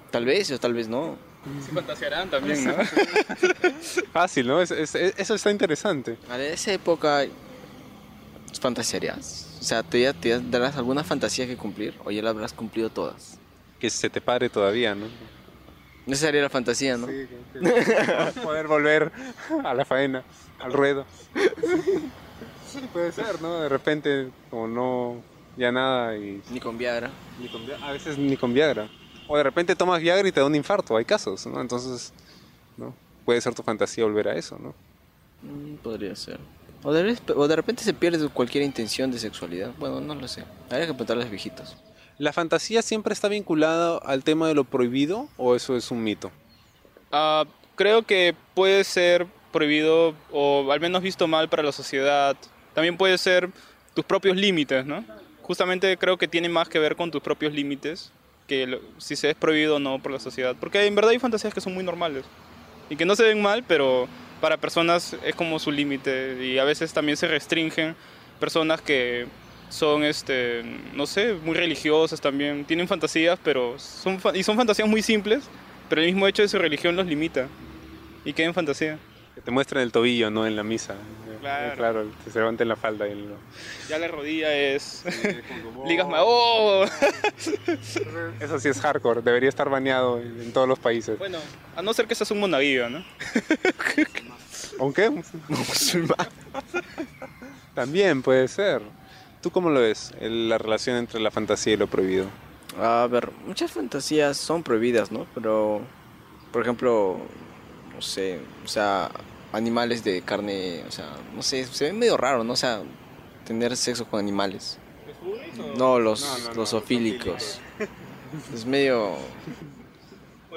Tal 0.09 0.23
vez 0.23 0.49
o 0.49 0.57
tal 0.61 0.73
vez 0.73 0.87
no. 0.87 1.17
Sí 1.65 1.71
fantasearán 1.73 2.29
también, 2.29 2.63
¿no? 2.63 2.73
Fácil, 4.13 4.47
¿no? 4.47 4.61
Es- 4.61 4.71
es- 4.71 4.95
es- 4.95 5.13
eso 5.17 5.35
está 5.35 5.51
interesante. 5.51 6.17
A 6.29 6.39
esa 6.39 6.71
época 6.71 7.25
fantasearías. 8.61 9.57
O 9.59 9.63
sea, 9.63 9.83
¿te, 9.83 9.99
ya- 10.01 10.13
te 10.13 10.39
darás 10.39 10.77
alguna 10.77 11.03
fantasía 11.03 11.45
que 11.47 11.57
cumplir 11.57 11.95
o 12.05 12.11
ya 12.11 12.21
la 12.21 12.29
habrás 12.29 12.53
cumplido 12.53 12.89
todas? 12.89 13.37
Que 13.77 13.89
se 13.89 14.09
te 14.09 14.21
pare 14.21 14.49
todavía, 14.49 14.95
¿no? 14.95 15.07
Esa 16.07 16.15
sería 16.27 16.41
la 16.41 16.49
fantasía, 16.49 16.97
¿no? 16.97 17.07
Sí, 17.07 17.27
que- 17.27 18.41
poder 18.41 18.67
volver 18.67 19.11
a 19.63 19.73
la 19.73 19.85
faena, 19.85 20.23
al 20.59 20.73
ruedo. 20.73 21.05
Sí, 22.67 22.79
puede 22.91 23.11
ser, 23.11 23.41
¿no? 23.41 23.59
De 23.61 23.69
repente, 23.69 24.29
como 24.49 24.67
no, 24.67 25.21
ya 25.57 25.71
nada 25.71 26.17
y 26.17 26.41
Ni 26.49 26.59
con 26.59 26.77
Viagra. 26.77 27.09
Ni 27.39 27.47
con 27.49 27.61
a 27.83 27.91
veces 27.91 28.17
ni 28.17 28.37
con 28.37 28.53
Viagra. 28.53 28.89
O 29.27 29.37
de 29.37 29.43
repente 29.43 29.75
tomas 29.75 30.01
Viagra 30.01 30.27
y 30.27 30.31
te 30.31 30.39
da 30.39 30.45
un 30.45 30.55
infarto, 30.55 30.97
hay 30.97 31.05
casos, 31.05 31.45
¿no? 31.47 31.61
Entonces, 31.61 32.11
¿no? 32.77 32.93
Puede 33.25 33.39
ser 33.41 33.53
tu 33.53 33.61
fantasía 33.63 34.03
volver 34.03 34.29
a 34.29 34.35
eso, 34.35 34.57
¿no? 34.59 34.73
Mm, 35.43 35.75
podría 35.77 36.15
ser. 36.15 36.39
O 36.83 36.91
de, 36.91 37.17
o 37.35 37.47
de 37.47 37.55
repente 37.55 37.83
se 37.83 37.93
pierde 37.93 38.27
cualquier 38.29 38.63
intención 38.63 39.11
de 39.11 39.19
sexualidad. 39.19 39.71
Bueno, 39.77 40.01
no 40.01 40.15
lo 40.15 40.27
sé. 40.27 40.43
Habría 40.69 40.87
que 40.87 40.93
preguntarle 40.93 41.21
a 41.23 41.25
los 41.25 41.31
viejitos. 41.31 41.75
¿La 42.21 42.33
fantasía 42.33 42.83
siempre 42.83 43.13
está 43.13 43.29
vinculada 43.29 43.97
al 43.97 44.23
tema 44.23 44.47
de 44.47 44.53
lo 44.53 44.63
prohibido 44.63 45.27
o 45.37 45.55
eso 45.55 45.75
es 45.75 45.89
un 45.89 46.03
mito? 46.03 46.29
Ah, 47.11 47.45
creo 47.75 48.03
que 48.03 48.35
puede 48.53 48.83
ser 48.83 49.25
prohibido 49.51 50.13
o 50.31 50.71
al 50.71 50.79
menos 50.79 51.01
visto 51.01 51.27
mal 51.27 51.49
para 51.49 51.63
la 51.63 51.71
sociedad. 51.71 52.37
También 52.75 52.95
puede 52.95 53.17
ser 53.17 53.49
tus 53.95 54.05
propios 54.05 54.37
límites, 54.37 54.85
¿no? 54.85 55.03
Justamente 55.41 55.97
creo 55.97 56.17
que 56.17 56.27
tiene 56.27 56.47
más 56.47 56.69
que 56.69 56.77
ver 56.77 56.95
con 56.95 57.09
tus 57.09 57.23
propios 57.23 57.53
límites 57.53 58.11
que 58.45 58.79
si 58.99 59.15
se 59.15 59.31
es 59.31 59.35
prohibido 59.35 59.77
o 59.77 59.79
no 59.79 59.97
por 59.97 60.11
la 60.11 60.19
sociedad. 60.19 60.55
Porque 60.59 60.85
en 60.85 60.93
verdad 60.93 61.09
hay 61.09 61.17
fantasías 61.17 61.55
que 61.55 61.59
son 61.59 61.73
muy 61.73 61.83
normales 61.83 62.23
y 62.91 62.97
que 62.97 63.05
no 63.05 63.15
se 63.15 63.23
ven 63.23 63.41
mal, 63.41 63.63
pero 63.67 64.07
para 64.41 64.57
personas 64.57 65.15
es 65.25 65.33
como 65.33 65.57
su 65.57 65.71
límite 65.71 66.37
y 66.45 66.59
a 66.59 66.65
veces 66.65 66.93
también 66.93 67.17
se 67.17 67.27
restringen 67.27 67.95
personas 68.39 68.79
que 68.79 69.25
son, 69.71 70.03
este, 70.03 70.61
no 70.93 71.07
sé, 71.07 71.33
muy 71.33 71.55
religiosas 71.55 72.21
también, 72.21 72.65
tienen 72.65 72.87
fantasías, 72.87 73.39
pero 73.43 73.79
son, 73.79 74.19
fa- 74.19 74.35
y 74.37 74.43
son 74.43 74.55
fantasías 74.57 74.87
muy 74.87 75.01
simples, 75.01 75.45
pero 75.89 76.01
el 76.01 76.07
mismo 76.07 76.27
hecho 76.27 76.43
de 76.43 76.47
su 76.49 76.59
religión 76.59 76.95
los 76.95 77.07
limita 77.07 77.47
y 78.23 78.33
queda 78.33 78.47
en 78.47 78.53
fantasía. 78.53 78.99
Que 79.33 79.41
te 79.41 79.49
muestran 79.49 79.81
el 79.81 79.91
tobillo, 79.93 80.29
¿no? 80.29 80.45
En 80.45 80.55
la 80.57 80.63
misa. 80.63 80.95
Claro. 81.39 81.75
Claro, 81.75 82.05
que 82.23 82.29
se 82.29 82.37
levanten 82.37 82.67
la 82.67 82.75
falda 82.75 83.07
y 83.07 83.11
el... 83.13 83.29
Ya 83.89 83.97
la 83.97 84.07
rodilla 84.09 84.53
es... 84.53 85.03
Ligas 85.87 86.07
ma- 86.07 86.17
¡Oh! 86.19 86.85
Eso 88.39 88.59
sí 88.59 88.67
es 88.69 88.79
hardcore, 88.79 89.21
debería 89.23 89.49
estar 89.49 89.67
baneado 89.69 90.19
en, 90.19 90.39
en 90.41 90.51
todos 90.53 90.67
los 90.67 90.77
países. 90.77 91.17
Bueno, 91.17 91.39
a 91.75 91.81
no 91.81 91.93
ser 91.95 92.05
que 92.07 92.13
seas 92.13 92.29
un 92.29 92.41
monaguillo, 92.41 92.89
¿no? 92.89 93.03
¿Aunque? 94.79 95.09
También 97.73 98.21
puede 98.21 98.47
ser. 98.47 98.81
¿Tú 99.41 99.51
cómo 99.51 99.69
lo 99.69 99.79
ves? 99.81 100.11
el- 100.19 100.49
la 100.49 100.57
relación 100.57 100.97
entre 100.97 101.19
la 101.19 101.31
fantasía 101.31 101.73
y 101.73 101.77
lo 101.77 101.87
prohibido. 101.87 102.27
A 102.79 103.07
ver, 103.09 103.31
muchas 103.45 103.71
fantasías 103.71 104.37
son 104.37 104.63
prohibidas, 104.63 105.11
¿no? 105.11 105.25
Pero, 105.35 105.81
por 106.51 106.61
ejemplo, 106.61 107.17
no 107.93 108.01
sé, 108.01 108.39
o 108.63 108.67
sea, 108.67 109.11
animales 109.51 110.03
de 110.03 110.21
carne, 110.21 110.83
o 110.87 110.91
sea, 110.91 111.09
no 111.35 111.41
sé, 111.41 111.65
se 111.65 111.85
ve 111.85 111.93
medio 111.93 112.17
raro, 112.17 112.43
¿no? 112.43 112.53
O 112.53 112.57
sea, 112.57 112.81
tener 113.45 113.75
sexo 113.75 114.05
con 114.05 114.19
animales. 114.19 114.77
No, 115.77 115.99
los, 115.99 116.21
No, 116.21 116.37
no, 116.37 116.49
no, 116.49 116.53
los 116.55 116.69
zoofílicos. 116.69 117.59
Es 118.53 118.65
medio... 118.65 119.15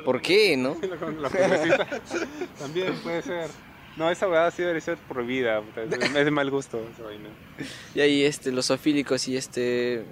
¿Por 0.04 0.20
qué, 0.20 0.56
no? 0.56 0.76
La 1.20 1.28
pobrecita. 1.30 1.86
También 2.58 2.94
puede 3.02 3.22
ser. 3.22 3.48
No, 3.96 4.10
esa 4.10 4.28
weá 4.28 4.50
sí 4.50 4.62
debería 4.62 4.80
ser 4.80 4.98
prohibida. 4.98 5.62
Es 5.76 6.24
de 6.24 6.30
mal 6.30 6.50
gusto 6.50 6.84
esa 6.92 7.04
vaina. 7.04 7.28
Y 7.94 8.00
ahí 8.00 8.24
este, 8.24 8.50
los 8.52 8.66
zoofílicos 8.66 9.28
y 9.28 9.36
este... 9.36 10.04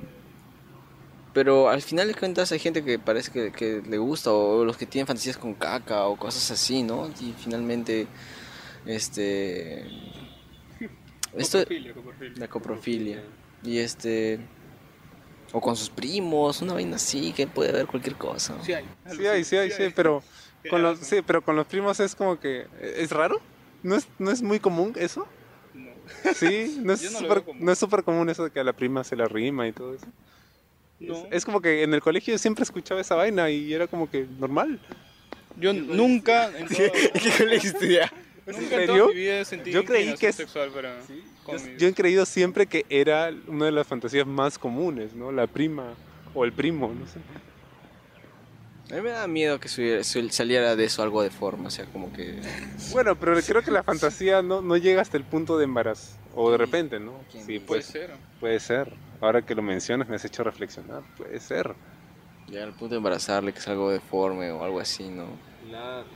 Pero 1.32 1.70
al 1.70 1.80
final 1.80 2.08
de 2.08 2.14
cuentas 2.14 2.52
hay 2.52 2.58
gente 2.58 2.84
que 2.84 2.98
parece 2.98 3.32
que, 3.32 3.52
que 3.52 3.82
le 3.88 3.96
gusta 3.96 4.30
o 4.30 4.64
los 4.64 4.76
que 4.76 4.84
tienen 4.84 5.06
fantasías 5.06 5.38
con 5.38 5.54
caca 5.54 6.04
o 6.04 6.16
cosas 6.16 6.50
así, 6.50 6.82
¿no? 6.82 7.10
Y 7.20 7.34
finalmente, 7.38 8.06
este... 8.86 9.86
Esto, 11.34 11.58
Coprofilia, 11.60 11.94
coprofilia. 11.94 12.38
la 12.38 12.48
coprofilia. 12.48 13.22
Y 13.64 13.78
este... 13.78 14.40
O 15.52 15.60
con 15.60 15.76
sus 15.76 15.90
primos, 15.90 16.62
una 16.62 16.74
vaina 16.74 16.96
así, 16.96 17.32
que 17.32 17.46
puede 17.46 17.70
haber 17.70 17.86
cualquier 17.86 18.16
cosa. 18.16 18.56
Sí 18.62 18.72
hay. 18.72 18.84
Sí 19.16 19.26
hay, 19.26 19.44
sí 19.44 19.56
hay, 19.56 19.70
sí, 19.70 19.84
pero 19.94 20.22
con 20.70 20.82
los, 20.82 20.98
sí, 21.00 21.20
pero 21.26 21.42
con 21.42 21.56
los 21.56 21.66
primos 21.66 22.00
es 22.00 22.14
como 22.14 22.38
que 22.38 22.66
es 22.80 23.10
raro. 23.10 23.40
¿No 23.82 23.96
es, 23.96 24.06
no 24.18 24.30
es 24.30 24.42
muy 24.42 24.60
común 24.60 24.92
eso? 24.96 25.26
No. 25.74 25.90
Sí, 26.34 26.80
no 26.82 26.92
es 26.94 27.10
no 27.12 27.18
súper 27.18 27.42
común. 27.42 27.64
no 27.64 27.72
es 27.72 27.78
súper 27.78 28.02
común 28.02 28.28
eso 28.30 28.44
de 28.44 28.50
que 28.50 28.60
a 28.60 28.64
la 28.64 28.72
prima 28.72 29.02
se 29.04 29.16
la 29.16 29.26
rima 29.26 29.66
y 29.68 29.72
todo 29.72 29.94
eso. 29.94 30.06
No. 31.00 31.14
Es, 31.16 31.24
es 31.30 31.44
como 31.44 31.60
que 31.60 31.82
en 31.82 31.94
el 31.94 32.00
colegio 32.00 32.36
siempre 32.38 32.62
escuchaba 32.62 33.00
esa 33.00 33.14
vaina 33.16 33.50
y 33.50 33.72
era 33.72 33.86
como 33.86 34.08
que 34.10 34.26
normal. 34.38 34.80
Yo 35.56 35.72
nunca 35.74 36.46
en 36.56 36.66
toda, 36.68 36.86
¿En 38.46 38.60
nunca 38.60 38.80
en 38.80 38.86
toda 38.86 39.08
mi 39.08 39.14
vida 39.14 39.40
he 39.40 39.44
sentido 39.44 39.80
Yo 39.80 39.84
creí 39.86 40.14
que 40.14 40.28
es- 40.28 40.36
sexual 40.36 40.70
para 40.70 40.98
Yo, 41.46 41.52
mis- 41.54 41.76
yo 41.78 41.88
he 41.88 41.94
creído 41.94 42.24
siempre 42.24 42.66
que 42.66 42.86
era 42.88 43.30
una 43.48 43.66
de 43.66 43.72
las 43.72 43.86
fantasías 43.86 44.26
más 44.26 44.58
comunes, 44.58 45.14
¿no? 45.14 45.30
La 45.32 45.46
prima 45.46 45.94
o 46.34 46.44
el 46.44 46.52
primo, 46.52 46.88
no 46.98 47.06
sé. 47.06 47.18
A 48.92 48.96
mí 48.96 49.00
me 49.00 49.10
da 49.10 49.26
miedo 49.26 49.58
que 49.58 49.68
saliera 49.70 50.76
de 50.76 50.84
eso 50.84 51.02
algo 51.02 51.22
de 51.22 51.30
forma, 51.30 51.68
o 51.68 51.70
sea, 51.70 51.86
como 51.86 52.12
que... 52.12 52.38
Bueno, 52.90 53.18
pero 53.18 53.40
creo 53.40 53.62
que 53.62 53.70
la 53.70 53.82
fantasía 53.82 54.42
no, 54.42 54.60
no 54.60 54.76
llega 54.76 55.00
hasta 55.00 55.16
el 55.16 55.24
punto 55.24 55.56
de 55.56 55.64
embarazo. 55.64 56.18
O 56.34 56.50
de 56.50 56.58
repente, 56.58 57.00
¿no? 57.00 57.14
Sí, 57.30 57.58
puede 57.58 57.80
pues, 57.80 57.86
ser. 57.86 58.10
puede 58.38 58.60
ser. 58.60 58.92
Ahora 59.22 59.40
que 59.40 59.54
lo 59.54 59.62
mencionas 59.62 60.10
me 60.10 60.16
has 60.16 60.24
hecho 60.26 60.44
reflexionar. 60.44 61.02
Puede 61.16 61.40
ser. 61.40 61.74
Llegar 62.46 62.68
al 62.68 62.74
punto 62.74 62.88
de 62.94 62.96
embarazarle, 62.98 63.54
que 63.54 63.60
es 63.60 63.68
algo 63.68 63.90
deforme 63.90 64.50
o 64.50 64.62
algo 64.62 64.78
así, 64.78 65.08
¿no? 65.08 65.24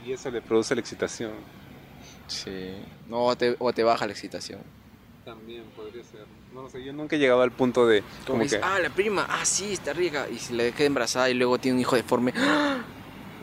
Y 0.05 0.11
eso 0.11 0.29
le 0.29 0.41
produce 0.41 0.75
la 0.75 0.81
excitación. 0.81 1.31
Sí. 2.27 2.75
No, 3.07 3.25
o 3.25 3.35
te, 3.35 3.55
o 3.57 3.73
te 3.73 3.83
baja 3.83 4.05
la 4.05 4.11
excitación. 4.11 4.59
También 5.25 5.63
podría 5.75 6.03
ser. 6.03 6.25
No 6.53 6.63
lo 6.63 6.69
sé, 6.69 6.83
yo 6.83 6.91
nunca 6.93 7.15
he 7.15 7.19
llegado 7.19 7.41
al 7.41 7.51
punto 7.51 7.85
de... 7.87 8.01
Como 8.25 8.39
Como 8.39 8.49
que 8.49 8.59
ah, 8.63 8.79
la 8.79 8.89
prima, 8.89 9.27
ah, 9.29 9.45
sí, 9.45 9.73
está 9.73 9.93
rica. 9.93 10.27
Y 10.29 10.39
si 10.39 10.53
le 10.53 10.71
queda 10.71 10.87
embarazada 10.87 11.29
y 11.29 11.33
luego 11.33 11.57
tiene 11.59 11.75
un 11.75 11.81
hijo 11.81 11.95
deforme, 11.95 12.33
¡ah! 12.35 12.77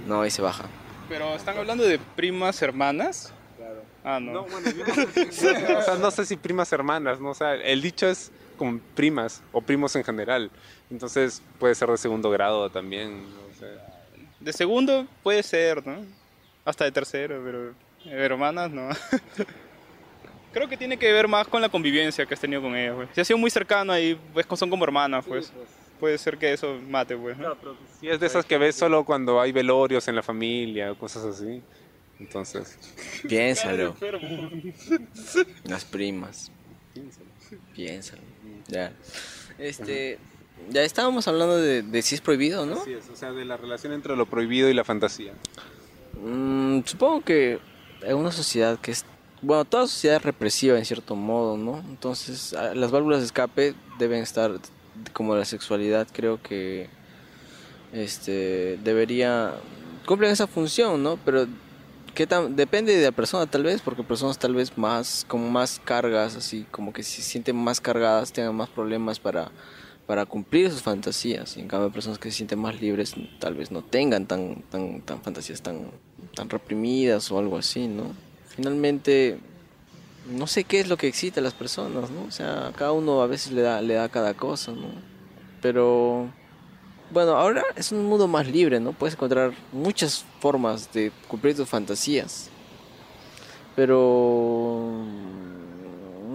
no, 0.07 0.23
ahí 0.23 0.31
se 0.31 0.43
baja. 0.43 0.65
Pero 1.09 1.35
están 1.35 1.57
hablando 1.59 1.85
de 1.85 1.99
primas 1.99 2.61
hermanas. 2.63 3.33
Ah, 4.03 4.19
no. 4.21 4.33
No, 4.33 4.43
bueno, 4.45 4.71
yo 4.71 4.85
no, 4.87 4.95
sé- 5.33 5.75
o 5.77 5.83
sea, 5.83 5.95
no 5.97 6.11
sé 6.11 6.27
si 6.27 6.37
primas 6.37 6.71
hermanas, 6.73 7.21
¿no? 7.21 7.31
O 7.31 7.35
sea, 7.35 7.55
el 7.55 7.81
dicho 7.81 8.07
es 8.07 8.31
como 8.59 8.79
primas 8.95 9.43
o 9.53 9.61
primos 9.63 9.97
en 9.97 10.05
general. 10.05 10.51
Entonces 10.91 11.41
puede 11.59 11.75
ser 11.75 11.89
de 11.89 11.97
segundo 11.97 12.31
grado 12.31 12.69
también. 12.69 13.23
no 13.23 13.55
sé. 13.59 13.67
De 14.41 14.53
segundo 14.53 15.07
puede 15.23 15.43
ser, 15.43 15.87
¿no? 15.87 16.05
Hasta 16.67 16.85
de 16.85 16.93
tercero, 16.93 17.41
pero 17.45 17.75
hermanas 18.15 18.71
no. 18.71 18.89
Creo 20.55 20.69
que 20.69 20.77
tiene 20.77 20.97
que 20.97 21.13
ver 21.13 21.29
más 21.29 21.49
con 21.49 21.61
la 21.61 21.69
convivencia 21.69 22.25
que 22.25 22.35
has 22.35 22.41
tenido 22.41 22.63
con 22.63 22.75
ellas, 22.77 22.95
pues. 22.95 23.09
Si 23.13 23.21
has 23.21 23.27
sido 23.27 23.39
muy 23.39 23.51
cercano 23.51 23.93
ahí, 23.93 24.19
pues 24.33 24.47
son 24.57 24.71
como 24.71 24.85
hermanas, 24.85 25.25
pues. 25.27 25.53
Puede 26.01 26.17
ser 26.17 26.39
que 26.39 26.53
eso 26.53 26.79
mate, 26.89 27.17
pues. 27.17 27.37
¿no? 27.37 27.57
Si 28.01 28.09
es 28.09 28.21
de 28.21 28.27
esas 28.27 28.45
que 28.47 28.57
ves 28.57 28.77
solo 28.77 29.05
cuando 29.05 29.41
hay 29.41 29.53
velorios 29.53 30.07
en 30.09 30.17
la 30.17 30.23
familia 30.23 30.93
o 30.93 30.99
cosas 30.99 31.25
así. 31.25 31.61
Entonces, 32.21 32.79
Piénsalo. 33.29 33.97
Las 35.65 35.85
primas. 35.85 36.51
Piénsalo. 37.75 38.23
Ya. 38.69 38.93
Este. 39.59 40.19
Ya 40.71 40.83
estábamos 40.83 41.27
hablando 41.29 41.57
de, 41.57 41.83
de 41.83 42.03
si 42.03 42.15
es 42.15 42.21
prohibido, 42.21 42.65
¿no? 42.65 42.85
es, 42.87 43.09
o 43.11 43.17
sea, 43.17 43.33
de 43.33 43.45
la 43.45 43.57
relación 43.57 43.93
entre 43.93 44.17
lo 44.17 44.27
prohibido 44.27 44.71
y 44.71 44.75
la 44.75 44.85
fantasía. 44.85 45.35
Mm, 46.23 46.81
supongo 46.85 47.23
que 47.23 47.59
en 48.03 48.17
una 48.17 48.33
sociedad 48.33 48.79
que 48.79 48.93
es. 48.93 49.05
Bueno, 49.45 49.67
toda 49.67 49.87
sociedad 49.87 50.17
es 50.17 50.23
represiva 50.23 50.79
en 50.79 50.87
cierto 50.87 51.15
modo, 51.17 51.59
¿no? 51.59 51.79
Entonces, 51.81 52.57
las 52.75 52.91
válvulas 52.91 53.21
de 53.21 53.27
escape 53.27 53.75
deben 53.99 54.23
estar 54.23 54.59
como 55.13 55.37
la 55.37 55.45
sexualidad, 55.45 56.09
creo 56.11 56.41
que. 56.43 56.89
Este. 57.93 58.79
Debería. 58.83 59.53
Cumplen 60.07 60.31
esa 60.31 60.47
función, 60.47 61.03
¿no? 61.03 61.19
Pero. 61.25 61.47
¿qué 62.15 62.27
tan, 62.27 62.55
depende 62.55 62.97
de 62.97 63.05
la 63.05 63.13
persona, 63.13 63.45
tal 63.47 63.65
vez, 63.65 63.83
porque 63.83 64.03
personas 64.03 64.39
tal 64.39 64.55
vez 64.55 64.79
más. 64.79 65.27
Como 65.29 65.51
más 65.51 65.79
cargas, 65.85 66.37
así, 66.37 66.67
como 66.71 66.95
que 66.95 67.03
se 67.03 67.21
sienten 67.21 67.57
más 67.57 67.83
cargadas, 67.83 68.33
tengan 68.33 68.55
más 68.55 68.71
problemas 68.71 69.21
para 69.21 69.53
para 70.07 70.25
cumplir 70.27 70.71
sus 70.71 70.83
fantasías. 70.83 71.57
Y 71.59 71.61
en 71.61 71.69
cambio, 71.69 71.91
personas 71.91 72.19
que 72.19 72.31
se 72.31 72.37
sienten 72.39 72.59
más 72.59 72.81
libres 72.81 73.15
tal 73.41 73.55
vez 73.55 73.71
no 73.71 73.83
tengan 73.83 74.27
tan, 74.27 74.63
tan, 74.71 75.03
tan 75.03 75.21
fantasías 75.23 75.61
tan, 75.63 75.91
tan 76.35 76.49
reprimidas 76.49 77.31
o 77.31 77.39
algo 77.39 77.59
así, 77.59 77.89
¿no? 77.89 78.15
Finalmente, 78.55 79.39
no 80.31 80.47
sé 80.47 80.65
qué 80.65 80.81
es 80.81 80.89
lo 80.89 80.97
que 80.97 81.09
excita 81.09 81.41
a 81.41 81.43
las 81.43 81.55
personas, 81.55 82.11
¿no? 82.11 82.25
O 82.29 82.31
sea, 82.31 82.73
cada 82.77 82.93
uno 82.93 83.21
a 83.21 83.27
veces 83.27 83.53
le 83.53 83.63
da, 83.63 83.81
le 83.81 83.95
da 83.95 84.09
cada 84.09 84.35
cosa, 84.35 84.73
¿no? 84.73 84.89
Pero, 85.61 86.29
bueno, 87.11 87.33
ahora 87.33 87.65
es 87.75 87.91
un 87.91 88.05
mundo 88.05 88.29
más 88.29 88.47
libre, 88.47 88.81
¿no? 88.81 88.93
Puedes 88.93 89.15
encontrar 89.15 89.53
muchas 89.73 90.25
formas 90.41 90.93
de 90.93 91.11
cumplir 91.27 91.57
tus 91.57 91.69
fantasías. 91.69 92.51
Pero 93.75 95.05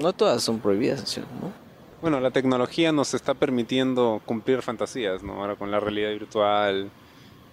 no 0.02 0.14
todas 0.14 0.44
son 0.44 0.60
prohibidas. 0.60 1.18
¿no? 1.18 1.54
Bueno, 2.02 2.20
la 2.20 2.32
tecnología 2.32 2.92
nos 2.92 3.14
está 3.14 3.34
permitiendo 3.34 4.22
cumplir 4.26 4.62
fantasías, 4.62 5.24
¿no? 5.24 5.34
Ahora 5.42 5.56
con 5.56 5.72
la 5.72 5.80
realidad 5.80 6.10
virtual. 6.12 6.90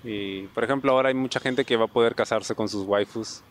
Y, 0.04 0.42
por 0.48 0.64
ejemplo, 0.64 0.92
ahora 0.92 1.08
hay 1.08 1.14
mucha 1.14 1.40
gente 1.40 1.64
que 1.64 1.76
va 1.76 1.84
a 1.86 1.88
poder 1.88 2.14
casarse 2.14 2.54
con 2.54 2.68
sus 2.68 2.86
waifus, 2.86 3.42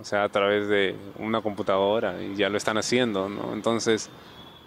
o 0.00 0.04
sea, 0.04 0.24
a 0.24 0.28
través 0.28 0.68
de 0.68 0.96
una 1.18 1.40
computadora, 1.40 2.22
y 2.22 2.36
ya 2.36 2.48
lo 2.48 2.56
están 2.56 2.78
haciendo, 2.78 3.28
¿no? 3.28 3.52
Entonces, 3.52 4.10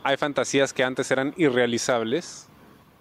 hay 0.04 0.18
fantasías 0.18 0.74
que 0.74 0.84
antes 0.84 1.10
eran 1.12 1.34
irrealizables, 1.38 2.48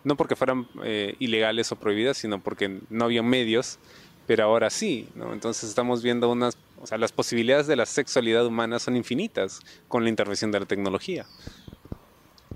no 0.05 0.17
porque 0.17 0.37
fueran 0.37 0.69
eh, 0.85 1.15
ilegales 1.19 1.73
o 1.73 1.77
prohibidas, 1.77 2.19
sino 2.19 2.41
porque 2.41 2.81
no 2.89 3.05
había 3.05 3.23
medios, 3.23 3.79
pero 4.27 4.45
ahora 4.45 4.71
sí, 4.71 5.09
¿no? 5.15 5.33
Entonces 5.33 5.69
estamos 5.69 6.03
viendo 6.03 6.31
unas, 6.31 6.57
o 6.81 6.87
sea, 6.87 6.99
las 6.99 7.13
posibilidades 7.13 7.67
de 7.67 7.77
la 7.77 7.87
sexualidad 7.87 8.47
humana 8.47 8.79
son 8.79 8.97
infinitas 8.97 9.61
con 9.89 10.05
la 10.05 10.09
intervención 10.09 10.53
de 10.53 10.61
la 10.61 10.67
tecnología. 10.67 11.27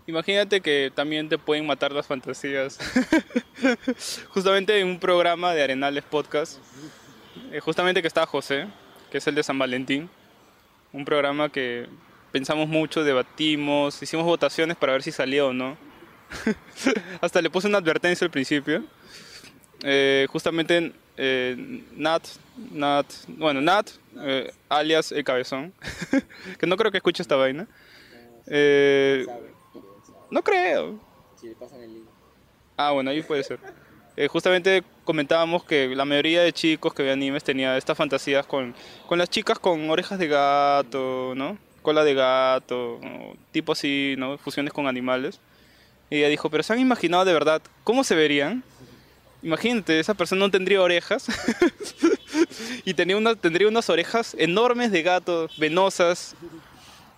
Imagínate 0.06 0.60
que 0.60 0.92
también 0.94 1.28
te 1.28 1.38
pueden 1.38 1.66
matar 1.66 1.92
las 1.92 2.06
fantasías. 2.06 2.78
justamente 4.28 4.78
en 4.78 4.86
un 4.86 5.00
programa 5.00 5.54
de 5.54 5.62
Arenales 5.62 6.04
Podcast, 6.04 6.58
eh, 7.50 7.60
justamente 7.60 8.02
que 8.02 8.08
está 8.08 8.26
José, 8.26 8.66
que 9.14 9.18
es 9.18 9.26
el 9.28 9.36
de 9.36 9.44
San 9.44 9.56
Valentín, 9.56 10.10
un 10.92 11.04
programa 11.04 11.48
que 11.48 11.86
pensamos 12.32 12.66
mucho, 12.66 13.04
debatimos, 13.04 14.02
hicimos 14.02 14.26
votaciones 14.26 14.76
para 14.76 14.90
ver 14.90 15.04
si 15.04 15.12
salía 15.12 15.44
o 15.44 15.52
no. 15.52 15.76
Hasta 17.20 17.40
le 17.40 17.48
puse 17.48 17.68
una 17.68 17.78
advertencia 17.78 18.24
al 18.24 18.32
principio. 18.32 18.82
Eh, 19.84 20.26
justamente 20.32 20.92
eh, 21.16 21.54
Nat, 21.92 22.26
Nat, 22.72 23.06
bueno, 23.28 23.60
Nat, 23.60 23.88
eh, 24.18 24.50
alias 24.68 25.12
El 25.12 25.22
Cabezón, 25.22 25.72
que 26.58 26.66
no 26.66 26.76
creo 26.76 26.90
que 26.90 26.96
escuche 26.96 27.22
esta 27.22 27.36
vaina. 27.36 27.68
Eh, 28.48 29.26
no 30.28 30.42
creo. 30.42 30.98
Ah, 32.76 32.90
bueno, 32.90 33.12
ahí 33.12 33.22
puede 33.22 33.44
ser. 33.44 33.60
Eh, 34.16 34.26
justamente 34.26 34.82
comentábamos 35.04 35.64
que 35.64 35.94
la 35.94 36.04
mayoría 36.04 36.42
de 36.42 36.52
chicos 36.52 36.94
que 36.94 37.02
veían 37.02 37.18
animes 37.18 37.44
tenía 37.44 37.76
estas 37.76 37.96
fantasías 37.96 38.46
con, 38.46 38.74
con 39.06 39.18
las 39.18 39.30
chicas 39.30 39.58
con 39.58 39.88
orejas 39.90 40.18
de 40.18 40.28
gato, 40.28 41.34
¿no? 41.36 41.58
Cola 41.82 42.02
de 42.02 42.14
gato, 42.14 42.98
tipo 43.52 43.72
así, 43.72 44.14
¿no? 44.18 44.38
Fusiones 44.38 44.72
con 44.72 44.86
animales. 44.86 45.40
Y 46.10 46.18
ella 46.18 46.28
dijo, 46.28 46.50
pero 46.50 46.62
¿se 46.62 46.72
han 46.72 46.80
imaginado 46.80 47.24
de 47.24 47.32
verdad 47.32 47.62
cómo 47.84 48.04
se 48.04 48.14
verían? 48.14 48.62
Imagínate, 49.42 50.00
esa 50.00 50.14
persona 50.14 50.40
no 50.40 50.50
tendría 50.50 50.80
orejas 50.80 51.26
y 52.84 52.94
tenía 52.94 53.16
una, 53.16 53.34
tendría 53.34 53.68
unas 53.68 53.90
orejas 53.90 54.34
enormes 54.38 54.90
de 54.90 55.02
gato, 55.02 55.48
venosas. 55.58 56.34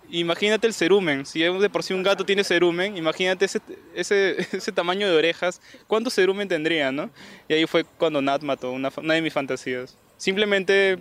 Imagínate 0.09 0.67
el 0.67 0.73
cerumen, 0.73 1.25
si 1.25 1.41
de 1.41 1.69
por 1.69 1.83
sí 1.83 1.93
un 1.93 2.03
gato 2.03 2.25
tiene 2.25 2.43
cerumen, 2.43 2.95
imagínate 2.95 3.45
ese, 3.45 3.59
ese, 3.93 4.37
ese 4.55 4.71
tamaño 4.71 5.09
de 5.09 5.15
orejas, 5.17 5.61
¿cuánto 5.87 6.09
cerumen 6.09 6.47
tendría, 6.47 6.91
no? 6.91 7.09
Y 7.47 7.53
ahí 7.53 7.65
fue 7.65 7.83
cuando 7.83 8.21
Nat 8.21 8.41
mató 8.41 8.71
una, 8.71 8.91
una 8.97 9.13
de 9.15 9.21
mis 9.21 9.33
fantasías. 9.33 9.97
Simplemente, 10.17 10.97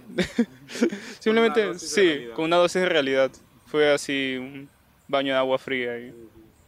simplemente, 1.20 1.78
sí, 1.78 2.26
con 2.34 2.46
una 2.46 2.57
dosis 2.57 2.82
de 2.82 2.88
realidad. 2.88 3.30
Fue 3.66 3.92
así 3.92 4.36
un 4.38 4.68
baño 5.09 5.32
de 5.32 5.38
agua 5.38 5.59
fría 5.59 5.98
y, 5.98 6.12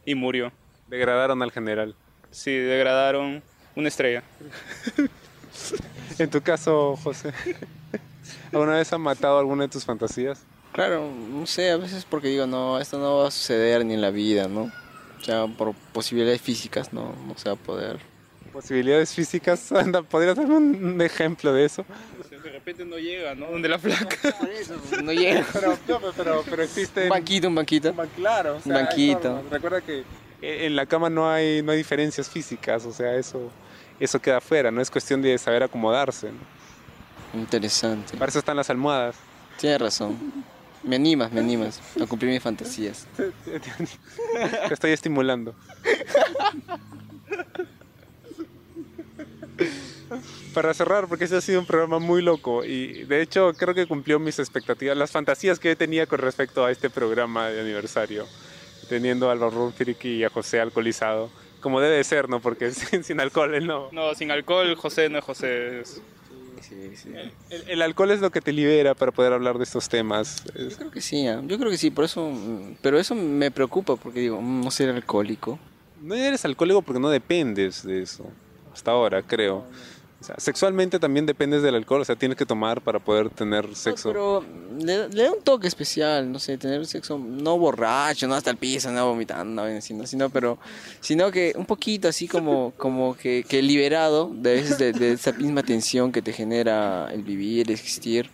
y 0.05 0.15
murió. 0.15 0.51
Degradaron 0.87 1.41
al 1.41 1.51
general. 1.51 1.95
Sí, 2.31 2.51
degradaron 2.51 3.43
una 3.75 3.87
estrella. 3.87 4.23
En 6.17 6.29
tu 6.29 6.41
caso, 6.41 6.97
José, 6.97 7.33
¿alguna 8.51 8.73
vez 8.73 8.91
han 8.91 9.01
matado 9.01 9.39
alguna 9.39 9.63
de 9.63 9.69
tus 9.69 9.85
fantasías? 9.85 10.43
Claro, 10.71 11.11
no 11.11 11.45
sé, 11.45 11.71
a 11.71 11.77
veces 11.77 12.05
porque 12.05 12.27
digo, 12.27 12.45
no, 12.45 12.79
esto 12.79 12.99
no 12.99 13.17
va 13.17 13.27
a 13.27 13.31
suceder 13.31 13.85
ni 13.85 13.95
en 13.95 14.01
la 14.01 14.11
vida, 14.11 14.47
¿no? 14.47 14.71
O 15.19 15.23
sea, 15.23 15.47
por 15.47 15.73
posibilidades 15.93 16.41
físicas 16.41 16.93
no, 16.93 17.13
no 17.27 17.37
se 17.37 17.49
va 17.49 17.53
a 17.53 17.57
poder. 17.57 17.99
Posibilidades 18.53 19.13
físicas, 19.13 19.71
anda, 19.73 20.01
¿podrías 20.01 20.35
darme 20.35 20.57
un 20.57 21.01
ejemplo 21.01 21.53
de 21.53 21.65
eso? 21.65 21.85
De 22.43 22.51
repente 22.51 22.85
no 22.85 22.97
llega, 22.97 23.35
¿no? 23.35 23.51
Donde 23.51 23.67
la 23.67 23.79
flaca. 23.79 24.15
No 25.03 25.11
llega. 25.11 25.45
Pero, 25.51 25.77
pero, 26.15 26.43
pero 26.49 26.63
existe... 26.63 27.03
Un 27.03 27.09
banquito, 27.09 27.47
un 27.47 27.55
banquito. 27.55 27.93
Claro, 28.15 28.57
o 28.57 28.61
sea, 28.61 28.77
Un 28.77 28.85
banquito. 28.85 29.43
Recuerda 29.51 29.81
que 29.81 30.03
eh, 30.41 30.65
en 30.65 30.75
la 30.75 30.85
cama 30.85 31.09
no 31.09 31.29
hay, 31.29 31.61
no 31.61 31.71
hay 31.71 31.77
diferencias 31.77 32.29
físicas, 32.29 32.85
o 32.85 32.93
sea, 32.93 33.15
eso, 33.15 33.51
eso 33.99 34.21
queda 34.21 34.37
afuera, 34.37 34.71
no 34.71 34.81
es 34.81 34.89
cuestión 34.89 35.21
de 35.21 35.37
saber 35.37 35.63
acomodarse. 35.63 36.31
¿no? 36.31 37.39
Interesante. 37.39 38.17
Para 38.17 38.29
eso 38.29 38.39
están 38.39 38.55
las 38.55 38.69
almohadas. 38.69 39.15
Tienes 39.59 39.81
razón. 39.81 40.17
Me 40.83 40.95
animas, 40.95 41.31
me 41.31 41.41
animas 41.41 41.79
a 42.01 42.05
cumplir 42.05 42.31
mis 42.31 42.41
fantasías. 42.41 43.05
Te 44.67 44.73
estoy 44.73 44.91
estimulando. 44.91 45.53
Para 50.53 50.73
cerrar, 50.73 51.07
porque 51.07 51.25
este 51.25 51.37
ha 51.37 51.41
sido 51.41 51.59
un 51.59 51.65
programa 51.65 51.99
muy 51.99 52.21
loco 52.21 52.65
y 52.65 53.03
de 53.03 53.21
hecho 53.21 53.53
creo 53.53 53.75
que 53.75 53.85
cumplió 53.85 54.19
mis 54.19 54.39
expectativas, 54.39 54.97
las 54.97 55.11
fantasías 55.11 55.59
que 55.59 55.69
yo 55.69 55.77
tenía 55.77 56.07
con 56.07 56.19
respecto 56.19 56.65
a 56.65 56.71
este 56.71 56.89
programa 56.89 57.49
de 57.49 57.61
aniversario, 57.61 58.25
teniendo 58.89 59.29
al 59.29 59.37
Barrón 59.37 59.71
Firiki 59.73 60.15
y 60.15 60.23
a 60.23 60.29
José 60.29 60.59
alcoholizado, 60.59 61.29
como 61.61 61.79
debe 61.79 61.97
de 61.97 62.03
ser, 62.03 62.27
¿no? 62.29 62.39
Porque 62.39 62.71
sin, 62.73 63.03
sin 63.03 63.19
alcohol 63.19 63.53
él 63.53 63.67
no. 63.67 63.89
No, 63.91 64.15
sin 64.15 64.31
alcohol, 64.31 64.73
José 64.75 65.09
no 65.09 65.19
es 65.19 65.23
José. 65.23 65.81
es- 65.81 66.01
Sí, 66.61 66.95
sí. 66.95 67.09
El, 67.49 67.69
el 67.69 67.81
alcohol 67.81 68.11
es 68.11 68.19
lo 68.19 68.31
que 68.31 68.41
te 68.41 68.51
libera 68.51 68.95
para 68.95 69.11
poder 69.11 69.33
hablar 69.33 69.57
de 69.57 69.63
estos 69.63 69.89
temas. 69.89 70.43
Yo 70.57 70.75
creo 70.77 70.91
que 70.91 71.01
sí, 71.01 71.27
¿ah? 71.27 71.41
yo 71.45 71.57
creo 71.57 71.71
que 71.71 71.77
sí, 71.77 71.91
por 71.91 72.05
eso, 72.05 72.29
mm, 72.29 72.77
pero 72.81 72.99
eso 72.99 73.15
me 73.15 73.51
preocupa 73.51 73.95
porque 73.95 74.19
digo, 74.19 74.41
mm, 74.41 74.61
no 74.63 74.71
ser 74.71 74.89
alcohólico. 74.89 75.59
No 76.01 76.15
eres 76.15 76.45
alcohólico 76.45 76.81
porque 76.81 76.99
no 76.99 77.09
dependes 77.09 77.83
de 77.83 78.01
eso. 78.01 78.25
Hasta 78.73 78.91
ahora, 78.91 79.21
creo. 79.21 79.65
O 80.21 80.23
sea, 80.23 80.35
sexualmente 80.37 80.99
también 80.99 81.25
dependes 81.25 81.61
del 81.61 81.75
alcohol. 81.75 82.01
O 82.01 82.05
sea, 82.05 82.15
tienes 82.15 82.37
que 82.37 82.45
tomar 82.45 82.81
para 82.81 82.99
poder 82.99 83.29
tener 83.29 83.73
sexo. 83.75 84.09
Pero 84.09 84.43
le, 84.77 85.07
le 85.09 85.23
da 85.23 85.31
un 85.31 85.41
toque 85.41 85.67
especial, 85.67 86.29
no 86.29 86.39
sé, 86.39 86.57
tener 86.57 86.85
sexo 86.85 87.17
no 87.17 87.57
borracho, 87.57 88.27
no 88.27 88.35
hasta 88.35 88.51
el 88.51 88.57
piso, 88.57 88.91
no 88.91 89.07
vomitando, 89.07 89.63
no, 89.65 89.81
sino, 89.81 90.05
sino, 90.05 90.29
pero, 90.29 90.59
sino 90.99 91.31
que 91.31 91.53
un 91.55 91.65
poquito 91.65 92.09
así 92.09 92.27
como, 92.27 92.73
como 92.75 93.15
que, 93.15 93.45
que 93.47 93.61
liberado 93.61 94.29
de 94.33 94.55
veces 94.55 94.77
de, 94.77 94.91
de 94.91 95.13
esa 95.13 95.31
misma 95.31 95.63
tensión 95.63 96.11
que 96.11 96.21
te 96.21 96.33
genera 96.33 97.09
el 97.13 97.23
vivir, 97.23 97.67
el 97.67 97.73
existir. 97.73 98.29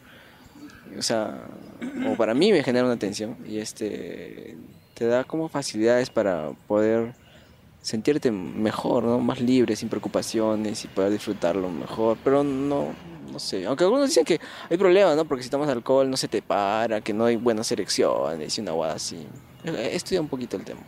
O 0.98 1.04
sea, 1.04 1.48
o 2.08 2.16
para 2.16 2.34
mí 2.34 2.52
me 2.52 2.64
genera 2.64 2.86
una 2.86 2.98
tensión 2.98 3.38
y 3.48 3.60
este 3.60 4.58
te 4.96 5.06
da 5.06 5.24
como 5.26 5.50
facilidades 5.50 6.10
para 6.10 6.52
poder 6.68 7.14
sentirte 7.86 8.32
mejor, 8.32 9.04
¿no? 9.04 9.20
Más 9.20 9.40
libre, 9.40 9.76
sin 9.76 9.90
preocupaciones 9.90 10.84
y 10.84 10.88
poder 10.88 11.12
disfrutarlo 11.12 11.70
mejor. 11.70 12.18
Pero 12.24 12.44
no, 12.44 12.96
no 13.32 13.40
sé. 13.40 13.64
Aunque 13.68 13.84
algunos 13.84 14.08
dicen 14.08 14.26
que 14.26 14.42
hay 14.72 14.78
problemas, 14.78 15.16
¿no? 15.16 15.24
Porque 15.26 15.44
si 15.44 15.52
tomas 15.52 15.70
alcohol 15.70 16.10
no 16.10 16.18
se 16.18 16.28
te 16.28 16.42
para, 16.42 17.02
que 17.02 17.14
no 17.14 17.26
hay 17.26 17.36
buenas 17.36 17.72
erecciones 17.72 18.58
y 18.58 18.62
una 18.62 18.72
guada 18.72 18.96
así. 18.96 19.28
He 19.64 19.96
estudiado 19.96 20.24
un 20.24 20.30
poquito 20.30 20.58
el 20.58 20.66
tema. 20.66 20.82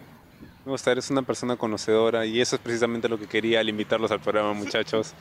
Me 0.65 0.71
gusta, 0.71 0.91
eres 0.91 1.11
una 1.11 1.21
persona 1.21 1.55
conocedora 1.55 2.25
y 2.25 2.41
eso 2.41 2.55
es 2.55 2.61
precisamente 2.63 3.07
lo 3.07 3.19
que 3.19 3.27
quería 3.27 3.59
al 3.59 3.69
invitarlos 3.69 4.09
al 4.09 4.19
programa, 4.19 4.53
muchachos. 4.53 5.13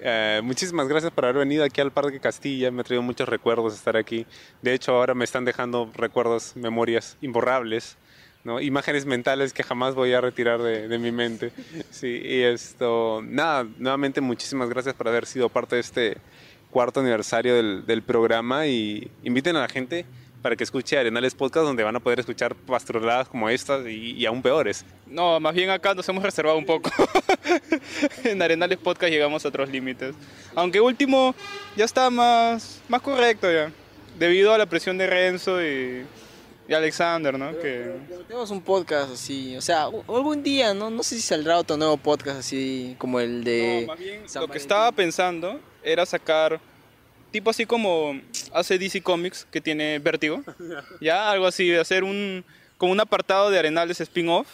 Eh, 0.00 0.42
muchísimas 0.44 0.88
gracias 0.88 1.10
por 1.10 1.24
haber 1.24 1.38
venido 1.38 1.64
aquí 1.64 1.80
al 1.80 1.90
Parque 1.90 2.20
Castilla. 2.20 2.70
Me 2.70 2.82
ha 2.82 2.84
traído 2.84 3.02
muchos 3.02 3.26
recuerdos 3.26 3.72
estar 3.72 3.96
aquí. 3.96 4.26
De 4.60 4.74
hecho, 4.74 4.92
ahora 4.92 5.14
me 5.14 5.24
están 5.24 5.46
dejando 5.46 5.90
recuerdos, 5.94 6.54
memorias 6.54 7.16
imborrables. 7.22 7.96
¿No? 8.44 8.60
Imágenes 8.60 9.06
mentales 9.06 9.52
que 9.52 9.62
jamás 9.62 9.94
voy 9.94 10.12
a 10.12 10.20
retirar 10.20 10.62
de, 10.62 10.86
de 10.86 10.98
mi 10.98 11.10
mente. 11.10 11.50
Sí, 11.90 12.20
y 12.22 12.42
esto, 12.42 13.22
nada, 13.24 13.66
nuevamente 13.78 14.20
muchísimas 14.20 14.68
gracias 14.68 14.94
por 14.94 15.08
haber 15.08 15.26
sido 15.26 15.48
parte 15.48 15.76
de 15.76 15.80
este 15.80 16.18
cuarto 16.70 17.00
aniversario 17.00 17.54
del, 17.54 17.86
del 17.86 18.02
programa 18.02 18.66
y 18.66 19.10
inviten 19.22 19.56
a 19.56 19.60
la 19.60 19.68
gente 19.68 20.04
para 20.44 20.56
que 20.56 20.64
escuche 20.64 20.98
Arenales 20.98 21.34
Podcast 21.34 21.64
donde 21.64 21.82
van 21.82 21.96
a 21.96 22.00
poder 22.00 22.20
escuchar 22.20 22.54
pastroladas 22.54 23.28
como 23.28 23.48
estas 23.48 23.86
y, 23.86 24.12
y 24.12 24.26
aún 24.26 24.42
peores. 24.42 24.84
No, 25.06 25.40
más 25.40 25.54
bien 25.54 25.70
acá 25.70 25.94
nos 25.94 26.06
hemos 26.10 26.22
reservado 26.22 26.58
un 26.58 26.66
poco. 26.66 26.90
en 28.24 28.42
Arenales 28.42 28.76
Podcast 28.76 29.10
llegamos 29.10 29.42
a 29.42 29.48
otros 29.48 29.70
límites. 29.70 30.14
Aunque 30.54 30.82
último 30.82 31.34
ya 31.76 31.86
está 31.86 32.10
más, 32.10 32.82
más 32.88 33.00
correcto 33.00 33.50
ya. 33.50 33.72
Debido 34.18 34.52
a 34.52 34.58
la 34.58 34.66
presión 34.66 34.98
de 34.98 35.06
Renzo 35.06 35.62
y, 35.64 36.04
y 36.68 36.74
Alexander, 36.74 37.38
¿no? 37.38 37.56
Que... 37.58 37.94
Tenemos 38.26 38.50
un 38.50 38.62
podcast 38.62 39.12
así, 39.12 39.56
o 39.56 39.60
sea, 39.60 39.84
algún 39.84 40.42
día, 40.42 40.72
¿no? 40.74 40.90
No 40.90 41.02
sé 41.02 41.16
si 41.16 41.22
saldrá 41.22 41.58
otro 41.58 41.76
nuevo 41.76 41.96
podcast 41.96 42.38
así 42.38 42.96
como 42.98 43.20
el 43.20 43.44
de... 43.44 43.82
No, 43.82 43.86
más 43.88 43.98
bien 43.98 44.28
San 44.28 44.42
lo 44.42 44.48
que 44.48 44.58
estaba 44.58 44.90
pensando 44.92 45.60
era 45.82 46.06
sacar 46.06 46.60
tipo 47.30 47.50
así 47.50 47.66
como 47.66 48.20
hace 48.52 48.78
DC 48.78 49.02
Comics 49.02 49.46
que 49.50 49.60
tiene 49.60 49.98
Vértigo. 49.98 50.42
ya 51.00 51.30
algo 51.30 51.46
así, 51.46 51.68
de 51.68 51.80
hacer 51.80 52.04
un 52.04 52.44
como 52.78 52.92
un 52.92 53.00
apartado 53.00 53.50
de 53.50 53.58
Arenales 53.58 54.00
spin-off 54.00 54.46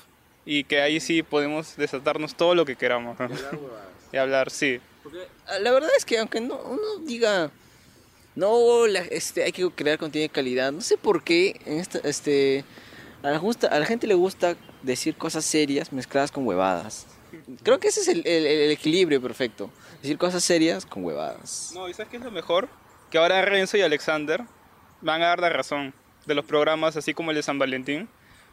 y 0.44 0.64
que 0.64 0.80
ahí 0.80 1.00
sí 1.00 1.22
podemos 1.22 1.76
desatarnos 1.76 2.34
todo 2.34 2.54
lo 2.54 2.64
que 2.64 2.76
queramos. 2.76 3.18
¿no? 3.20 3.28
y 4.12 4.16
hablar, 4.16 4.50
sí. 4.50 4.80
Ah, 5.46 5.58
La 5.58 5.72
verdad 5.72 5.90
es 5.96 6.04
que 6.04 6.18
aunque 6.18 6.40
no, 6.40 6.56
uno 6.56 7.04
diga, 7.04 7.50
no, 8.34 8.86
la- 8.86 9.00
este, 9.00 9.42
hay 9.44 9.52
que 9.52 9.68
crear 9.70 9.98
contenido 9.98 10.28
de 10.28 10.32
calidad, 10.32 10.72
no 10.72 10.80
sé 10.80 10.96
por 10.96 11.22
qué 11.24 11.60
esta, 11.66 11.98
este, 12.00 12.64
a 13.22 13.30
la, 13.30 13.38
gusta- 13.38 13.68
a 13.68 13.78
la 13.78 13.86
gente 13.86 14.06
le 14.06 14.14
gusta 14.14 14.56
decir 14.82 15.14
cosas 15.16 15.44
serias 15.44 15.92
mezcladas 15.92 16.30
con 16.32 16.46
huevadas. 16.46 17.06
Creo 17.62 17.78
que 17.78 17.88
ese 17.88 18.00
es 18.00 18.08
el, 18.08 18.26
el- 18.26 18.46
el 18.46 18.70
equilibrio 18.70 19.20
perfecto. 19.20 19.70
Decir 20.02 20.16
cosas 20.18 20.42
serias 20.42 20.86
con 20.86 21.04
huevadas. 21.04 21.72
No, 21.74 21.88
¿y 21.88 21.94
sabes 21.94 22.10
qué 22.10 22.16
es 22.16 22.22
lo 22.22 22.30
mejor? 22.30 22.68
Que 23.10 23.18
ahora 23.18 23.42
Renzo 23.42 23.76
y 23.76 23.82
Alexander 23.82 24.42
van 25.02 25.22
a 25.22 25.26
dar 25.26 25.40
la 25.40 25.50
razón 25.50 25.92
de 26.26 26.34
los 26.34 26.44
programas 26.44 26.96
así 26.96 27.12
como 27.14 27.30
el 27.30 27.36
de 27.36 27.42
San 27.42 27.58
Valentín, 27.58 28.08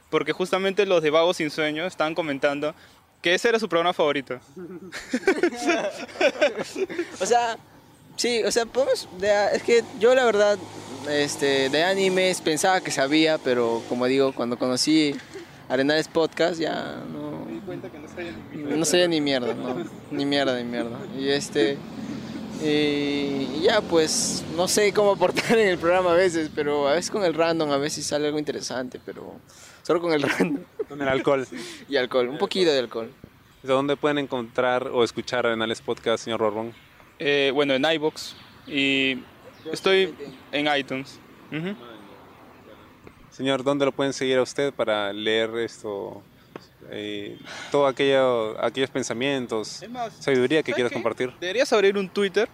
porque 0.10 0.32
justamente 0.34 0.86
los 0.86 1.02
de 1.04 1.10
Vagos 1.10 1.38
sin 1.38 1.50
Sueño 1.52 1.86
estaban 1.86 2.16
comentando 2.16 2.74
que 3.22 3.34
ese 3.34 3.50
era 3.50 3.60
su 3.60 3.70
programa 3.70 3.94
favorito. 3.94 4.40
O 7.22 7.26
sea, 7.26 7.58
sí, 8.18 8.44
o 8.44 8.52
sea, 8.52 8.66
podemos, 8.66 9.08
de- 9.20 9.56
es 9.56 9.64
que 9.64 9.84
yo 10.00 10.14
la 10.14 10.26
verdad, 10.26 10.58
este, 11.10 11.70
de 11.70 11.84
animes 11.84 12.42
pensaba 12.42 12.82
que 12.82 12.92
sabía, 12.92 13.38
pero 13.38 13.82
como 13.88 14.06
digo, 14.08 14.34
cuando 14.34 14.58
conocí 14.58 15.16
Arenales 15.70 16.08
Podcast, 16.10 16.60
ya 16.60 17.02
no, 17.12 17.48
cuenta 17.66 17.90
que 17.90 18.00
no 18.00 18.08
sabía 18.08 18.32
no 18.54 18.86
sabía 18.86 19.08
ni 19.08 19.22
mierda, 19.22 19.54
no, 19.54 19.86
ni 20.12 20.26
mierda, 20.26 20.58
ni 20.58 20.64
mierda. 20.66 20.98
Y 21.18 21.30
este, 21.30 21.78
y 22.64 23.62
ya 23.62 23.82
pues, 23.82 24.44
no 24.56 24.68
sé 24.68 24.92
cómo 24.94 25.12
aportar 25.12 25.58
en 25.58 25.68
el 25.68 25.78
programa 25.78 26.12
a 26.12 26.16
veces, 26.16 26.50
pero 26.54 26.88
a 26.88 26.94
veces 26.94 27.12
con 27.12 27.24
el 27.24 27.34
random, 27.34 27.70
a 27.72 27.78
veces 27.78 28.06
sale 28.06 28.28
algo 28.28 28.40
interesante, 28.40 29.00
pero 29.06 29.36
solo 29.84 30.02
con 30.02 30.12
el 30.14 30.22
random 30.24 30.64
Con 30.90 31.02
el 31.02 31.08
alcohol. 31.08 31.48
y 31.88 31.96
alcohol, 31.98 32.30
un 32.30 32.38
poquito 32.38 32.72
de 32.72 32.80
alcohol. 32.80 33.12
¿De 33.64 33.74
dónde 33.74 33.96
pueden 33.98 34.18
encontrar 34.18 34.88
o 34.88 35.04
escuchar 35.04 35.46
Arenales 35.46 35.82
Podcast, 35.82 36.24
señor 36.24 36.40
Rorbón? 36.40 36.74
Eh, 37.20 37.52
bueno, 37.54 37.74
en 37.74 37.86
iBox 37.86 38.36
y 38.68 39.20
estoy 39.72 40.14
en 40.52 40.68
iTunes. 40.78 41.20
Señor, 43.32 43.64
¿dónde 43.64 43.86
lo 43.86 43.92
pueden 43.92 44.14
seguir 44.14 44.38
a 44.38 44.42
usted 44.42 44.74
para 44.74 45.14
leer 45.14 45.56
esto? 45.58 46.22
Eh, 46.90 47.38
todo 47.72 47.86
aquello, 47.86 48.64
aquellos 48.64 48.90
pensamientos, 48.90 49.84
más, 49.90 50.14
sabiduría 50.20 50.64
que 50.64 50.72
¿sabes 50.72 50.76
quieras 50.76 50.90
qué? 50.92 50.94
compartir. 50.96 51.34
Deberías 51.40 51.72
abrir 51.74 51.98
un 51.98 52.08
Twitter. 52.10 52.48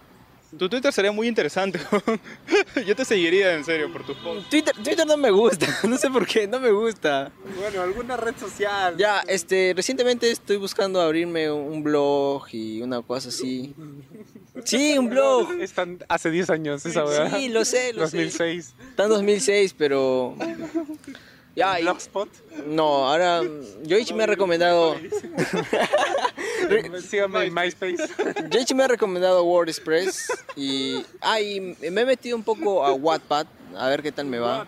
Tu 0.58 0.68
Twitter 0.68 0.92
sería 0.92 1.10
muy 1.10 1.26
interesante. 1.26 1.80
Yo 2.86 2.94
te 2.94 3.04
seguiría 3.04 3.54
en 3.54 3.64
serio 3.64 3.92
por 3.92 4.04
tus 4.06 4.16
posts. 4.18 4.48
Twitter, 4.50 4.74
Twitter 4.74 5.06
no 5.06 5.16
me 5.16 5.30
gusta, 5.30 5.66
no 5.88 5.96
sé 5.96 6.10
por 6.10 6.26
qué, 6.26 6.46
no 6.46 6.60
me 6.60 6.70
gusta. 6.70 7.32
Bueno, 7.58 7.82
alguna 7.82 8.16
red 8.16 8.36
social. 8.36 8.96
Ya, 8.96 9.20
este, 9.26 9.72
recientemente 9.74 10.30
estoy 10.30 10.56
buscando 10.58 11.00
abrirme 11.00 11.50
un 11.50 11.82
blog 11.82 12.46
y 12.52 12.82
una 12.82 13.02
cosa 13.02 13.30
así. 13.30 13.74
Sí, 14.64 14.96
un 14.98 15.10
blog. 15.10 15.52
Están 15.60 15.98
hace 16.08 16.30
10 16.30 16.50
años 16.50 16.86
esa 16.86 17.04
verdad. 17.04 17.36
Sí, 17.36 17.48
lo 17.48 17.64
sé, 17.64 17.92
lo 17.92 18.06
sé. 18.06 18.18
2006. 18.18 18.74
Está 18.90 19.04
en 19.04 19.08
2006, 19.10 19.74
pero... 19.76 20.34
Ya, 21.56 21.78
Blogspot. 21.78 22.28
no, 22.66 23.08
ahora 23.08 23.40
Yoichi 23.84 24.12
me 24.14 24.24
ha 24.24 24.26
recomendado... 24.26 24.96
Síganme 27.08 27.44
en 27.44 27.54
MySpace. 27.54 27.96
Yoichi 28.50 28.74
me 28.74 28.84
ha 28.84 28.88
recomendado 28.88 29.44
WordPress 29.44 30.28
y... 30.56 31.04
Ah, 31.20 31.40
y 31.40 31.60
me 31.60 32.00
he 32.00 32.04
metido 32.06 32.36
un 32.36 32.42
poco 32.42 32.84
a 32.84 32.92
Wattpad, 32.92 33.46
a 33.76 33.88
ver 33.88 34.02
qué 34.02 34.12
tal 34.12 34.26
me 34.26 34.38
va. 34.38 34.66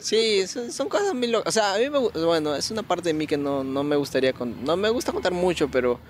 Sí, 0.00 0.46
son, 0.46 0.72
son 0.72 0.88
cosas 0.88 1.14
muy 1.14 1.28
locas. 1.28 1.48
O 1.48 1.52
sea, 1.52 1.74
a 1.74 1.78
mí 1.78 1.88
me 1.90 1.98
bueno, 1.98 2.56
es 2.56 2.70
una 2.70 2.82
parte 2.82 3.10
de 3.10 3.14
mí 3.14 3.26
que 3.26 3.36
no, 3.36 3.62
no 3.62 3.82
me 3.84 3.96
gustaría 3.96 4.32
con- 4.32 4.64
no 4.64 4.76
me 4.76 4.88
gusta 4.88 5.12
contar 5.12 5.32
mucho, 5.32 5.68
pero 5.70 6.00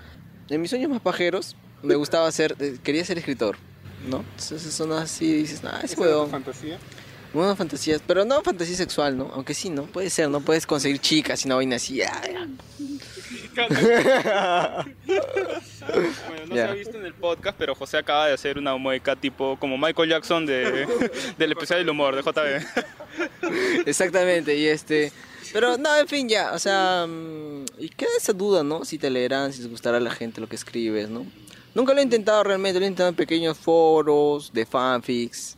en 0.49 0.61
mis 0.61 0.69
sueños 0.69 0.89
más 0.89 1.01
pajeros 1.01 1.55
me 1.83 1.95
gustaba 1.95 2.31
ser 2.31 2.55
eh, 2.59 2.77
quería 2.83 3.05
ser 3.05 3.17
escritor, 3.17 3.57
¿no? 4.09 4.17
Entonces 4.37 4.73
son 4.73 4.91
así 4.93 5.31
dices, 5.33 5.61
"Ah, 5.63 5.81
ese 5.83 5.99
huevón". 5.99 6.29
fantasía? 6.31 6.77
Bueno, 7.33 7.55
fantasías, 7.55 8.01
pero 8.05 8.25
no 8.25 8.43
fantasía 8.43 8.75
sexual, 8.75 9.17
¿no? 9.17 9.31
Aunque 9.33 9.55
sí, 9.55 9.69
¿no? 9.71 9.85
Puede 9.85 10.11
ser, 10.11 10.29
¿no? 10.29 10.39
Puedes 10.41 10.67
conseguir 10.67 10.99
chicas 10.99 11.43
y 11.43 11.47
una 11.47 11.55
vaina 11.55 11.77
así. 11.77 11.99
ah, 12.03 12.21
ya. 12.23 12.47
Bueno, 16.27 16.45
no 16.47 16.55
se 16.55 16.61
ha 16.61 16.71
visto 16.73 16.97
en 16.97 17.05
el 17.05 17.13
podcast, 17.13 17.57
pero 17.57 17.75
José 17.75 17.97
acaba 17.97 18.27
de 18.27 18.33
hacer 18.33 18.57
una 18.57 18.75
mueca 18.77 19.15
tipo 19.15 19.57
como 19.59 19.77
Michael 19.77 20.09
Jackson 20.09 20.45
de, 20.45 20.87
del 21.37 21.51
especial 21.51 21.79
del 21.79 21.89
humor 21.89 22.15
de 22.15 22.21
JB. 22.21 22.63
Exactamente, 23.87 24.55
y 24.55 24.67
este... 24.67 25.11
Pero 25.51 25.77
no, 25.77 25.95
en 25.97 26.07
fin, 26.07 26.27
ya, 26.29 26.51
o 26.53 26.59
sea... 26.59 27.05
mm, 27.07 27.65
Y 27.79 27.89
queda 27.89 28.09
esa 28.17 28.33
duda, 28.33 28.63
¿no? 28.63 28.85
Si 28.85 28.97
te 28.97 29.09
leerán, 29.09 29.53
si 29.53 29.59
les 29.61 29.69
gustará 29.69 29.97
a 29.97 29.99
la 29.99 30.11
gente 30.11 30.41
lo 30.41 30.47
que 30.47 30.55
escribes, 30.55 31.09
¿no? 31.09 31.25
Nunca 31.75 31.93
lo 31.93 31.99
he 31.99 32.03
intentado 32.03 32.43
realmente, 32.43 32.79
lo 32.79 32.85
he 32.85 32.87
intentado 32.87 33.09
en 33.09 33.15
pequeños 33.15 33.57
foros, 33.57 34.53
de 34.53 34.65
fanfics. 34.65 35.57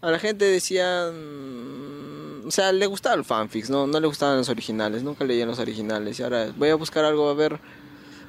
A 0.00 0.10
la 0.10 0.18
gente 0.18 0.46
decían... 0.46 2.42
O 2.44 2.50
sea, 2.50 2.72
le 2.72 2.86
gustaban 2.86 3.18
los 3.18 3.26
fanfics, 3.26 3.70
¿no? 3.70 3.86
No 3.86 4.00
le 4.00 4.06
gustaban 4.06 4.36
los 4.36 4.48
originales, 4.48 5.02
nunca 5.02 5.24
leían 5.24 5.48
los 5.48 5.58
originales. 5.58 6.18
Y 6.18 6.22
ahora 6.22 6.52
voy 6.56 6.70
a 6.70 6.74
buscar 6.74 7.04
algo, 7.04 7.28
a 7.28 7.34
ver... 7.34 7.60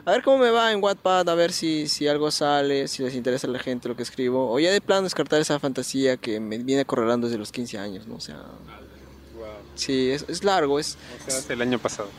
A 0.05 0.11
ver 0.11 0.21
cómo 0.21 0.39
me 0.39 0.49
va 0.49 0.74
en 0.74 0.84
Wattpad, 0.84 1.30
a 1.30 1.36
ver 1.36 1.53
si, 1.53 1.88
si 1.88 2.09
algo 2.09 2.30
sale, 2.30 2.89
si 2.89 3.03
les 3.03 3.15
interesa 3.15 3.47
a 3.47 3.49
la 3.49 3.59
gente 3.59 3.88
lo 3.88 3.95
que 3.95 4.03
escribo. 4.03 4.51
O 4.51 4.59
ya 4.59 4.69
de 4.69 4.82
plano 4.82 5.03
descartar 5.03 5.39
esa 5.39 5.59
fantasía 5.59 6.17
que 6.17 6.41
me 6.41 6.57
viene 6.57 6.82
acorralando 6.82 7.28
desde 7.28 7.39
los 7.39 7.53
15 7.53 7.78
años, 7.78 8.05
¿no? 8.05 8.15
O 8.15 8.19
sea... 8.19 8.43
Sí, 9.76 10.11
es, 10.11 10.26
es 10.28 10.43
largo, 10.43 10.78
es... 10.78 10.97
O 11.26 11.30
sea, 11.30 11.39
hace 11.39 11.53
el 11.53 11.61
año 11.61 11.80
pasado. 11.80 12.09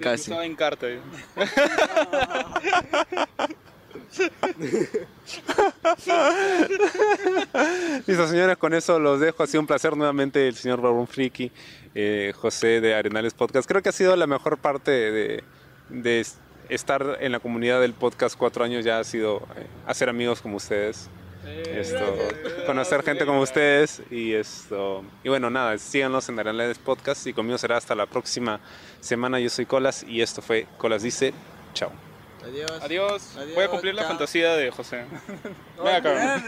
Casi. 0.00 0.30
Estaba 0.30 0.46
en 0.46 0.54
carta. 0.54 0.86
Listo, 8.06 8.26
señores, 8.26 8.56
con 8.56 8.74
eso 8.74 8.98
los 8.98 9.20
dejo. 9.20 9.42
Ha 9.42 9.46
sido 9.46 9.60
un 9.60 9.66
placer 9.66 9.96
nuevamente 9.96 10.48
el 10.48 10.54
señor 10.54 10.80
Barbón 10.80 11.06
Friki, 11.06 11.52
eh, 11.94 12.32
José 12.36 12.80
de 12.80 12.94
Arenales 12.94 13.34
Podcast. 13.34 13.68
Creo 13.68 13.82
que 13.82 13.90
ha 13.90 13.92
sido 13.92 14.16
la 14.16 14.26
mejor 14.26 14.58
parte 14.58 14.90
de, 14.90 15.44
de 15.90 16.26
estar 16.68 17.18
en 17.20 17.32
la 17.32 17.40
comunidad 17.40 17.80
del 17.80 17.94
podcast 17.94 18.36
cuatro 18.36 18.64
años. 18.64 18.84
Ya 18.84 18.98
ha 18.98 19.04
sido 19.04 19.46
eh, 19.56 19.66
hacer 19.86 20.08
amigos 20.08 20.40
como 20.40 20.56
ustedes. 20.56 21.08
Esto, 21.46 22.18
conocer 22.66 23.02
gente 23.02 23.24
como 23.24 23.40
ustedes 23.40 24.02
y 24.10 24.34
esto 24.34 25.02
y 25.24 25.30
bueno 25.30 25.48
nada 25.48 25.78
síganos 25.78 26.28
en 26.28 26.38
Arenales 26.38 26.78
Podcast 26.78 27.26
y 27.26 27.32
conmigo 27.32 27.56
será 27.56 27.78
hasta 27.78 27.94
la 27.94 28.04
próxima 28.04 28.60
semana 29.00 29.40
yo 29.40 29.48
soy 29.48 29.64
Colas 29.64 30.04
y 30.06 30.20
esto 30.20 30.42
fue 30.42 30.66
Colas 30.76 31.02
dice 31.02 31.32
chao 31.72 32.07
Adiós. 32.44 32.70
Adiós. 32.82 33.36
Adiós, 33.36 33.54
Voy 33.54 33.64
a 33.64 33.68
cumplir 33.68 33.94
la 33.94 34.04
fantasía 34.04 34.54
de 34.54 34.70
José. 34.70 35.04
Ven 35.84 35.94
acá. 35.94 36.42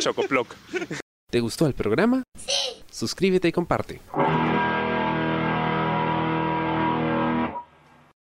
Chocoploc 0.00 0.54
¿Te 1.30 1.40
gustó 1.40 1.66
el 1.66 1.74
programa? 1.74 2.24
Sí. 2.36 2.82
Suscríbete 2.90 3.48
y 3.48 3.52
comparte. 3.52 4.00